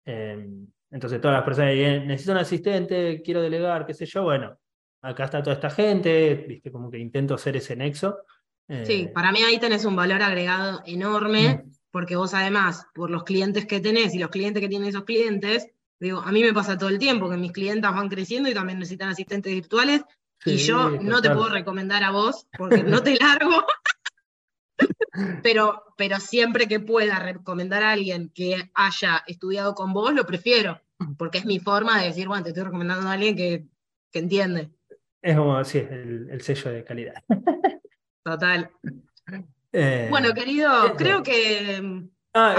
[0.05, 4.57] Em, entonces todas las personas que necesito un asistente, quiero delegar, qué sé yo, bueno,
[5.01, 8.19] acá está toda esta gente, viste, como que intento hacer ese nexo.
[8.67, 11.71] sí, eh, para mí ahí tenés un valor agregado enorme, mm.
[11.91, 15.67] porque vos además, por los clientes que tenés y los clientes que tienen esos clientes,
[15.99, 18.79] digo, a mí me pasa todo el tiempo que mis clientas van creciendo y también
[18.79, 20.03] necesitan asistentes virtuales,
[20.45, 23.65] y yo no te puedo recomendar a vos, porque no te largo.
[25.43, 30.81] Pero, pero siempre que pueda recomendar a alguien que haya estudiado con vos, lo prefiero,
[31.17, 33.65] porque es mi forma de decir, bueno, te estoy recomendando a alguien que,
[34.11, 34.71] que entiende.
[35.21, 37.23] Es como, sí, el, el sello de calidad.
[38.23, 38.71] Total.
[39.71, 42.05] Eh, bueno, querido, creo que.
[42.33, 42.55] Ah,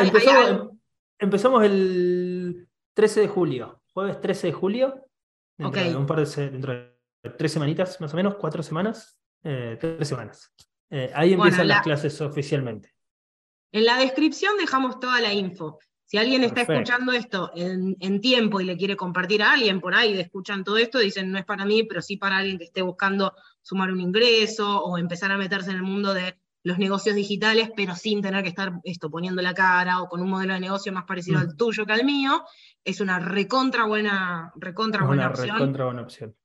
[1.18, 5.06] empezamos, el 13 de julio, jueves 13 de julio.
[5.56, 9.76] Dentro de un par de, dentro de tres semanitas, más o menos, cuatro semanas, eh,
[9.80, 10.52] tres semanas.
[10.90, 12.94] Eh, ahí empiezan las clases oficialmente.
[13.72, 15.78] En la descripción dejamos toda la info.
[16.04, 20.12] Si alguien está escuchando esto en, tiempo y le quiere compartir a alguien por ahí,
[20.18, 23.34] escuchan todo esto, dicen no es para mí, pero sí para alguien que esté buscando
[23.62, 27.96] sumar un ingreso o empezar a meterse en el mundo de los negocios digitales, pero
[27.96, 31.04] sin tener que estar esto poniendo la cara o con un modelo de negocio más
[31.04, 31.56] parecido al mm.
[31.56, 32.44] tuyo que al mío,
[32.84, 35.56] es una recontra buena, recontra buena opción.
[35.56, 36.36] Recontra buena opción.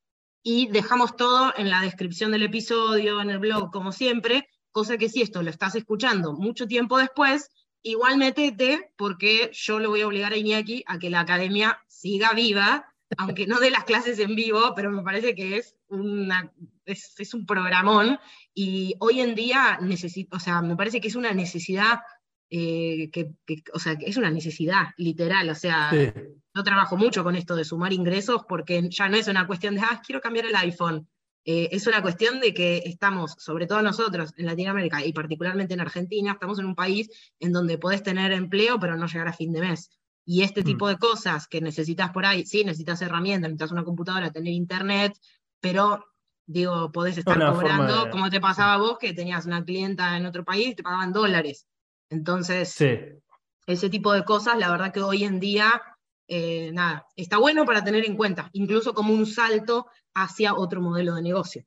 [0.42, 5.08] Y dejamos todo en la descripción del episodio, en el blog, como siempre, cosa que
[5.08, 7.50] si esto lo estás escuchando mucho tiempo después,
[7.82, 12.32] igual metete porque yo lo voy a obligar a Iñaki a que la academia siga
[12.32, 12.86] viva,
[13.16, 16.52] aunque no de las clases en vivo, pero me parece que es, una,
[16.84, 18.18] es, un programón
[18.54, 22.00] y hoy en día necesito, o sea, me parece que es una necesidad,
[22.50, 23.32] eh, que,
[23.72, 27.92] o sea, es una necesidad literal, o sea, yo trabajo mucho con esto de sumar
[27.92, 31.08] ingresos porque ya no es una cuestión de, ah, quiero cambiar el iPhone,
[31.44, 35.80] eh, es una cuestión de que estamos, sobre todo nosotros en Latinoamérica y particularmente en
[35.80, 37.08] Argentina, estamos en un país
[37.38, 39.90] en donde podés tener empleo pero no llegar a fin de mes.
[40.26, 40.88] Y este tipo mm.
[40.90, 45.18] de cosas que necesitas por ahí, sí, necesitas herramientas, necesitas una computadora, tener internet,
[45.60, 46.04] pero
[46.46, 50.44] digo, podés estar cobrando, como te pasaba a vos, que tenías una clienta en otro
[50.44, 51.66] país y te pagaban dólares.
[52.10, 52.76] Entonces,
[53.66, 55.80] ese tipo de cosas, la verdad que hoy en día
[56.32, 61.16] eh, nada, está bueno para tener en cuenta, incluso como un salto hacia otro modelo
[61.16, 61.64] de negocio.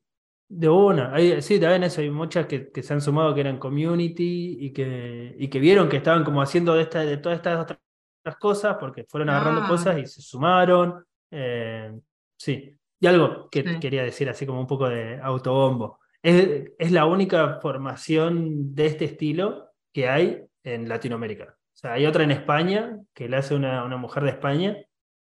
[0.48, 4.72] De una, sí, también eso, hay muchas que, se han sumado que eran community y
[4.72, 8.76] que, y que vieron que estaban como haciendo de, esta, de todas estas otras cosas
[8.80, 11.04] porque fueron agarrando cosas y se sumaron.
[11.30, 11.92] Eh,
[12.38, 12.74] sí.
[13.00, 15.98] Y algo que quería decir así como un poco de autobombo.
[16.22, 21.56] Es, es, la única formación de este estilo que hay en Latinoamérica.
[21.56, 24.76] O sea, hay otra en España que la hace una, una mujer de España,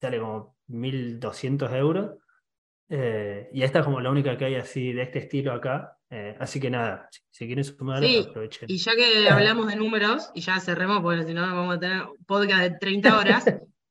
[0.01, 2.17] sale como 1.200 euros.
[2.89, 5.97] Eh, y esta es como la única que hay así de este estilo acá.
[6.09, 8.69] Eh, así que nada, si, quieren sumar, aprovechen.
[8.69, 12.03] Y ya que hablamos de números, y ya cerremos, porque si no vamos a tener
[12.03, 13.45] un podcast de 30 horas,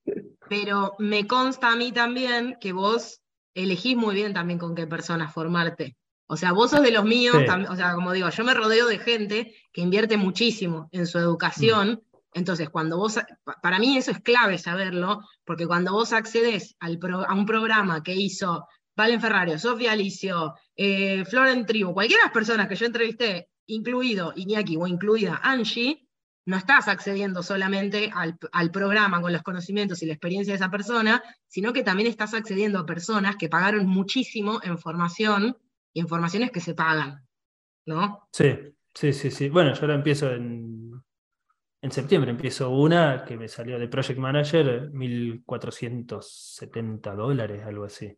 [0.48, 3.20] pero me consta a mí también que vos
[3.54, 5.96] elegís muy bien también con qué personas formarte.
[6.28, 7.36] O sea, vos sos de los míos,
[7.68, 12.02] o sea, como digo, yo me rodeo de gente que invierte muchísimo en su educación.
[12.34, 13.18] Entonces, cuando vos,
[13.62, 16.98] para mí eso es clave saberlo, porque cuando vos accedes al
[17.28, 18.66] a un programa que hizo
[18.96, 24.32] Valen Ferrario, Sofía Alicio, eh, Floren Tribu, cualquiera de las personas que yo entrevisté, incluido
[24.34, 26.08] Iñaki o incluida Angie,
[26.46, 30.70] no estás accediendo solamente al, al, programa con los conocimientos y la experiencia de esa
[30.70, 35.56] persona, sino que también estás accediendo a personas que pagaron muchísimo en formación
[35.96, 37.26] y en formaciones que se pagan,
[37.86, 38.28] ¿no?
[38.30, 38.54] Sí,
[38.92, 39.48] sí, sí, sí.
[39.48, 41.02] Bueno, yo ahora empiezo en,
[41.80, 48.14] en septiembre, empiezo una que me salió de Project Manager, 1.470 dólares, algo así.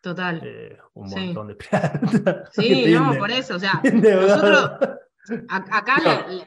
[0.00, 0.40] Total.
[0.44, 2.44] Eh, un montón de plata.
[2.52, 4.78] Sí, no, por eso, o sea, nosotros
[5.48, 5.96] Acá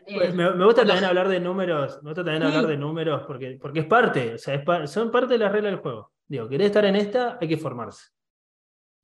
[0.08, 3.82] pues, me, gusta también hablar de números, me gusta también hablar de números porque, porque
[3.82, 6.14] es parte, o sea, son parte de la regla del juego.
[6.26, 8.12] Digo, querés estar en esta, hay que formarse.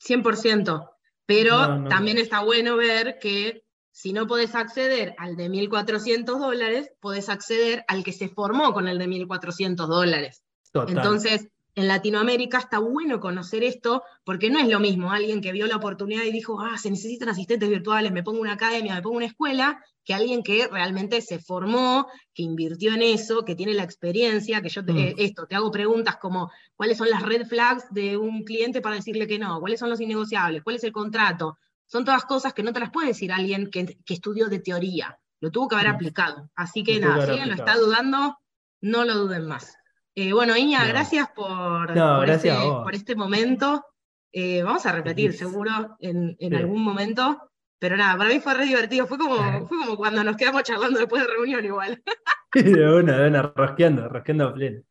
[0.01, 0.94] 100%,
[1.25, 7.29] pero también está bueno ver que si no podés acceder al de 1.400 dólares, podés
[7.29, 10.43] acceder al que se formó con el de 1.400 dólares.
[10.73, 15.67] Entonces, en Latinoamérica está bueno conocer esto, porque no es lo mismo alguien que vio
[15.67, 19.17] la oportunidad y dijo, ah, se necesitan asistentes virtuales, me pongo una academia, me pongo
[19.17, 23.83] una escuela, que alguien que realmente se formó, que invirtió en eso, que tiene la
[23.83, 25.15] experiencia, que yo te, mm.
[25.17, 29.27] esto, te hago preguntas como, ¿cuáles son las red flags de un cliente para decirle
[29.27, 29.59] que no?
[29.59, 30.63] ¿Cuáles son los innegociables?
[30.63, 31.57] ¿Cuál es el contrato?
[31.87, 35.51] Son todas cosas que no te las puede decir alguien que, estudió de teoría, lo
[35.51, 35.95] tuvo que haber mm.
[35.95, 36.49] aplicado.
[36.55, 38.37] Así que nada, si alguien lo está dudando,
[38.79, 39.75] no lo duden más.
[40.15, 43.85] Eh, bueno, Iña, gracias, por, este, por, este, momento.
[44.31, 47.51] Eh, vamos a repetir, seguro, en, algún momento.
[47.77, 49.05] Pero nada, para mí fue re divertido.
[49.07, 49.35] Fue como,
[49.67, 52.01] fue como cuando nos quedamos charlando después de reunión igual.
[52.53, 54.81] de una, de una, rosqueando, rosqueando a pleno.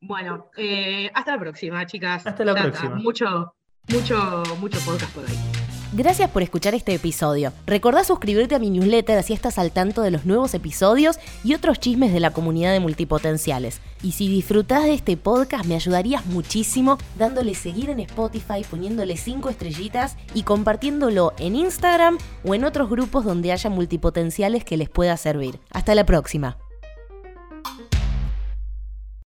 [0.00, 2.26] Bueno, eh, hasta la próxima, chicas.
[2.26, 2.96] Hasta la próxima.
[2.96, 3.54] Mucho,
[3.88, 5.59] mucho, mucho podcast por ahí.
[5.92, 7.52] Gracias por escuchar este episodio.
[7.66, 11.80] Recordá suscribirte a mi newsletter así estás al tanto de los nuevos episodios y otros
[11.80, 13.80] chismes de la comunidad de multipotenciales.
[14.00, 19.48] Y si disfrutás de este podcast me ayudarías muchísimo dándole seguir en Spotify, poniéndole 5
[19.48, 25.16] estrellitas y compartiéndolo en Instagram o en otros grupos donde haya multipotenciales que les pueda
[25.16, 25.58] servir.
[25.72, 26.56] Hasta la próxima.